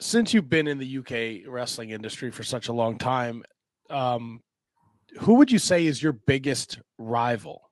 Since 0.00 0.34
you've 0.34 0.48
been 0.48 0.66
in 0.66 0.78
the 0.78 0.98
UK 0.98 1.48
wrestling 1.48 1.90
industry 1.90 2.32
for 2.32 2.42
such 2.42 2.66
a 2.66 2.72
long 2.72 2.98
time, 2.98 3.44
um, 3.88 4.40
who 5.20 5.34
would 5.34 5.50
you 5.50 5.58
say 5.58 5.86
is 5.86 6.02
your 6.02 6.12
biggest 6.12 6.78
rival? 6.98 7.70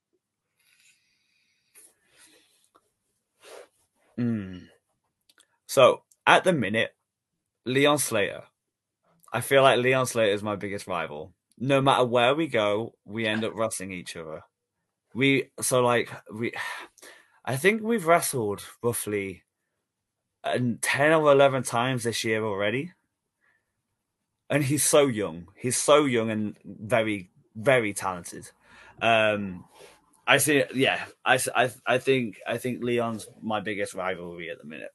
Mm. 4.18 4.68
So 5.66 6.02
at 6.26 6.44
the 6.44 6.52
minute, 6.52 6.94
Leon 7.64 7.98
Slater. 7.98 8.44
I 9.32 9.40
feel 9.40 9.62
like 9.62 9.78
Leon 9.78 10.06
Slater 10.06 10.32
is 10.32 10.42
my 10.42 10.56
biggest 10.56 10.86
rival. 10.86 11.32
No 11.58 11.80
matter 11.80 12.04
where 12.04 12.34
we 12.34 12.46
go, 12.48 12.94
we 13.04 13.26
end 13.26 13.44
up 13.44 13.52
wrestling 13.54 13.92
each 13.92 14.16
other. 14.16 14.42
We 15.14 15.50
so 15.60 15.82
like 15.82 16.10
we, 16.32 16.52
I 17.44 17.56
think 17.56 17.82
we've 17.82 18.06
wrestled 18.06 18.64
roughly, 18.82 19.42
uh, 20.44 20.58
ten 20.80 21.12
or 21.12 21.30
eleven 21.32 21.62
times 21.62 22.04
this 22.04 22.24
year 22.24 22.44
already. 22.44 22.92
And 24.50 24.64
he's 24.64 24.82
so 24.82 25.06
young. 25.06 25.46
He's 25.56 25.76
so 25.76 26.04
young 26.04 26.30
and 26.30 26.56
very, 26.64 27.30
very 27.54 27.94
talented. 27.94 28.50
Um, 29.00 29.64
I 30.26 30.38
see. 30.38 30.64
Yeah, 30.74 31.02
I, 31.24 31.38
I, 31.54 31.70
I 31.86 31.98
think 31.98 32.40
I 32.46 32.58
think 32.58 32.82
Leon's 32.82 33.26
my 33.40 33.60
biggest 33.60 33.94
rivalry 33.94 34.50
at 34.50 34.58
the 34.58 34.64
minute. 34.64 34.90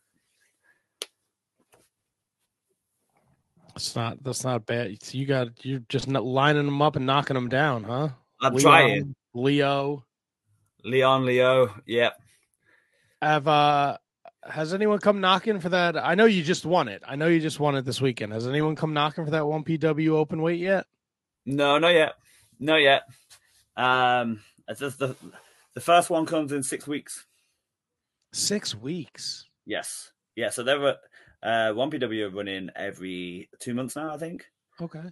That's 3.74 3.96
not 3.96 4.24
that's 4.24 4.44
not 4.44 4.66
bad. 4.66 4.98
You 5.14 5.26
got 5.26 5.66
you're 5.66 5.82
just 5.90 6.08
lining 6.08 6.66
them 6.66 6.82
up 6.82 6.96
and 6.96 7.06
knocking 7.06 7.34
them 7.34 7.50
down, 7.50 7.84
huh? 7.84 8.10
I'm 8.42 8.54
Leon, 8.54 8.62
trying. 8.62 9.16
Leo, 9.34 10.06
Leon, 10.86 11.26
Leo. 11.26 11.76
Yep. 11.86 12.14
Have 13.22 13.48
uh 13.48 13.98
has 14.46 14.74
anyone 14.74 15.00
come 15.00 15.22
knocking 15.22 15.60
for 15.60 15.70
that? 15.70 15.98
I 15.98 16.16
know 16.16 16.26
you 16.26 16.44
just 16.44 16.66
won 16.66 16.88
it. 16.88 17.02
I 17.08 17.16
know 17.16 17.28
you 17.28 17.40
just 17.40 17.60
won 17.60 17.76
it 17.76 17.84
this 17.84 18.02
weekend. 18.02 18.34
Has 18.34 18.48
anyone 18.48 18.76
come 18.76 18.94
knocking 18.94 19.26
for 19.26 19.32
that 19.32 19.48
one 19.48 19.64
PW 19.64 20.10
open 20.12 20.42
weight 20.42 20.60
yet? 20.60 20.86
No, 21.46 21.78
not 21.78 21.94
yet. 21.94 22.14
Not 22.60 22.82
yet. 22.82 23.04
Um, 23.76 24.42
it's 24.68 24.80
just 24.80 25.00
the 25.00 25.16
the 25.74 25.82
first 25.82 26.10
one 26.10 26.26
comes 26.26 26.52
in 26.52 26.64
six 26.64 26.88
weeks. 26.88 27.26
Six 28.34 28.76
weeks. 28.76 29.46
Yes. 29.66 30.12
Yeah. 30.36 30.50
So 30.50 30.64
there 30.64 30.80
were 30.80 30.98
uh, 31.44 31.72
one 31.74 31.92
PW 31.92 32.34
running 32.34 32.70
every 32.76 33.50
two 33.60 33.74
months 33.74 33.96
now, 33.96 34.14
I 34.14 34.18
think. 34.18 34.46
Okay. 34.80 35.04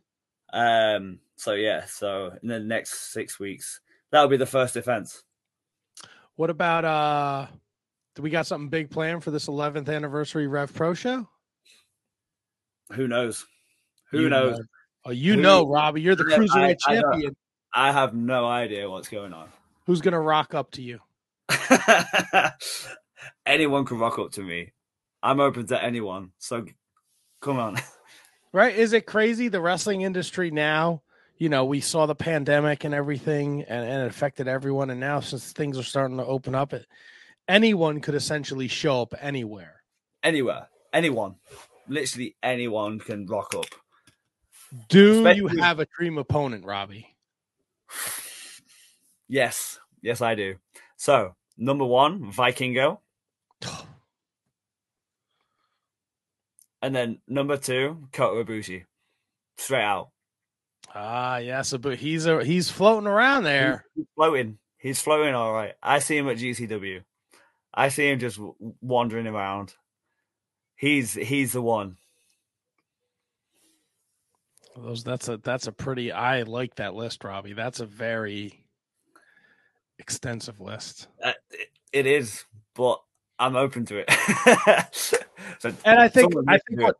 Um. 0.52 1.20
So 1.36 1.54
yeah. 1.54 1.86
So 1.86 2.38
in 2.42 2.48
the 2.50 2.60
next 2.60 3.12
six 3.12 3.40
weeks, 3.40 3.82
that'll 4.12 4.30
be 4.30 4.38
the 4.38 4.46
first 4.46 4.74
defense. 4.74 5.24
What 6.36 6.50
about 6.50 6.86
uh? 6.86 7.48
Do 8.16 8.22
we 8.22 8.30
got 8.30 8.45
something 8.45 8.70
big 8.70 8.89
planned 8.91 9.24
for 9.24 9.32
this 9.32 9.47
11th 9.47 9.89
anniversary 9.93 10.47
Rev 10.47 10.74
Pro 10.74 10.93
show? 10.93 11.28
Who 12.91 13.07
knows? 13.07 13.45
Who 14.11 14.22
you 14.22 14.30
knows? 14.30 14.59
Know. 14.59 14.66
Oh, 15.05 15.11
you 15.11 15.34
Who, 15.34 15.41
know, 15.41 15.68
Robbie. 15.68 16.01
You're 16.01 16.16
the 16.16 16.24
cruiserweight 16.26 16.78
champion. 16.80 17.36
I, 17.74 17.89
I 17.89 17.91
have 17.91 18.14
no 18.14 18.45
idea 18.45 18.89
what's 18.89 19.09
going 19.09 19.34
on. 19.34 19.49
Who's 19.86 20.01
gonna 20.01 20.22
rock 20.22 20.53
up 20.53 20.72
to 20.72 20.82
you? 20.82 20.99
Anyone 23.45 23.86
can 23.86 23.97
rock 23.97 24.20
up 24.20 24.32
to 24.34 24.41
me. 24.41 24.72
I'm 25.22 25.39
open 25.39 25.66
to 25.68 25.82
anyone. 25.82 26.32
So 26.38 26.66
come 27.41 27.59
on. 27.59 27.78
Right? 28.55 28.76
Is 28.76 28.93
it 28.93 29.07
crazy 29.07 29.47
the 29.47 29.59
wrestling 29.59 30.01
industry 30.01 30.51
now? 30.51 31.01
You 31.39 31.49
know, 31.49 31.66
we 31.66 31.82
saw 31.82 32.05
the 32.05 32.14
pandemic 32.14 32.84
and 32.84 32.93
everything 32.93 33.64
and, 33.64 33.84
and 33.84 34.03
it 34.03 34.07
affected 34.07 34.47
everyone. 34.47 34.91
And 34.91 34.99
now 34.99 35.22
since 35.22 35.51
things 35.51 35.76
are 35.80 35.84
starting 35.84 36.18
to 36.18 36.26
open 36.26 36.53
up, 36.53 36.72
it 36.72 36.86
anyone 37.48 38.00
could 38.02 38.16
essentially 38.16 38.68
show 38.68 39.02
up 39.02 39.14
anywhere. 39.20 39.84
Anywhere. 40.24 40.68
Anyone. 40.94 41.36
Literally 41.88 42.36
anyone 42.41 43.00
can 43.00 43.26
rock 43.26 43.54
up. 43.56 43.66
Do 44.89 45.20
Especially- 45.20 45.58
you 45.58 45.62
have 45.62 45.80
a 45.80 45.86
dream 45.98 46.18
opponent, 46.18 46.66
Robbie? 46.66 47.16
Yes. 49.28 49.80
Yes, 50.02 50.22
I 50.22 50.36
do. 50.36 50.56
So, 50.98 51.36
number 51.58 51.86
one, 51.86 52.32
Vikingo. 52.32 53.00
And 56.82 56.94
then 56.94 57.20
number 57.28 57.56
two, 57.58 58.10
Kota 58.12 58.44
Ibushi, 58.44 58.84
straight 59.58 59.84
out. 59.84 60.10
Ah, 60.94 61.38
yes, 61.38 61.74
but 61.78 61.98
he's 61.98 62.26
a, 62.26 62.44
he's 62.44 62.70
floating 62.70 63.08
around 63.08 63.46
there. 63.46 63.86
He's, 63.96 64.06
floating. 64.16 64.58
He's 64.78 65.02
floating 65.02 65.34
all 65.34 65.54
right. 65.54 65.74
I 65.82 66.00
see 66.00 66.18
him 66.18 66.28
at 66.28 66.38
GCW. 66.38 67.04
I 67.74 67.89
see 67.89 68.09
him 68.09 68.19
just 68.19 68.39
wandering 68.82 69.28
around. 69.28 69.74
He's 70.76 71.13
he's 71.13 71.53
the 71.53 71.61
one. 71.61 71.97
Those 74.76 75.03
that's 75.03 75.28
a 75.30 75.38
that's 75.38 75.67
a 75.67 75.71
pretty. 75.71 76.11
I 76.11 76.43
like 76.43 76.76
that 76.76 76.95
list, 76.95 77.24
Robbie. 77.24 77.53
That's 77.53 77.80
a 77.80 77.86
very 77.86 78.65
extensive 79.99 80.59
list. 80.59 81.07
Uh, 81.24 81.34
it, 81.51 81.67
it 81.91 82.05
is, 82.07 82.45
but 82.76 83.01
I'm 83.39 83.55
open 83.55 83.86
to 83.86 84.03
it. 84.05 84.88
so 85.59 85.71
and 85.86 85.99
I 85.99 86.07
think 86.07 86.34
I 86.47 86.57
think 86.67 86.82
what 86.82 86.97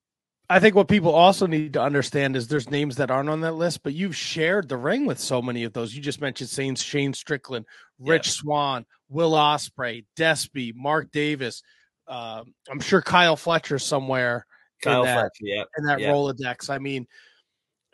I 0.50 0.60
think 0.60 0.76
what 0.76 0.88
people 0.88 1.12
also 1.12 1.48
need 1.48 1.74
to 1.74 1.82
understand 1.82 2.36
is 2.36 2.48
there's 2.48 2.70
names 2.70 2.98
that 2.98 3.10
aren't 3.10 3.30
on 3.30 3.42
that 3.42 3.54
list, 3.54 3.82
but 3.82 3.94
you've 3.94 4.16
shared 4.16 4.68
the 4.68 4.78
ring 4.78 5.06
with 5.06 5.20
so 5.20 5.42
many 5.42 5.64
of 5.64 5.74
those. 5.74 5.96
You 5.96 6.02
just 6.02 6.22
mentioned 6.22 6.50
Saints, 6.50 6.84
Shane 6.84 7.14
Strickland, 7.14 7.66
Rich 7.98 8.28
yeah. 8.28 8.32
Swann, 8.34 8.86
Will 9.10 9.32
Ospreay, 9.32 10.06
Despy, 10.18 10.74
Mark 10.76 11.12
Davis. 11.12 11.64
Uh, 12.08 12.44
I'm 12.70 12.82
sure 12.82 13.02
Kyle 13.02 13.38
Fletcher 13.38 13.80
somewhere 13.80 14.46
Kyle 14.82 15.02
in 15.02 15.06
that, 15.08 15.14
Fletcher, 15.16 15.32
yeah, 15.42 15.64
in 15.78 15.86
that 15.86 16.00
Rolodex. 16.00 16.70
I 16.70 16.78
mean, 16.78 17.08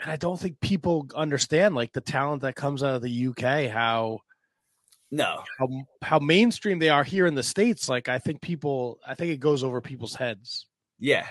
and 0.01 0.11
I 0.11 0.15
don't 0.15 0.39
think 0.39 0.59
people 0.59 1.07
understand 1.15 1.75
like 1.75 1.93
the 1.93 2.01
talent 2.01 2.41
that 2.41 2.55
comes 2.55 2.83
out 2.83 2.95
of 2.95 3.01
the 3.03 3.27
UK, 3.27 3.69
how 3.69 4.21
no 5.11 5.43
how 5.57 5.67
how 6.01 6.19
mainstream 6.19 6.79
they 6.79 6.89
are 6.89 7.03
here 7.03 7.25
in 7.25 7.33
the 7.33 7.43
states 7.43 7.89
like 7.89 8.07
i 8.07 8.19
think 8.19 8.41
people 8.41 8.99
i 9.07 9.15
think 9.15 9.31
it 9.31 9.39
goes 9.39 9.63
over 9.63 9.81
people's 9.81 10.13
heads 10.15 10.67
yeah 10.99 11.25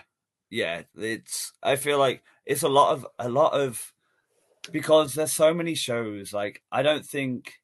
yeah 0.51 0.83
it's 0.97 1.53
i 1.63 1.77
feel 1.77 1.99
like 1.99 2.23
it's 2.47 2.63
a 2.63 2.69
lot 2.69 2.93
of 2.93 3.07
a 3.19 3.29
lot 3.29 3.53
of 3.53 3.93
because 4.73 5.15
there's 5.15 5.33
so 5.33 5.53
many 5.55 5.75
shows 5.75 6.33
like 6.33 6.63
i 6.73 6.83
don't 6.83 7.05
think 7.05 7.55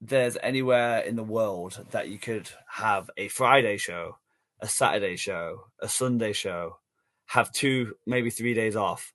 there's 0.00 0.36
anywhere 0.42 1.00
in 1.00 1.16
the 1.16 1.22
world 1.24 1.84
that 1.90 2.08
you 2.08 2.18
could 2.18 2.48
have 2.68 3.10
a 3.16 3.28
friday 3.28 3.76
show 3.76 4.16
a 4.60 4.68
saturday 4.68 5.16
show 5.16 5.64
a 5.80 5.88
sunday 5.88 6.32
show 6.32 6.78
have 7.26 7.52
two 7.52 7.94
maybe 8.06 8.30
three 8.30 8.54
days 8.54 8.76
off 8.76 9.12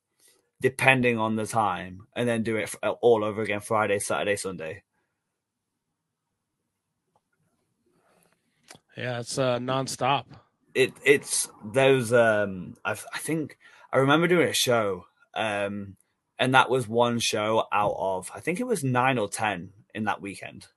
depending 0.60 1.18
on 1.18 1.36
the 1.36 1.46
time 1.46 2.06
and 2.16 2.28
then 2.28 2.42
do 2.42 2.56
it 2.56 2.74
all 3.00 3.24
over 3.24 3.42
again 3.42 3.60
friday 3.60 3.98
saturday 3.98 4.36
sunday 4.36 4.82
Yeah, 8.96 9.20
it's 9.20 9.38
uh 9.38 9.58
nonstop. 9.58 10.24
It 10.78 10.92
it's 11.04 11.48
those 11.64 12.12
um 12.12 12.76
i 12.84 12.92
I 12.92 13.18
think 13.18 13.58
I 13.92 13.98
remember 13.98 14.28
doing 14.28 14.48
a 14.48 14.52
show 14.52 15.06
um 15.34 15.96
and 16.38 16.54
that 16.54 16.70
was 16.70 16.86
one 16.86 17.18
show 17.18 17.64
out 17.72 17.96
of 17.98 18.30
I 18.32 18.38
think 18.38 18.60
it 18.60 18.66
was 18.66 18.84
9 18.84 19.18
or 19.18 19.28
10 19.28 19.70
in 19.92 20.04
that 20.04 20.22
weekend. 20.22 20.68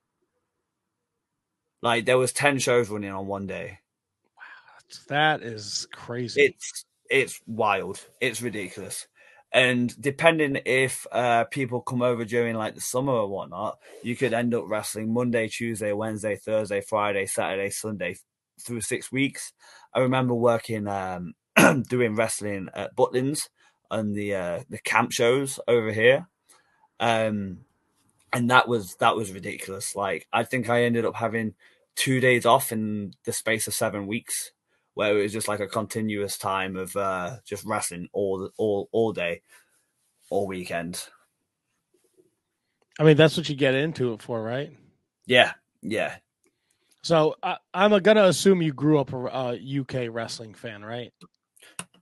Like 1.84 2.06
there 2.06 2.18
was 2.18 2.34
10 2.34 2.58
shows 2.58 2.90
running 2.90 3.12
on 3.12 3.28
one 3.28 3.46
day. 3.46 3.78
Wow, 4.36 4.98
That 5.10 5.44
is 5.44 5.88
crazy. 5.94 6.42
It's 6.46 6.86
it's 7.08 7.40
wild. 7.46 8.04
It's 8.20 8.42
ridiculous. 8.42 9.08
And 9.54 9.94
depending 10.02 10.62
if 10.66 11.06
uh, 11.12 11.44
people 11.44 11.82
come 11.82 12.02
over 12.02 12.26
during 12.26 12.56
like 12.56 12.74
the 12.74 12.82
summer 12.82 13.14
or 13.14 13.28
whatnot, 13.28 13.78
you 14.02 14.16
could 14.16 14.34
end 14.34 14.56
up 14.56 14.64
wrestling 14.68 15.14
Monday, 15.14 15.48
Tuesday, 15.48 15.92
Wednesday, 15.92 16.38
Thursday, 16.38 16.82
Friday, 16.82 17.28
Saturday, 17.28 17.70
Sunday 17.70 18.16
through 18.62 18.82
six 18.82 19.12
weeks. 19.12 19.54
I 19.94 20.00
remember 20.00 20.34
working 20.34 20.88
um, 20.88 21.34
doing 21.90 22.16
wrestling 22.16 22.70
at 22.74 22.96
Butlins 22.96 23.50
and 23.90 24.16
the 24.16 24.36
uh, 24.36 24.60
the 24.70 24.80
camp 24.80 25.12
shows 25.12 25.60
over 25.68 25.92
here, 25.92 26.28
um, 27.00 27.60
and 28.32 28.50
that 28.50 28.68
was 28.68 28.96
that 28.96 29.16
was 29.16 29.32
ridiculous. 29.32 29.96
Like 29.96 30.28
I 30.32 30.44
think 30.44 30.70
I 30.70 30.84
ended 30.84 31.06
up 31.06 31.16
having 31.16 31.56
two 31.96 32.20
days 32.20 32.46
off 32.46 32.72
in 32.72 33.14
the 33.26 33.34
space 33.34 33.68
of 33.68 33.74
seven 33.74 34.08
weeks 34.08 34.52
where 34.94 35.18
it 35.18 35.22
was 35.22 35.34
just 35.34 35.48
like 35.48 35.60
a 35.60 35.68
continuous 35.68 36.38
time 36.38 36.76
of 36.76 36.96
uh, 36.96 37.38
just 37.46 37.66
wrestling 37.66 38.08
all 38.14 38.50
all 38.58 38.90
all 38.92 39.14
day, 39.14 39.42
all 40.30 40.48
weekend. 40.48 41.08
I 43.00 43.04
mean, 43.04 43.18
that's 43.18 43.38
what 43.38 43.50
you 43.50 43.56
get 43.56 43.74
into 43.74 44.14
it 44.14 44.22
for, 44.22 44.42
right? 44.42 44.76
Yeah, 45.26 45.54
yeah. 45.82 46.18
So 47.04 47.36
I, 47.42 47.58
am 47.74 47.98
gonna 48.00 48.26
assume 48.26 48.62
you 48.62 48.74
grew 48.74 49.00
up 49.00 49.12
a, 49.14 49.26
a 49.26 49.80
UK 49.80 50.14
wrestling 50.14 50.54
fan, 50.54 50.84
right? 50.84 51.12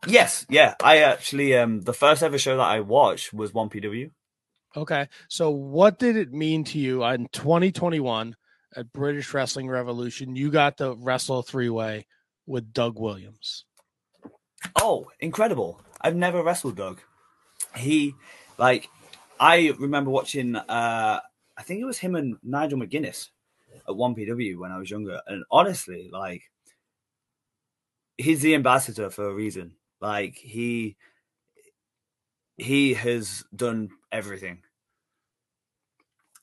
Yes, 0.08 0.46
yeah. 0.50 0.76
I 0.84 1.00
actually 1.00 1.56
um 1.56 1.82
the 1.82 1.94
first 1.94 2.24
ever 2.24 2.38
show 2.38 2.58
that 2.58 2.64
I 2.64 2.82
watched 2.82 3.34
was 3.34 3.54
one 3.54 3.70
PW. 3.70 4.12
Okay, 4.76 5.08
so 5.30 5.50
what 5.50 5.98
did 6.00 6.16
it 6.16 6.32
mean 6.32 6.64
to 6.66 6.78
you 6.78 7.04
in 7.04 7.28
2021 7.32 8.36
at 8.76 8.94
British 8.94 9.34
Wrestling 9.34 9.68
Revolution? 9.68 10.36
You 10.36 10.52
got 10.52 10.78
to 10.78 10.94
wrestle 10.94 11.42
three 11.42 11.70
way 11.70 12.06
with 12.46 12.72
Doug 12.72 13.00
Williams. 13.00 13.66
Oh, 14.76 15.08
incredible. 15.20 15.82
I've 16.02 16.16
never 16.16 16.44
wrestled 16.44 16.76
Doug. 16.76 17.00
He 17.76 18.16
like 18.58 18.90
I 19.40 19.74
remember 19.80 20.12
watching 20.12 20.56
uh 20.58 21.20
I 21.58 21.64
think 21.64 21.82
it 21.82 21.86
was 21.86 21.98
him 21.98 22.16
and 22.16 22.38
Nigel 22.44 22.80
McGuinness 22.80 23.30
at 23.90 23.96
1PW 23.96 24.58
when 24.58 24.72
I 24.72 24.78
was 24.78 24.92
younger. 24.92 25.22
And 25.28 25.44
honestly, 25.52 26.10
like 26.12 26.44
he's 28.18 28.42
the 28.42 28.56
ambassador 28.56 29.10
for 29.10 29.30
a 29.30 29.34
reason. 29.34 29.74
Like 30.00 30.36
he 30.38 30.98
he 32.58 32.94
has 32.94 33.44
done 33.56 33.90
everything. 34.12 34.64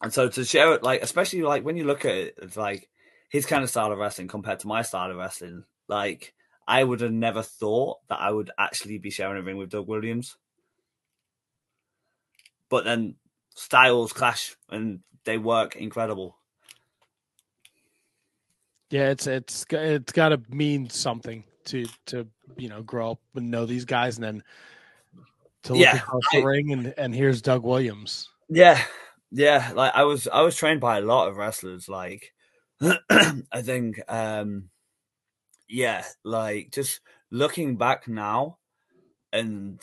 And 0.03 0.13
so 0.13 0.29
to 0.29 0.45
share 0.45 0.75
it, 0.75 0.83
like 0.83 1.03
especially 1.03 1.43
like 1.43 1.65
when 1.65 1.77
you 1.77 1.85
look 1.85 2.05
at 2.05 2.15
it, 2.15 2.39
it's 2.43 2.57
like 2.57 2.89
his 3.31 3.47
kind 3.47 3.63
of 3.63 3.71
style 3.71 3.93
of 3.93 3.99
wrestling 3.99 4.29
compared 4.29 4.61
to 4.61 4.69
my 4.69 4.83
style 4.83 5.11
of 5.11 5.17
wrestling, 5.17 5.65
like 5.89 6.35
I 6.69 6.83
would 6.83 7.01
have 7.01 7.13
never 7.13 7.43
thought 7.43 7.99
that 8.09 8.21
I 8.21 8.31
would 8.31 8.51
actually 8.59 8.99
be 8.99 9.11
sharing 9.11 9.39
a 9.39 9.43
ring 9.43 9.57
with 9.57 9.71
Doug 9.71 9.87
Williams. 9.87 10.37
But 12.69 12.85
then 12.85 13.15
styles 13.55 14.13
clash 14.13 14.57
and 14.69 15.01
they 15.25 15.39
work 15.39 15.77
incredible. 15.77 16.36
Yeah, 18.91 19.11
it's 19.11 19.27
it's 19.27 19.67
it's 19.71 20.13
got 20.13 20.29
to 20.31 20.41
mean 20.49 20.89
something 20.89 21.45
to 21.67 21.87
to 22.07 22.27
you 22.57 22.69
know 22.69 22.83
grow 22.83 23.13
up 23.13 23.21
and 23.35 23.51
know 23.51 23.67
these 23.67 23.85
guys, 23.85 24.17
and 24.17 24.25
then 24.25 24.43
to 25.65 25.75
look 25.75 25.81
Yeah, 25.87 25.97
across 25.97 26.23
I- 26.33 26.41
the 26.41 26.47
ring 26.47 26.73
and 26.73 26.95
and 26.97 27.15
here's 27.15 27.43
Doug 27.43 27.65
Williams. 27.65 28.29
Yeah, 28.49 28.81
yeah. 29.33 29.73
Like 29.75 29.93
I 29.95 30.05
was, 30.05 30.29
I 30.29 30.43
was 30.43 30.57
trained 30.57 30.81
by 30.81 30.99
a 30.99 31.03
lot 31.03 31.29
of 31.29 31.37
wrestlers. 31.37 31.89
Like 31.89 32.33
I 32.81 33.63
think, 33.63 34.01
um 34.09 34.71
yeah, 35.69 36.05
like 36.23 36.71
just 36.71 37.01
looking 37.33 37.77
back 37.77 38.07
now 38.07 38.59
and 39.33 39.81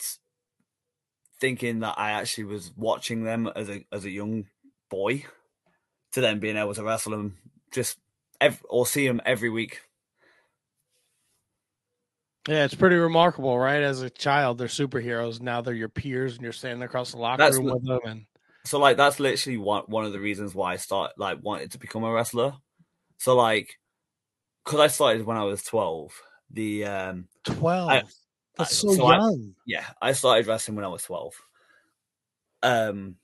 thinking 1.40 1.80
that 1.80 1.96
I 1.98 2.12
actually 2.12 2.44
was 2.44 2.72
watching 2.74 3.24
them 3.24 3.50
as 3.54 3.68
a 3.68 3.84
as 3.92 4.06
a 4.06 4.10
young 4.10 4.46
boy, 4.88 5.24
to 6.12 6.22
then 6.22 6.40
being 6.40 6.56
able 6.56 6.72
to 6.74 6.84
wrestle 6.84 7.12
them 7.12 7.36
just 7.70 7.98
ev- 8.44 8.64
or 8.68 8.86
see 8.86 9.06
them 9.06 9.20
every 9.24 9.50
week. 9.50 9.80
Yeah, 12.48 12.64
it's 12.64 12.74
pretty 12.74 12.96
remarkable, 12.96 13.58
right? 13.58 13.82
As 13.82 14.02
a 14.02 14.10
child, 14.10 14.58
they're 14.58 14.68
superheroes. 14.68 15.40
Now 15.40 15.62
they're 15.62 15.72
your 15.72 15.88
peers, 15.88 16.34
and 16.34 16.42
you're 16.42 16.52
standing 16.52 16.82
across 16.82 17.12
the 17.12 17.18
locker 17.18 17.42
That's 17.42 17.56
room 17.56 17.66
the- 17.66 17.74
with 17.74 17.84
them. 17.86 18.00
And 18.04 18.26
So 18.64 18.78
like 18.78 18.96
that's 18.98 19.18
literally 19.18 19.56
one 19.58 19.84
one 19.86 20.04
of 20.04 20.12
the 20.12 20.20
reasons 20.20 20.54
why 20.54 20.74
I 20.74 20.76
start 20.76 21.12
like 21.16 21.38
wanted 21.42 21.72
to 21.72 21.78
become 21.78 22.04
a 22.04 22.12
wrestler. 22.12 22.54
So 23.18 23.34
like, 23.34 23.78
because 24.64 24.80
I 24.80 24.86
started 24.88 25.24
when 25.24 25.36
I 25.38 25.44
was 25.44 25.62
twelve. 25.62 26.12
The 26.50 26.84
um 26.84 27.28
twelve, 27.44 27.88
I- 27.90 28.02
that's 28.56 28.70
I- 28.72 28.74
so, 28.74 28.94
so 28.94 29.06
I- 29.06 29.16
young. 29.16 29.54
yeah, 29.66 29.86
I 30.02 30.12
started 30.12 30.46
wrestling 30.46 30.76
when 30.76 30.84
I 30.84 30.88
was 30.88 31.02
12. 31.02 31.34
Um, 32.62 33.16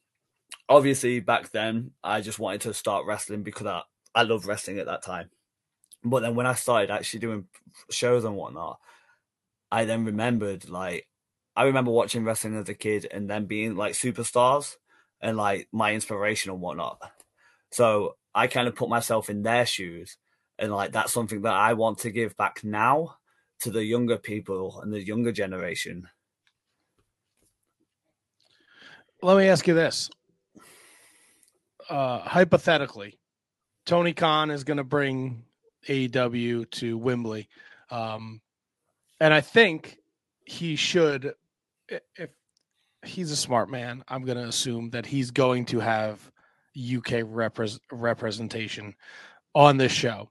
obviously, 0.68 1.21
back 1.21 1.51
then, 1.53 1.93
I 2.03 2.21
just 2.21 2.39
wanted 2.39 2.62
to 2.62 2.75
start 2.75 3.07
wrestling 3.07 3.43
because 3.43 3.66
I, 3.66 3.83
I 4.15 4.23
loved 4.23 4.47
wrestling 4.47 4.79
at 4.79 4.87
that 4.87 5.03
time. 5.03 5.31
But 6.03 6.21
then 6.21 6.35
when 6.35 6.47
I 6.47 6.55
started 6.55 6.91
actually 6.91 7.21
doing 7.21 7.47
shows 7.91 8.25
and 8.25 8.37
whatnot, 8.37 8.81
I 9.71 9.85
then 9.85 10.05
remembered, 10.05 10.69
like, 10.69 11.07
I 11.55 11.65
remember 11.65 11.91
watching 11.91 12.25
wrestling 12.25 12.57
as 12.57 12.69
a 12.69 12.75
kid 12.75 13.07
and 13.11 13.29
then 13.29 13.47
being 13.47 13.77
like 13.77 13.93
superstars 13.93 14.77
and 15.21 15.37
like 15.37 15.69
my 15.73 15.93
inspiration 15.93 16.51
and 16.51 16.61
whatnot. 16.61 17.01
So 17.71 18.17
I 18.35 18.47
kind 18.47 18.67
of 18.67 18.75
put 18.75 18.89
myself 18.89 19.31
in 19.31 19.43
their 19.43 19.67
shoes. 19.67 20.17
And 20.59 20.73
like, 20.73 20.93
that's 20.93 21.13
something 21.13 21.43
that 21.43 21.55
I 21.55 21.75
want 21.75 21.99
to 21.99 22.11
give 22.11 22.37
back 22.37 22.65
now 22.65 23.17
to 23.61 23.71
the 23.71 23.85
younger 23.85 24.17
people 24.17 24.81
and 24.81 24.93
the 24.93 25.05
younger 25.05 25.33
generation. 25.33 26.09
Let 29.23 29.37
me 29.37 29.49
ask 29.49 29.67
you 29.67 29.75
this: 29.75 30.09
uh, 31.91 32.21
hypothetically, 32.21 33.20
Tony 33.87 34.12
Khan 34.12 34.51
is 34.51 34.64
going 34.64 34.76
to 34.76 34.85
bring 34.85 35.45
AEW 35.89 36.70
to 36.70 36.99
Wembley, 36.99 37.49
um, 37.91 38.41
and 39.20 39.33
I 39.33 39.41
think 39.41 39.99
he 40.45 40.76
should. 40.76 41.35
If 41.89 42.31
he's 43.05 43.31
a 43.31 43.37
smart 43.37 43.70
man, 43.70 44.05
I'm 44.09 44.24
going 44.24 44.39
to 44.39 44.47
assume 44.47 44.91
that 44.91 45.07
he's 45.07 45.31
going 45.31 45.66
to 45.66 45.81
have 45.81 46.20
UK 46.76 47.24
repres 47.24 47.78
representation 47.91 48.95
on 49.55 49.76
this 49.76 49.93
show. 49.93 50.31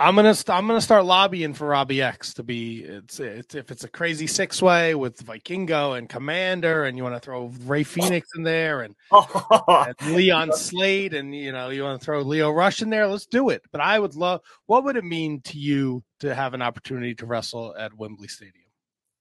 I'm 0.00 0.16
gonna 0.16 0.34
st- 0.34 0.56
I'm 0.56 0.66
gonna 0.66 0.80
start 0.80 1.04
lobbying 1.04 1.52
for 1.52 1.66
Robbie 1.66 2.00
X 2.00 2.32
to 2.34 2.42
be 2.42 2.82
it's, 2.82 3.20
it's 3.20 3.54
if 3.54 3.70
it's 3.70 3.84
a 3.84 3.88
crazy 3.88 4.26
six 4.26 4.62
way 4.62 4.94
with 4.94 5.22
Vikingo 5.26 5.96
and 5.96 6.08
Komander 6.08 6.88
and 6.88 6.96
you 6.96 7.02
want 7.02 7.16
to 7.16 7.20
throw 7.20 7.52
Ray 7.66 7.82
Phoenix 7.82 8.30
in 8.34 8.42
there 8.42 8.80
and, 8.80 8.96
and 9.12 10.14
Leon 10.16 10.54
Slater 10.54 11.18
and 11.18 11.34
you 11.34 11.52
know 11.52 11.68
you 11.68 11.82
want 11.82 12.00
to 12.00 12.04
throw 12.04 12.22
Lio 12.22 12.50
Rush 12.50 12.80
in 12.80 12.88
there, 12.88 13.06
let's 13.08 13.26
do 13.26 13.50
it. 13.50 13.60
But 13.72 13.82
I 13.82 13.98
would 13.98 14.14
love 14.14 14.40
what 14.64 14.84
would 14.84 14.96
it 14.96 15.04
mean 15.04 15.42
to 15.42 15.58
you 15.58 16.02
to 16.20 16.34
have 16.34 16.54
an 16.54 16.62
opportunity 16.62 17.14
to 17.16 17.26
wrestle 17.26 17.74
at 17.78 17.92
Wembley 17.92 18.28
Stadium? 18.28 18.64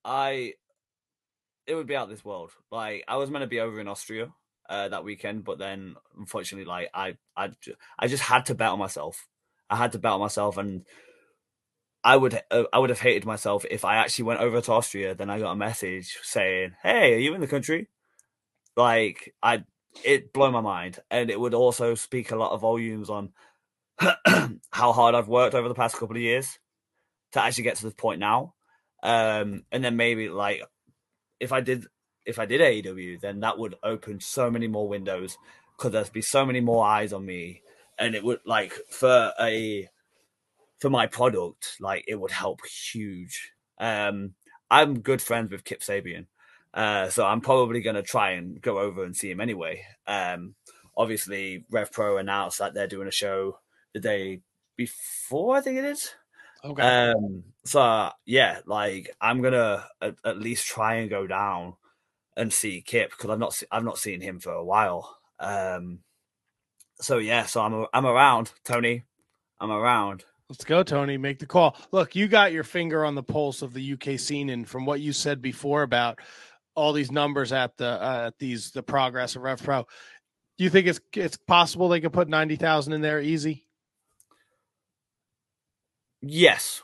I 0.06 0.54
it 1.68 1.76
would 1.76 1.88
be 1.88 1.96
out 1.98 2.04
of 2.04 2.10
this 2.10 2.24
world. 2.24 2.52
Like 2.72 3.04
I 3.06 3.18
was 3.18 3.30
meant 3.30 3.44
to 3.44 3.48
be 3.48 3.60
over 3.60 3.82
in 3.82 3.90
Austria 3.90 4.30
uh, 4.70 4.88
that 4.88 5.04
weekend, 5.04 5.44
but 5.44 5.60
then 5.60 5.96
unfortunately, 6.18 6.64
like 6.64 6.90
I 6.94 7.18
I 7.36 7.50
I 8.00 8.08
just 8.08 8.24
had 8.24 8.46
to 8.46 8.56
bet 8.56 8.70
on 8.70 8.80
myself. 8.80 9.28
I 9.70 9.76
had 9.76 9.92
to 9.94 10.08
on 10.08 10.20
myself, 10.20 10.58
and 10.58 10.86
I 12.04 12.16
would 12.16 12.42
uh, 12.52 12.64
I 12.74 12.80
would 12.80 12.90
have 12.90 13.02
hated 13.02 13.26
myself 13.26 13.66
if 13.70 13.86
I 13.86 13.96
actually 13.96 14.26
went 14.26 14.40
over 14.40 14.62
to 14.62 14.72
Austria. 14.72 15.16
Then 15.16 15.30
I 15.30 15.40
got 15.40 15.52
a 15.52 15.56
message 15.56 16.18
saying, 16.24 16.76
"Hey, 16.82 17.14
are 17.16 17.20
you 17.20 17.34
in 17.34 17.42
the 17.42 17.48
country?" 17.48 17.88
Like 18.76 19.34
I, 19.44 19.64
it 20.04 20.34
blew 20.34 20.52
my 20.52 20.62
mind, 20.62 21.00
and 21.12 21.30
it 21.30 21.40
would 21.40 21.54
also 21.54 21.96
speak 21.96 22.32
a 22.32 22.36
lot 22.36 22.52
of 22.52 22.62
volumes 22.62 23.10
on 23.10 23.32
how 24.72 24.94
hard 24.94 25.16
I've 25.16 25.28
worked 25.28 25.56
over 25.56 25.68
the 25.68 25.76
past 25.76 25.98
couple 25.98 26.16
of 26.16 26.22
years 26.22 26.58
to 27.34 27.42
actually 27.42 27.66
get 27.66 27.76
to 27.78 27.84
this 27.84 27.94
point 27.94 28.20
now. 28.20 28.54
Um, 29.04 29.64
and 29.72 29.84
then 29.84 29.96
maybe 29.96 30.30
like 30.30 30.62
if 31.40 31.52
I 31.52 31.62
did 31.62 31.86
if 32.26 32.40
I 32.40 32.46
did 32.46 32.62
AEW, 32.62 33.20
then 33.22 33.40
that 33.42 33.58
would 33.58 33.76
open 33.84 34.20
so 34.20 34.52
many 34.52 34.68
more 34.68 34.88
windows 34.88 35.38
because 35.78 35.92
there'd 35.92 36.14
be 36.14 36.22
so 36.22 36.46
many 36.46 36.60
more 36.60 36.86
eyes 36.86 37.14
on 37.14 37.26
me, 37.26 37.62
and 38.00 38.16
it 38.16 38.24
would 38.24 38.40
like 38.46 38.74
for 38.90 39.34
a 39.40 39.90
for 40.80 40.90
my 40.90 41.08
product, 41.08 41.76
like 41.80 42.06
it 42.08 42.20
would 42.20 42.32
help 42.32 42.62
huge. 42.66 43.52
Um, 43.80 44.34
I'm 44.72 45.02
good 45.02 45.22
friends 45.22 45.52
with 45.52 45.64
Kip 45.66 45.82
Sabian, 45.82 46.28
uh, 46.74 47.10
so 47.10 47.26
I'm 47.26 47.42
probably 47.42 47.82
gonna 47.82 48.02
try 48.02 48.32
and 48.32 48.62
go 48.62 48.80
over 48.80 49.04
and 49.04 49.16
see 49.16 49.30
him 49.30 49.42
anyway. 49.42 49.84
Um, 50.08 50.56
obviously, 50.96 51.66
Rev 51.70 51.92
Pro 51.92 52.18
announced 52.18 52.60
that 52.60 52.74
they're 52.74 52.88
doing 52.88 53.08
a 53.08 53.12
show 53.12 53.60
the 53.94 54.00
day 54.00 54.42
before, 54.76 55.58
I 55.58 55.62
think 55.62 55.78
it 55.78 55.86
is. 55.86 56.12
Okay. 56.64 56.82
Um, 56.82 57.44
so 57.66 58.10
yeah, 58.26 58.60
like 58.66 59.16
I'm 59.22 59.42
gonna 59.42 59.86
at, 60.02 60.16
at 60.26 60.40
least 60.40 60.68
try 60.68 60.96
and 60.96 61.10
go 61.10 61.28
down 61.28 61.76
and 62.36 62.52
see 62.54 62.82
Kip 62.82 63.12
because 63.12 63.30
I've 63.30 63.40
not 63.40 63.54
se- 63.54 63.68
I've 63.72 63.84
not 63.84 63.98
seen 63.98 64.22
him 64.22 64.40
for 64.40 64.52
a 64.52 64.64
while. 64.64 65.18
Um, 65.40 66.00
so 67.02 67.18
yeah, 67.18 67.46
so 67.46 67.62
I'm 67.62 67.86
I'm 67.94 68.06
around, 68.06 68.52
Tony. 68.64 69.04
I'm 69.60 69.72
around. 69.72 70.24
Let's 70.50 70.64
go, 70.64 70.84
Tony. 70.84 71.18
Make 71.18 71.40
the 71.40 71.46
call. 71.46 71.78
Look, 71.92 72.16
you 72.16 72.28
got 72.28 72.52
your 72.52 72.64
finger 72.64 73.06
on 73.06 73.16
the 73.16 73.24
pulse 73.24 73.62
of 73.62 73.74
the 73.74 73.94
UK 73.94 74.20
scene, 74.20 74.50
and 74.50 74.68
from 74.68 74.86
what 74.86 75.00
you 75.00 75.14
said 75.14 75.42
before 75.42 75.84
about 75.84 76.20
all 76.76 76.94
these 76.94 77.12
numbers 77.12 77.52
at 77.52 77.78
the 77.78 77.88
uh, 77.88 78.28
at 78.28 78.40
these 78.40 78.72
the 78.72 78.84
progress 78.84 79.36
of 79.36 79.44
Rev 79.44 79.62
Pro, 79.62 79.86
do 80.58 80.64
you 80.64 80.70
think 80.70 80.88
it's 80.88 81.00
it's 81.16 81.38
possible 81.38 81.88
they 81.88 82.02
could 82.02 82.14
put 82.14 82.28
ninety 82.28 82.56
thousand 82.56 82.94
in 82.94 83.02
there 83.02 83.22
easy? 83.22 83.66
Yes, 86.22 86.82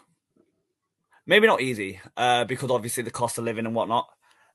maybe 1.25 1.47
not 1.47 1.61
easy, 1.61 1.99
uh, 2.15 2.45
because 2.45 2.71
obviously 2.71 3.03
the 3.03 3.11
cost 3.11 3.37
of 3.37 3.43
living 3.43 3.65
and 3.65 3.75
whatnot. 3.75 4.07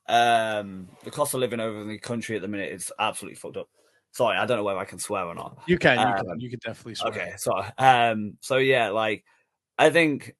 Um, 0.08 0.88
the 1.04 1.10
cost 1.10 1.34
of 1.34 1.40
living 1.40 1.60
over 1.60 1.82
in 1.82 1.88
the 1.88 1.98
country 1.98 2.34
at 2.36 2.42
the 2.42 2.48
minute 2.48 2.72
is 2.72 2.90
absolutely 2.98 3.36
fucked 3.36 3.58
up. 3.58 3.68
Sorry, 4.12 4.36
I 4.36 4.46
don't 4.46 4.56
know 4.56 4.64
whether 4.64 4.78
I 4.78 4.84
can 4.84 4.98
swear 4.98 5.24
or 5.24 5.34
not. 5.34 5.62
You 5.66 5.78
can, 5.78 5.98
you 5.98 6.04
Um, 6.04 6.26
can, 6.26 6.40
you 6.40 6.50
can 6.50 6.58
definitely 6.64 6.94
swear. 6.96 7.12
Okay, 7.12 7.32
so 7.36 7.52
um, 7.78 8.36
so 8.40 8.56
yeah, 8.56 8.88
like 8.88 9.24
I 9.78 9.90
think 9.90 10.34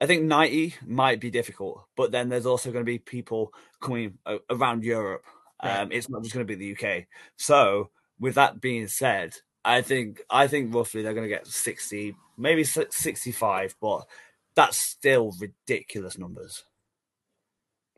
I 0.00 0.06
think 0.06 0.24
ninety 0.24 0.74
might 0.86 1.20
be 1.20 1.30
difficult, 1.30 1.84
but 1.96 2.12
then 2.12 2.28
there's 2.28 2.46
also 2.46 2.70
going 2.70 2.84
to 2.84 2.90
be 2.90 2.98
people 2.98 3.52
coming 3.80 4.18
around 4.50 4.84
Europe. 4.84 5.24
Right. 5.62 5.80
Um, 5.80 5.92
it's 5.92 6.08
not 6.08 6.22
just 6.22 6.34
going 6.34 6.46
to 6.46 6.56
be 6.56 6.74
the 6.74 6.76
UK. 6.76 7.06
So 7.36 7.90
with 8.18 8.34
that 8.36 8.60
being 8.60 8.86
said, 8.88 9.34
I 9.64 9.82
think 9.82 10.22
I 10.30 10.46
think 10.46 10.74
roughly 10.74 11.02
they're 11.02 11.14
going 11.14 11.28
to 11.28 11.34
get 11.34 11.46
sixty, 11.46 12.16
maybe 12.36 12.64
sixty-five, 12.64 13.76
but 13.80 14.06
that's 14.54 14.78
still 14.82 15.32
ridiculous 15.40 16.18
numbers. 16.18 16.64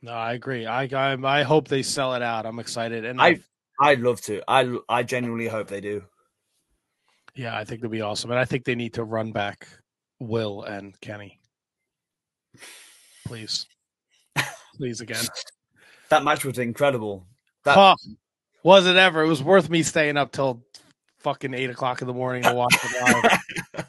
No, 0.02 0.12
I 0.12 0.32
agree. 0.32 0.66
I, 0.66 0.84
I 0.84 1.38
I 1.40 1.42
hope 1.42 1.68
they 1.68 1.82
sell 1.82 2.14
it 2.14 2.22
out. 2.22 2.46
I'm 2.46 2.58
excited, 2.58 3.04
and 3.04 3.20
I 3.20 3.26
I 3.28 3.40
I'd 3.82 4.00
love 4.00 4.20
to. 4.22 4.42
I 4.48 4.78
I 4.88 5.02
genuinely 5.02 5.48
hope 5.48 5.68
they 5.68 5.80
do. 5.80 6.04
yeah, 7.34 7.56
I 7.56 7.64
think 7.64 7.80
it'll 7.80 7.90
be 7.90 8.00
awesome, 8.00 8.30
and 8.30 8.38
I 8.40 8.44
think 8.44 8.64
they 8.64 8.74
need 8.74 8.94
to 8.94 9.04
run 9.04 9.32
back 9.32 9.66
Will 10.20 10.62
and 10.62 10.98
Kenny. 11.00 11.40
Please, 13.26 13.66
please 14.76 15.00
again. 15.00 15.24
That 16.10 16.24
match 16.24 16.44
was 16.44 16.58
incredible. 16.58 17.26
That- 17.64 17.96
was 18.62 18.86
it 18.86 18.96
ever? 18.96 19.22
It 19.22 19.28
was 19.28 19.42
worth 19.42 19.70
me 19.70 19.82
staying 19.82 20.18
up 20.18 20.30
till 20.30 20.62
fucking 21.20 21.54
eight 21.54 21.70
o'clock 21.70 22.02
in 22.02 22.06
the 22.06 22.12
morning 22.12 22.42
to 22.42 22.52
watch 22.52 22.76
it 22.84 23.40
live. 23.74 23.86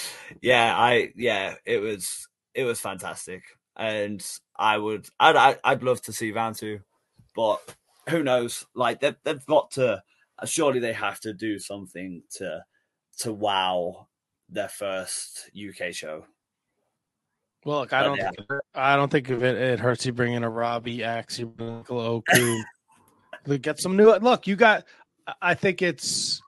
yeah, 0.42 0.76
I 0.76 1.10
yeah, 1.16 1.54
it 1.64 1.78
was 1.78 2.28
it 2.52 2.64
was 2.64 2.80
fantastic, 2.80 3.44
and 3.76 4.22
I 4.58 4.76
would 4.76 5.08
I'd 5.18 5.36
I'd, 5.36 5.58
I'd 5.64 5.82
love 5.82 6.02
to 6.02 6.12
see 6.12 6.32
round 6.32 6.56
two, 6.56 6.80
but 7.34 7.62
who 8.08 8.22
knows? 8.22 8.66
Like 8.74 9.00
they've 9.00 9.16
they've 9.24 9.46
got 9.46 9.70
to 9.72 10.02
surely 10.44 10.80
they 10.80 10.92
have 10.92 11.20
to 11.20 11.32
do 11.32 11.58
something 11.58 12.22
to 12.36 12.64
to 13.18 13.32
wow 13.32 14.08
their 14.48 14.68
first 14.68 15.50
UK 15.54 15.92
show. 15.92 16.26
Well, 17.64 17.80
look, 17.80 17.94
I 17.94 18.02
don't, 18.02 18.20
think, 18.20 18.36
I 18.74 18.94
don't 18.94 19.10
think 19.10 19.30
if 19.30 19.42
it, 19.42 19.56
it 19.56 19.80
hurts 19.80 20.04
you 20.04 20.12
bringing 20.12 20.44
a 20.44 20.50
Robbie 20.50 21.02
X, 21.02 21.38
you 21.38 21.46
bring 21.46 21.82
Oku, 21.88 22.62
Look, 23.46 23.62
get 23.62 23.78
some 23.80 23.96
new. 23.96 24.14
Look, 24.16 24.46
you 24.46 24.56
got. 24.56 24.84
I 25.40 25.54
think 25.54 25.80
it's, 25.80 26.42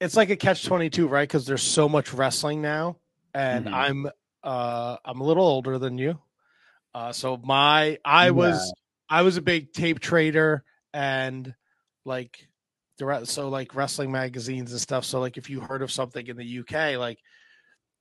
it's 0.00 0.16
like 0.16 0.30
a 0.30 0.36
catch 0.36 0.64
twenty 0.64 0.88
two, 0.90 1.08
right? 1.08 1.28
Because 1.28 1.46
there's 1.46 1.62
so 1.62 1.88
much 1.88 2.12
wrestling 2.12 2.62
now, 2.62 2.98
and 3.34 3.66
Mhm. 3.66 3.72
I'm, 3.74 4.06
uh, 4.44 4.96
I'm 5.04 5.20
a 5.20 5.24
little 5.24 5.46
older 5.46 5.78
than 5.78 5.98
you, 5.98 6.18
uh, 6.94 7.12
so 7.12 7.36
my 7.36 7.98
I 8.04 8.30
was 8.30 8.72
I 9.12 9.20
was 9.20 9.36
a 9.36 9.42
big 9.42 9.74
tape 9.74 10.00
trader 10.00 10.64
and 10.94 11.54
like 12.06 12.48
the 12.96 13.24
so 13.26 13.50
like 13.50 13.74
wrestling 13.74 14.10
magazines 14.10 14.72
and 14.72 14.80
stuff. 14.80 15.04
So 15.04 15.20
like 15.20 15.36
if 15.36 15.50
you 15.50 15.60
heard 15.60 15.82
of 15.82 15.92
something 15.92 16.26
in 16.26 16.38
the 16.38 16.60
UK, 16.60 16.98
like 16.98 17.18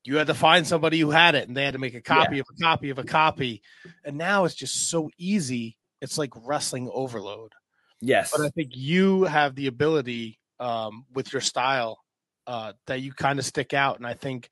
you 0.05 0.16
had 0.16 0.28
to 0.28 0.34
find 0.34 0.66
somebody 0.66 1.01
who 1.01 1.12
had 1.12 1.36
it 1.36 1.49
and 1.49 1.57
they 1.57 1.66
had 1.66 1.74
to 1.74 1.80
make 1.80 1.95
a 1.95 2.01
copy 2.01 2.39
of 2.39 2.45
a 2.49 2.64
copy 2.64 2.91
of 2.91 2.97
a 2.97 3.03
copy. 3.03 3.62
And 4.05 4.18
now 4.18 4.45
it's 4.45 4.55
just 4.55 4.89
so 4.89 5.09
easy. 5.18 5.78
It's 5.99 6.18
like 6.18 6.32
wrestling 6.45 6.89
overload. 6.93 7.51
Yes, 7.99 8.32
But 8.32 8.45
I 8.45 8.49
think 8.49 8.70
you 8.74 9.26
have 9.26 9.53
the 9.53 9.68
ability 9.68 10.39
um, 10.62 11.05
with 11.14 11.34
your 11.34 11.41
style 11.41 11.99
uh, 12.47 12.72
that 12.88 13.01
you 13.01 13.12
kind 13.12 13.38
of 13.38 13.43
stick 13.43 13.74
out. 13.74 13.97
And 13.97 14.07
I 14.07 14.14
think 14.14 14.49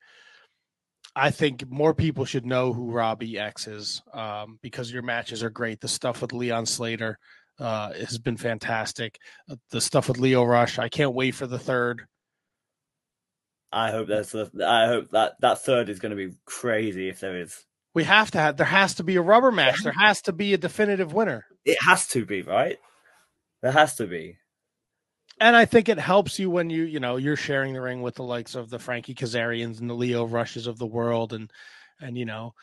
I 1.16 1.30
think 1.30 1.68
more 1.68 1.94
people 1.94 2.24
should 2.24 2.46
know 2.46 2.72
who 2.72 2.92
Robbie 2.92 3.38
X 3.38 3.66
is 3.66 4.02
um, 4.12 4.58
because 4.62 4.92
your 4.92 5.02
matches 5.02 5.42
are 5.42 5.50
great. 5.50 5.80
The 5.80 5.88
stuff 5.88 6.22
with 6.22 6.32
Leon 6.32 6.66
Slater 6.66 7.18
uh, 7.58 7.92
has 7.92 8.18
been 8.18 8.36
fantastic. 8.36 9.18
Uh, 9.50 9.56
The 9.70 9.80
stuff 9.80 10.08
with 10.08 10.18
Lio 10.18 10.44
Rush, 10.44 10.78
I 10.78 10.88
can't 10.88 11.14
wait 11.14 11.34
for 11.34 11.46
the 11.46 11.58
third. 11.58 12.06
I 13.72 13.90
hope 13.90 14.08
that's 14.08 14.32
the, 14.32 14.50
I 14.66 14.86
hope 14.86 15.10
that 15.10 15.34
that 15.40 15.62
third 15.62 15.88
is 15.88 16.00
going 16.00 16.10
to 16.10 16.16
be 16.16 16.34
crazy 16.44 17.08
if 17.08 17.20
there 17.20 17.40
is. 17.40 17.64
We 17.94 18.04
have 18.04 18.30
to 18.32 18.38
have. 18.38 18.56
There 18.56 18.66
has 18.66 18.94
to 18.96 19.04
be 19.04 19.16
a 19.16 19.22
rubber 19.22 19.50
match. 19.50 19.82
There 19.82 19.92
has 19.92 20.22
to 20.22 20.32
be 20.32 20.54
a 20.54 20.58
definitive 20.58 21.12
winner. 21.12 21.44
It 21.64 21.78
has 21.82 22.06
to 22.08 22.24
be 22.24 22.42
right. 22.42 22.78
There 23.62 23.72
has 23.72 23.96
to 23.96 24.06
be. 24.06 24.38
And 25.40 25.56
I 25.56 25.64
think 25.64 25.88
it 25.88 25.98
helps 25.98 26.38
you 26.38 26.50
when 26.50 26.68
you, 26.68 26.82
you 26.82 27.00
know, 27.00 27.16
you're 27.16 27.34
sharing 27.36 27.72
the 27.72 27.80
ring 27.80 28.02
with 28.02 28.14
the 28.16 28.22
likes 28.22 28.54
of 28.54 28.68
the 28.68 28.78
Frankie 28.78 29.14
Kazarians 29.14 29.80
and 29.80 29.88
the 29.88 29.94
Lio 29.94 30.24
Rushes 30.26 30.66
of 30.66 30.78
the 30.78 30.86
world, 30.86 31.32
and 31.32 31.50
and 31.98 32.16
you 32.16 32.26
know, 32.26 32.54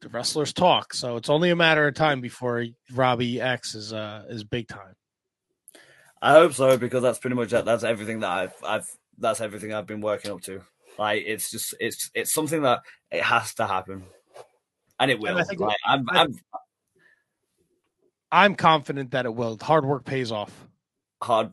the 0.00 0.08
wrestlers 0.08 0.52
talk. 0.52 0.94
So 0.94 1.16
it's 1.16 1.28
only 1.28 1.50
a 1.50 1.56
matter 1.56 1.88
of 1.88 1.94
time 1.94 2.20
before 2.20 2.64
Robbie 2.94 3.40
X 3.40 3.74
is 3.74 3.92
uh 3.92 4.24
is 4.28 4.44
big 4.44 4.68
time. 4.68 4.94
I 6.22 6.32
hope 6.32 6.52
so 6.52 6.76
because 6.78 7.02
that's 7.02 7.18
pretty 7.18 7.36
much 7.36 7.50
that's 7.50 7.84
everything 7.84 8.20
that 8.20 8.30
I've 8.30 8.54
I've 8.64 8.88
that's 9.18 9.40
everything 9.40 9.74
I've 9.74 9.86
been 9.86 10.00
working 10.00 10.30
up 10.30 10.42
to. 10.42 10.62
Like 10.98 11.24
it's 11.26 11.50
just 11.50 11.74
it's 11.80 12.10
it's 12.14 12.32
something 12.32 12.62
that 12.62 12.82
it 13.10 13.22
has 13.22 13.54
to 13.54 13.66
happen, 13.66 14.04
and 15.00 15.10
it 15.10 15.18
will. 15.18 15.36
I 15.36 15.42
think- 15.42 15.60
like, 15.60 15.76
I'm, 15.84 16.06
I'm 16.10 16.34
I'm 18.30 18.54
confident 18.54 19.10
that 19.12 19.26
it 19.26 19.34
will. 19.34 19.58
Hard 19.60 19.84
work 19.84 20.04
pays 20.04 20.30
off. 20.30 20.67
Hard. 21.22 21.50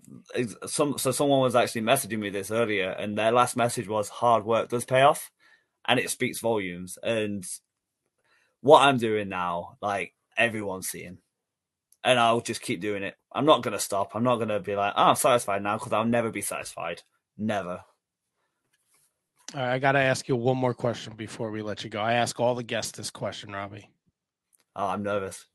Some 0.68 0.98
so 0.98 1.12
someone 1.12 1.42
was 1.42 1.56
actually 1.56 1.82
messaging 1.82 2.20
me 2.20 2.30
this 2.30 2.52
earlier, 2.52 2.90
and 2.90 3.18
their 3.18 3.32
last 3.32 3.56
message 3.56 3.88
was 3.88 4.10
hard 4.10 4.46
work 4.46 4.70
does 4.70 4.86
pay 4.86 5.02
off, 5.02 5.32
and 5.88 6.00
it 6.00 6.10
speaks 6.10 6.40
volumes. 6.40 6.98
And 7.02 7.44
what 8.62 8.82
I'm 8.82 8.98
doing 8.98 9.30
now, 9.30 9.78
like 9.82 10.14
everyone's 10.38 10.90
seeing, 10.90 11.20
and 12.04 12.20
I'll 12.20 12.42
just 12.42 12.62
keep 12.62 12.82
doing 12.82 13.04
it. 13.04 13.16
I'm 13.34 13.46
not 13.46 13.64
gonna 13.64 13.80
stop. 13.80 14.12
I'm 14.16 14.24
not 14.24 14.38
gonna 14.38 14.60
be 14.60 14.76
like, 14.76 14.94
oh, 14.96 15.04
I'm 15.04 15.16
satisfied 15.16 15.64
now 15.64 15.78
because 15.78 15.94
I'll 15.94 16.06
never 16.06 16.32
be 16.32 16.42
satisfied. 16.42 17.02
Never. 17.38 17.82
All 19.54 19.62
right, 19.62 19.74
I 19.74 19.80
got 19.80 19.92
to 19.92 20.00
ask 20.00 20.28
you 20.28 20.36
one 20.36 20.58
more 20.58 20.74
question 20.74 21.14
before 21.16 21.52
we 21.52 21.62
let 21.62 21.84
you 21.84 21.90
go. 21.90 22.02
I 22.02 22.14
ask 22.14 22.40
all 22.40 22.56
the 22.56 22.64
guests 22.64 22.98
this 22.98 23.12
question, 23.12 23.52
Robbie. 23.52 23.92
Oh, 24.76 24.88
I'm 24.88 25.04
nervous. 25.04 25.46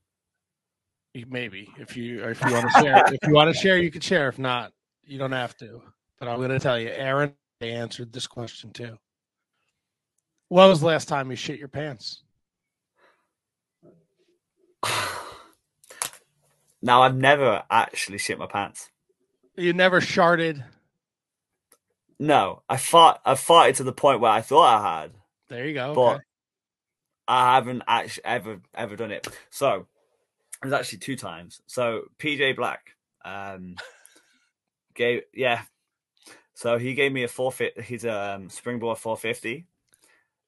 Maybe 1.14 1.68
if 1.78 1.96
you 1.96 2.22
if 2.24 2.40
you 2.44 2.52
want 2.52 2.70
to 2.70 2.80
share, 2.80 3.04
if 3.12 3.18
you 3.26 3.34
want 3.34 3.52
to 3.52 3.58
share, 3.58 3.78
you 3.78 3.90
can 3.90 4.00
share. 4.00 4.28
If 4.28 4.38
not, 4.38 4.72
you 5.04 5.18
don't 5.18 5.32
have 5.32 5.56
to. 5.58 5.82
But 6.18 6.28
I'm 6.28 6.36
going 6.36 6.50
to 6.50 6.60
tell 6.60 6.78
you, 6.78 6.88
Aaron 6.88 7.34
answered 7.60 8.12
this 8.12 8.26
question 8.28 8.72
too. 8.72 8.96
When 10.48 10.68
was 10.68 10.80
the 10.80 10.86
last 10.86 11.08
time 11.08 11.30
you 11.30 11.36
shit 11.36 11.58
your 11.58 11.68
pants? 11.68 12.22
now 16.82 17.02
I've 17.02 17.16
never 17.16 17.64
actually 17.70 18.18
shit 18.18 18.38
my 18.38 18.46
pants. 18.46 18.90
You 19.56 19.72
never 19.72 20.00
sharted. 20.00 20.64
No, 22.18 22.62
I 22.68 22.76
fought. 22.76 23.20
I 23.24 23.34
farted 23.34 23.76
to 23.76 23.84
the 23.84 23.92
point 23.92 24.20
where 24.20 24.30
I 24.30 24.42
thought 24.42 24.80
I 24.80 25.00
had, 25.02 25.12
There 25.48 25.66
you 25.66 25.74
go. 25.74 25.94
but 25.94 26.14
okay. 26.16 26.24
I 27.28 27.54
haven't 27.54 27.82
actually 27.88 28.24
ever 28.26 28.60
ever 28.74 28.96
done 28.96 29.10
it. 29.12 29.26
So 29.50 29.86
it 30.62 30.66
was 30.66 30.72
actually 30.72 30.98
two 30.98 31.16
times. 31.16 31.62
So 31.66 32.02
PJ 32.18 32.56
Black, 32.56 32.94
um, 33.24 33.76
gave 34.94 35.22
yeah. 35.32 35.62
So 36.54 36.78
he 36.78 36.94
gave 36.94 37.12
me 37.12 37.24
a 37.24 37.28
forfeit. 37.28 37.80
He's 37.80 38.04
a 38.04 38.34
um, 38.34 38.50
springboard 38.50 38.98
450, 38.98 39.64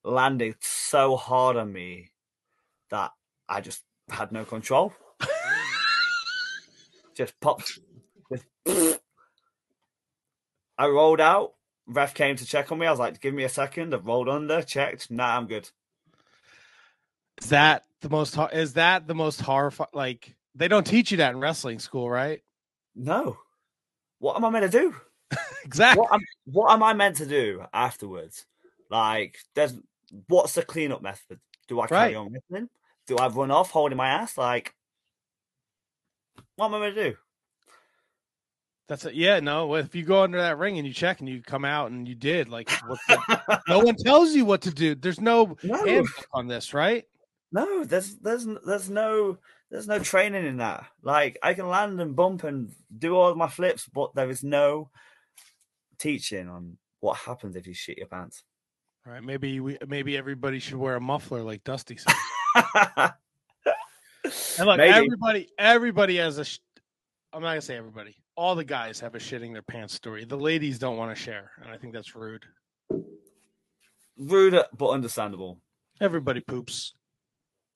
landed 0.04 0.56
so 0.60 1.16
hard 1.16 1.56
on 1.56 1.72
me 1.72 2.10
that 2.90 3.12
I 3.48 3.62
just 3.62 3.82
had 4.10 4.32
no 4.32 4.44
control. 4.44 4.92
just 7.16 7.38
popped. 7.40 7.78
Just 8.30 8.44
I 10.78 10.86
rolled 10.86 11.20
out. 11.20 11.54
Ref 11.86 12.14
came 12.14 12.36
to 12.36 12.44
check 12.44 12.70
on 12.70 12.78
me. 12.78 12.86
I 12.86 12.90
was 12.90 13.00
like, 13.00 13.20
"Give 13.20 13.34
me 13.34 13.44
a 13.44 13.48
second. 13.48 13.94
I 13.94 13.96
rolled 13.96 14.28
under, 14.28 14.62
checked. 14.62 15.10
Nah, 15.10 15.36
I'm 15.36 15.46
good." 15.46 15.70
That 17.48 17.84
the 18.02 18.10
most? 18.10 18.36
Is 18.52 18.74
that 18.74 19.06
the 19.06 19.14
most 19.14 19.40
horrifying? 19.40 19.88
Like 19.94 20.34
they 20.54 20.68
don't 20.68 20.86
teach 20.86 21.10
you 21.10 21.16
that 21.18 21.32
in 21.32 21.40
wrestling 21.40 21.78
school, 21.78 22.10
right? 22.10 22.42
No. 22.94 23.38
What 24.18 24.36
am 24.36 24.44
I 24.44 24.50
meant 24.50 24.70
to 24.70 24.78
do? 24.78 24.94
Exactly. 25.64 26.02
What 26.02 26.12
am, 26.12 26.20
what 26.44 26.72
am 26.72 26.82
I 26.82 26.92
meant 26.92 27.16
to 27.16 27.26
do 27.26 27.64
afterwards? 27.72 28.44
Like, 28.90 29.38
there's 29.54 29.74
what's 30.28 30.54
the 30.54 30.62
cleanup 30.62 31.00
method? 31.02 31.38
Do 31.68 31.80
I 31.80 31.86
carry 31.86 32.00
Right. 32.00 32.16
on 32.16 32.32
wrestling? 32.32 32.68
Do 33.06 33.16
I 33.16 33.28
run 33.28 33.50
off 33.52 33.70
holding 33.70 33.96
my 33.96 34.08
ass? 34.08 34.36
Like, 34.36 34.74
what 36.56 36.66
am 36.66 36.74
I 36.74 36.78
going 36.78 36.94
to 36.96 37.10
do? 37.10 37.16
That's 38.88 39.04
it. 39.06 39.14
Yeah, 39.14 39.40
no. 39.40 39.74
If 39.76 39.94
you 39.94 40.02
go 40.04 40.22
under 40.22 40.38
that 40.38 40.58
ring 40.58 40.76
and 40.78 40.86
you 40.86 40.92
check 40.92 41.20
and 41.20 41.28
you 41.28 41.40
come 41.42 41.64
out 41.64 41.92
and 41.92 42.06
you 42.06 42.14
did, 42.16 42.48
like, 42.48 42.68
the, 42.68 43.60
no 43.68 43.78
one 43.78 43.94
tells 43.96 44.32
you 44.34 44.44
what 44.44 44.60
to 44.62 44.70
do. 44.70 44.94
There's 44.94 45.20
no, 45.20 45.56
No. 45.62 46.04
on 46.34 46.48
this, 46.48 46.74
right? 46.74 47.04
No, 47.52 47.84
there's 47.84 48.16
there's 48.16 48.46
there's 48.66 48.90
no 48.90 49.38
there's 49.70 49.86
no 49.86 49.98
training 49.98 50.46
in 50.46 50.56
that. 50.56 50.86
Like 51.02 51.38
I 51.42 51.54
can 51.54 51.68
land 51.68 52.00
and 52.00 52.16
bump 52.16 52.44
and 52.44 52.72
do 52.96 53.14
all 53.14 53.34
my 53.34 53.48
flips, 53.48 53.86
but 53.86 54.14
there 54.14 54.30
is 54.30 54.42
no 54.42 54.90
teaching 55.98 56.48
on 56.48 56.78
what 57.00 57.18
happens 57.18 57.56
if 57.56 57.66
you 57.66 57.74
shit 57.74 57.98
your 57.98 58.06
pants. 58.06 58.42
All 59.06 59.12
right. 59.12 59.22
Maybe 59.22 59.60
we, 59.60 59.78
maybe 59.86 60.16
everybody 60.16 60.58
should 60.58 60.76
wear 60.76 60.96
a 60.96 61.00
muffler 61.00 61.42
like 61.42 61.64
Dusty 61.64 61.98
said. 61.98 63.12
And 64.58 64.66
look, 64.66 64.78
Maybe. 64.78 64.92
everybody, 64.92 65.48
everybody 65.58 66.16
has 66.16 66.38
a. 66.38 66.44
Sh- 66.44 66.60
I'm 67.32 67.42
not 67.42 67.48
gonna 67.48 67.60
say 67.60 67.76
everybody. 67.76 68.16
All 68.36 68.54
the 68.54 68.64
guys 68.64 69.00
have 69.00 69.14
a 69.14 69.18
shitting 69.18 69.52
their 69.52 69.62
pants 69.62 69.94
story. 69.94 70.24
The 70.24 70.36
ladies 70.36 70.78
don't 70.78 70.96
want 70.96 71.14
to 71.14 71.20
share, 71.20 71.50
and 71.60 71.70
I 71.70 71.76
think 71.76 71.92
that's 71.92 72.14
rude. 72.14 72.44
Rude 74.16 74.62
but 74.76 74.90
understandable. 74.90 75.60
Everybody 76.00 76.40
poops. 76.40 76.94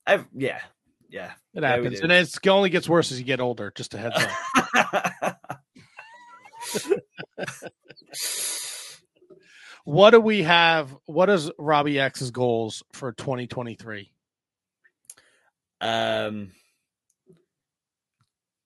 Ev- 0.06 0.26
yeah, 0.34 0.60
yeah. 1.08 1.32
It 1.54 1.62
happens, 1.62 2.00
and 2.00 2.12
it's, 2.12 2.36
it 2.36 2.48
only 2.48 2.70
gets 2.70 2.88
worse 2.88 3.12
as 3.12 3.18
you 3.18 3.24
get 3.24 3.40
older. 3.40 3.72
Just 3.74 3.94
a 3.94 3.98
heads 3.98 4.16
up. 4.16 5.40
what 9.84 10.10
do 10.10 10.20
we 10.20 10.42
have? 10.42 10.94
What 11.06 11.30
is 11.30 11.50
Robbie 11.58 11.98
X's 11.98 12.30
goals 12.30 12.82
for 12.92 13.12
2023? 13.12 14.12
um, 15.80 16.50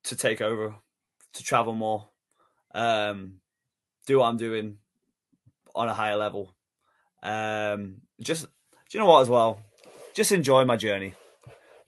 to 0.05 0.17
take 0.17 0.41
over, 0.41 0.75
to 1.35 1.43
travel 1.43 1.75
more, 1.75 2.09
um, 2.75 3.41
do 4.07 4.19
what 4.19 4.27
I'm 4.27 4.37
doing 4.37 4.79
on 5.75 5.89
a 5.89 5.95
higher 5.95 6.17
level. 6.17 6.55
Um, 7.23 7.97
just, 8.21 8.45
do 8.45 8.49
you 8.93 9.01
know 9.01 9.07
what 9.07 9.23
as 9.23 9.29
well? 9.29 9.61
Just 10.15 10.33
enjoy 10.33 10.65
my 10.65 10.77
journey. 10.77 11.15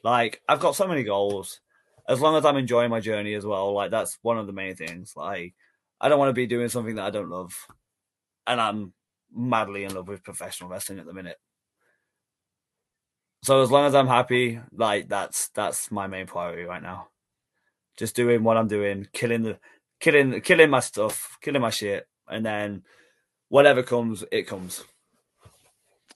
Like 0.03 0.42
I've 0.48 0.61
got 0.61 0.76
so 0.76 0.86
many 0.86 1.03
goals. 1.05 1.61
As 2.09 2.20
long 2.20 2.36
as 2.36 2.44
I'm 2.44 2.57
enjoying 2.57 2.90
my 2.90 3.00
journey 3.00 3.34
as 3.34 3.46
well, 3.46 3.72
like 3.72 3.90
that's 3.90 4.18
one 4.22 4.38
of 4.38 4.46
the 4.46 4.53
main 4.53 4.74
things. 4.74 5.14
Like 5.16 5.55
I 6.00 6.09
don't 6.09 6.18
want 6.18 6.30
to 6.30 6.34
be 6.34 6.46
doing 6.46 6.68
something 6.68 6.96
that 6.96 7.07
I 7.07 7.11
don't 7.11 7.30
love, 7.30 7.55
and 8.46 8.61
I'm 8.61 8.92
madly 9.34 9.84
in 9.84 9.94
love 9.94 10.09
with 10.09 10.24
professional 10.24 10.68
wrestling 10.68 10.98
at 10.98 11.07
the 11.07 11.14
minute. 11.14 11.38
So 13.44 13.62
as 13.62 13.70
long 13.70 13.86
as 13.86 13.94
I'm 13.94 14.09
happy, 14.09 14.61
like 14.72 15.09
that's 15.09 15.48
that's 15.48 15.90
my 15.90 16.07
main 16.07 16.26
priority 16.26 16.64
right 16.64 16.82
now. 16.82 17.09
Just 17.96 18.16
doing 18.16 18.42
what 18.42 18.57
I'm 18.57 18.68
doing, 18.68 19.09
killing 19.12 19.42
the 19.42 19.59
killing 20.00 20.40
killing 20.40 20.70
my 20.70 20.80
stuff, 20.80 21.36
killing 21.40 21.62
my 21.62 21.70
shit, 21.70 22.07
and 22.28 22.44
then 22.44 22.82
whatever 23.48 23.82
comes, 23.82 24.24
it 24.32 24.42
comes. 24.42 24.84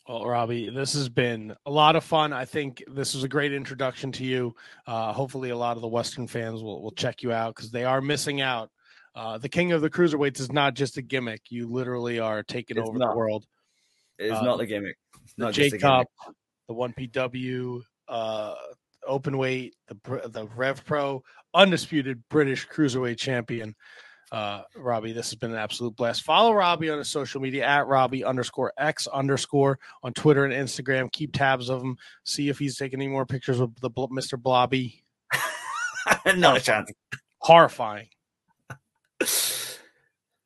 Well, 0.08 0.24
Robbie, 0.24 0.70
this 0.70 0.92
has 0.92 1.08
been 1.08 1.54
a 1.66 1.70
lot 1.70 1.96
of 1.96 2.04
fun. 2.04 2.32
I 2.32 2.44
think 2.44 2.82
this 2.86 3.14
was 3.14 3.24
a 3.24 3.28
great 3.28 3.52
introduction 3.52 4.12
to 4.12 4.24
you. 4.24 4.54
Uh, 4.86 5.12
hopefully, 5.12 5.50
a 5.50 5.56
lot 5.56 5.76
of 5.76 5.82
the 5.82 5.88
Western 5.88 6.28
fans 6.28 6.62
will, 6.62 6.80
will 6.80 6.92
check 6.92 7.22
you 7.22 7.32
out 7.32 7.56
because 7.56 7.70
they 7.72 7.84
are 7.84 8.00
missing 8.00 8.40
out. 8.40 8.70
Uh, 9.16 9.38
the 9.38 9.48
King 9.48 9.72
of 9.72 9.80
the 9.80 9.90
Cruiserweights 9.90 10.38
is 10.38 10.52
not 10.52 10.74
just 10.74 10.96
a 10.96 11.02
gimmick. 11.02 11.42
You 11.48 11.68
literally 11.68 12.20
are 12.20 12.44
taking 12.44 12.76
It's 12.78 12.88
over 12.88 12.98
the 12.98 13.14
world. 13.16 13.46
It's 14.18 14.32
Uh, 14.36 14.42
not 14.42 14.58
the 14.58 14.66
gimmick. 14.66 14.96
It's 15.24 15.34
The 15.36 15.50
J 15.50 15.62
just 15.70 15.74
a 15.74 15.78
gimmick. 15.78 16.06
Cup, 16.26 16.34
the 16.68 16.74
1PW, 16.74 17.82
uh, 18.08 18.54
open 19.06 19.38
weight, 19.38 19.74
the, 19.88 20.28
the 20.28 20.46
Rev 20.54 20.84
Pro, 20.84 21.24
undisputed 21.54 22.22
British 22.28 22.68
Cruiserweight 22.68 23.18
champion. 23.18 23.74
Uh, 24.32 24.62
Robbie, 24.74 25.12
this 25.12 25.30
has 25.30 25.36
been 25.36 25.52
an 25.52 25.56
absolute 25.56 25.94
blast. 25.94 26.22
Follow 26.22 26.52
Robbie 26.52 26.90
on 26.90 26.98
his 26.98 27.08
social 27.08 27.40
media 27.40 27.64
at 27.64 27.86
Robbie 27.86 28.24
underscore 28.24 28.72
X 28.76 29.06
underscore 29.06 29.78
on 30.02 30.12
Twitter 30.12 30.44
and 30.44 30.52
Instagram. 30.52 31.10
Keep 31.12 31.32
tabs 31.32 31.68
of 31.68 31.82
him. 31.82 31.96
See 32.24 32.48
if 32.48 32.58
he's 32.58 32.76
taking 32.76 33.00
any 33.00 33.08
more 33.08 33.24
pictures 33.24 33.60
of 33.60 33.78
the 33.80 33.90
bl- 33.90 34.06
Mr. 34.06 34.40
Blobby. 34.40 35.04
not 36.36 36.56
a 36.56 36.60
chance. 36.60 36.90
Horrifying. 37.38 38.08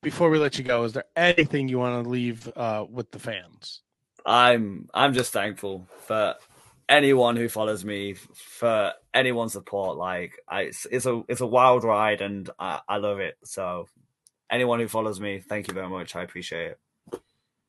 Before 0.02 0.30
we 0.30 0.38
let 0.38 0.58
you 0.58 0.64
go, 0.64 0.84
is 0.84 0.92
there 0.92 1.04
anything 1.16 1.68
you 1.68 1.78
want 1.78 2.04
to 2.04 2.08
leave 2.08 2.50
uh, 2.56 2.84
with 2.88 3.10
the 3.10 3.18
fans? 3.18 3.82
I'm 4.24 4.88
I'm 4.92 5.14
just 5.14 5.32
thankful 5.32 5.88
for 6.06 6.34
anyone 6.90 7.36
who 7.36 7.48
follows 7.48 7.84
me, 7.84 8.14
for 8.34 8.92
anyone's 9.14 9.52
support. 9.52 9.96
Like 9.96 10.34
I, 10.46 10.62
it's, 10.62 10.86
it's 10.90 11.06
a 11.06 11.22
it's 11.28 11.40
a 11.40 11.46
wild 11.46 11.84
ride, 11.84 12.20
and 12.20 12.50
I, 12.58 12.80
I 12.86 12.96
love 12.98 13.20
it. 13.20 13.38
So 13.44 13.86
anyone 14.50 14.80
who 14.80 14.88
follows 14.88 15.20
me, 15.20 15.38
thank 15.40 15.68
you 15.68 15.74
very 15.74 15.88
much. 15.88 16.14
I 16.16 16.22
appreciate 16.22 16.72
it. 16.72 16.78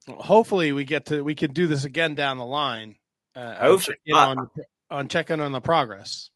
hopefully 0.08 0.72
we 0.72 0.84
get 0.84 1.06
to 1.06 1.24
we 1.24 1.36
can 1.36 1.54
do 1.54 1.68
this 1.68 1.86
again 1.86 2.16
down 2.16 2.38
the 2.38 2.46
line. 2.46 2.96
Uh, 3.36 3.56
Hopefully. 3.56 3.96
check 3.96 4.02
in 4.08 4.16
on 4.16 4.50
on 4.90 5.08
checking 5.08 5.40
on 5.40 5.52
the 5.54 5.62
progress. 5.62 6.30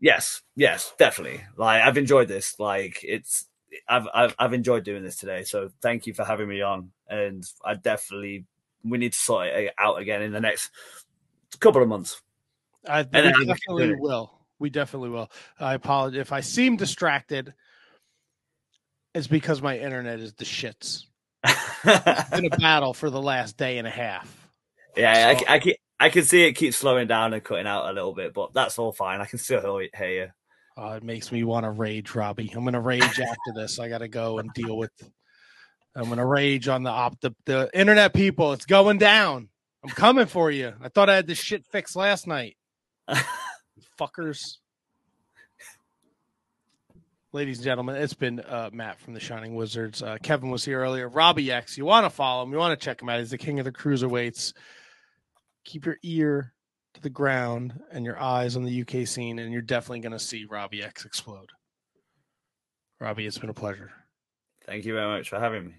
Yes, 0.00 0.42
yes, 0.56 0.92
definitely. 0.98 1.40
Like 1.56 1.82
I've 1.82 1.96
enjoyed 1.96 2.28
this. 2.28 2.58
Like 2.58 3.00
it's 3.04 3.46
I've 3.88 4.08
I've 4.12 4.34
I've 4.38 4.52
enjoyed 4.52 4.84
doing 4.84 5.02
this 5.02 5.16
today. 5.16 5.44
So 5.44 5.70
thank 5.80 6.06
you 6.06 6.12
for 6.12 6.24
having 6.24 6.48
me 6.48 6.60
on. 6.60 6.90
And 7.08 7.44
I 7.64 7.74
definitely 7.74 8.44
we 8.84 8.98
need 8.98 9.12
to 9.12 9.18
sort 9.18 9.46
it 9.46 9.72
out 9.78 10.00
again 10.00 10.22
in 10.22 10.32
the 10.32 10.40
next 10.40 10.70
couple 11.60 11.82
of 11.82 11.88
months. 11.88 12.20
I 12.88 13.02
we 13.02 13.44
definitely 13.46 13.94
will. 13.96 14.32
We 14.58 14.70
definitely 14.70 15.10
will. 15.10 15.30
I 15.58 15.74
apologize 15.74 16.20
if 16.20 16.32
I 16.32 16.40
seem 16.40 16.76
distracted. 16.76 17.54
It's 19.14 19.26
because 19.26 19.60
my 19.60 19.78
internet 19.78 20.20
is 20.20 20.32
the 20.34 20.44
shits. 20.44 21.04
It's 21.44 22.30
been 22.30 22.46
a 22.46 22.50
battle 22.58 22.94
for 22.94 23.10
the 23.10 23.20
last 23.20 23.56
day 23.56 23.78
and 23.78 23.86
a 23.86 23.90
half. 23.90 24.48
yeah, 24.96 25.36
So- 25.38 25.44
I, 25.46 25.54
I 25.54 25.58
can 25.58 25.72
I 26.00 26.08
can 26.08 26.24
see 26.24 26.42
it 26.44 26.54
keeps 26.54 26.76
slowing 26.76 27.06
down 27.06 27.32
and 27.32 27.44
cutting 27.44 27.66
out 27.66 27.88
a 27.88 27.92
little 27.92 28.12
bit, 28.14 28.34
but 28.34 28.52
that's 28.52 28.78
all 28.78 28.92
fine. 28.92 29.20
I 29.20 29.26
can 29.26 29.38
still 29.38 29.60
hear, 29.78 29.88
hear 29.96 30.08
you. 30.10 30.28
Uh, 30.82 30.94
it 30.96 31.02
makes 31.04 31.30
me 31.30 31.44
want 31.44 31.64
to 31.64 31.70
rage, 31.70 32.14
Robbie. 32.14 32.50
I'm 32.56 32.62
going 32.62 32.72
to 32.72 32.80
rage 32.80 33.02
after 33.20 33.52
this. 33.54 33.78
I 33.78 33.88
got 33.88 33.98
to 33.98 34.08
go 34.08 34.38
and 34.38 34.52
deal 34.54 34.76
with. 34.76 34.90
I'm 35.94 36.06
going 36.06 36.16
to 36.18 36.24
rage 36.24 36.66
on 36.66 36.82
the 36.82 36.90
op 36.90 37.20
the, 37.20 37.34
the 37.44 37.70
internet 37.74 38.14
people. 38.14 38.52
It's 38.52 38.64
going 38.64 38.98
down. 38.98 39.48
I'm 39.84 39.90
coming 39.90 40.26
for 40.26 40.50
you. 40.50 40.72
I 40.80 40.88
thought 40.88 41.10
I 41.10 41.14
had 41.16 41.26
this 41.26 41.38
shit 41.38 41.66
fixed 41.66 41.94
last 41.94 42.26
night. 42.26 42.56
Fuckers. 43.98 44.58
Ladies 47.32 47.58
and 47.58 47.64
gentlemen, 47.64 47.96
it's 47.96 48.12
been 48.12 48.40
uh, 48.40 48.68
Matt 48.72 49.00
from 49.00 49.14
the 49.14 49.20
Shining 49.20 49.54
Wizards. 49.54 50.02
Uh, 50.02 50.18
Kevin 50.22 50.50
was 50.50 50.64
here 50.64 50.80
earlier. 50.80 51.08
Robbie 51.08 51.50
X, 51.50 51.78
you 51.78 51.86
want 51.86 52.04
to 52.04 52.10
follow 52.10 52.42
him, 52.42 52.52
you 52.52 52.58
want 52.58 52.78
to 52.78 52.84
check 52.84 53.00
him 53.00 53.08
out. 53.08 53.20
He's 53.20 53.30
the 53.30 53.38
king 53.38 53.58
of 53.58 53.64
the 53.64 53.72
cruiserweights. 53.72 54.52
Keep 55.64 55.86
your 55.86 55.96
ear 56.02 56.52
to 56.92 57.00
the 57.00 57.08
ground 57.08 57.80
and 57.90 58.04
your 58.04 58.20
eyes 58.20 58.54
on 58.54 58.64
the 58.64 58.82
UK 58.82 59.06
scene, 59.06 59.38
and 59.38 59.50
you're 59.50 59.62
definitely 59.62 60.00
going 60.00 60.12
to 60.12 60.18
see 60.18 60.44
Robbie 60.44 60.82
X 60.82 61.06
explode. 61.06 61.50
Robbie, 63.00 63.26
it's 63.26 63.38
been 63.38 63.50
a 63.50 63.54
pleasure. 63.54 63.90
Thank 64.66 64.84
you 64.84 64.92
very 64.92 65.16
much 65.16 65.30
for 65.30 65.40
having 65.40 65.66
me. 65.66 65.74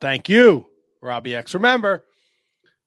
Thank 0.00 0.28
you, 0.28 0.66
Robbie 1.00 1.34
X. 1.34 1.54
Remember, 1.54 2.04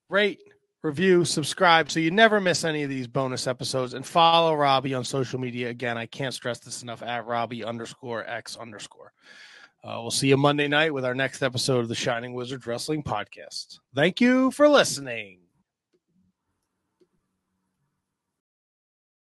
rate, 0.09 0.39
review, 0.83 1.25
subscribe 1.25 1.91
so 1.91 1.99
you 1.99 2.11
never 2.11 2.41
miss 2.41 2.63
any 2.63 2.83
of 2.83 2.89
these 2.89 3.07
bonus 3.07 3.47
episodes, 3.47 3.93
and 3.93 4.05
follow 4.05 4.55
Robbie 4.55 4.93
on 4.93 5.03
social 5.03 5.39
media. 5.39 5.69
Again, 5.69 5.97
I 5.97 6.05
can't 6.05 6.33
stress 6.33 6.59
this 6.59 6.83
enough 6.83 7.03
at 7.03 7.25
Robbie 7.25 7.63
underscore 7.63 8.27
X 8.27 8.57
underscore. 8.57 9.13
Uh, 9.83 9.97
we'll 10.01 10.11
see 10.11 10.27
you 10.27 10.37
Monday 10.37 10.67
night 10.67 10.93
with 10.93 11.05
our 11.05 11.15
next 11.15 11.41
episode 11.41 11.79
of 11.79 11.87
the 11.87 11.95
Shining 11.95 12.33
Wizards 12.33 12.67
Wrestling 12.67 13.03
Podcast. 13.03 13.79
Thank 13.95 14.21
you 14.21 14.51
for 14.51 14.69
listening. 14.69 15.40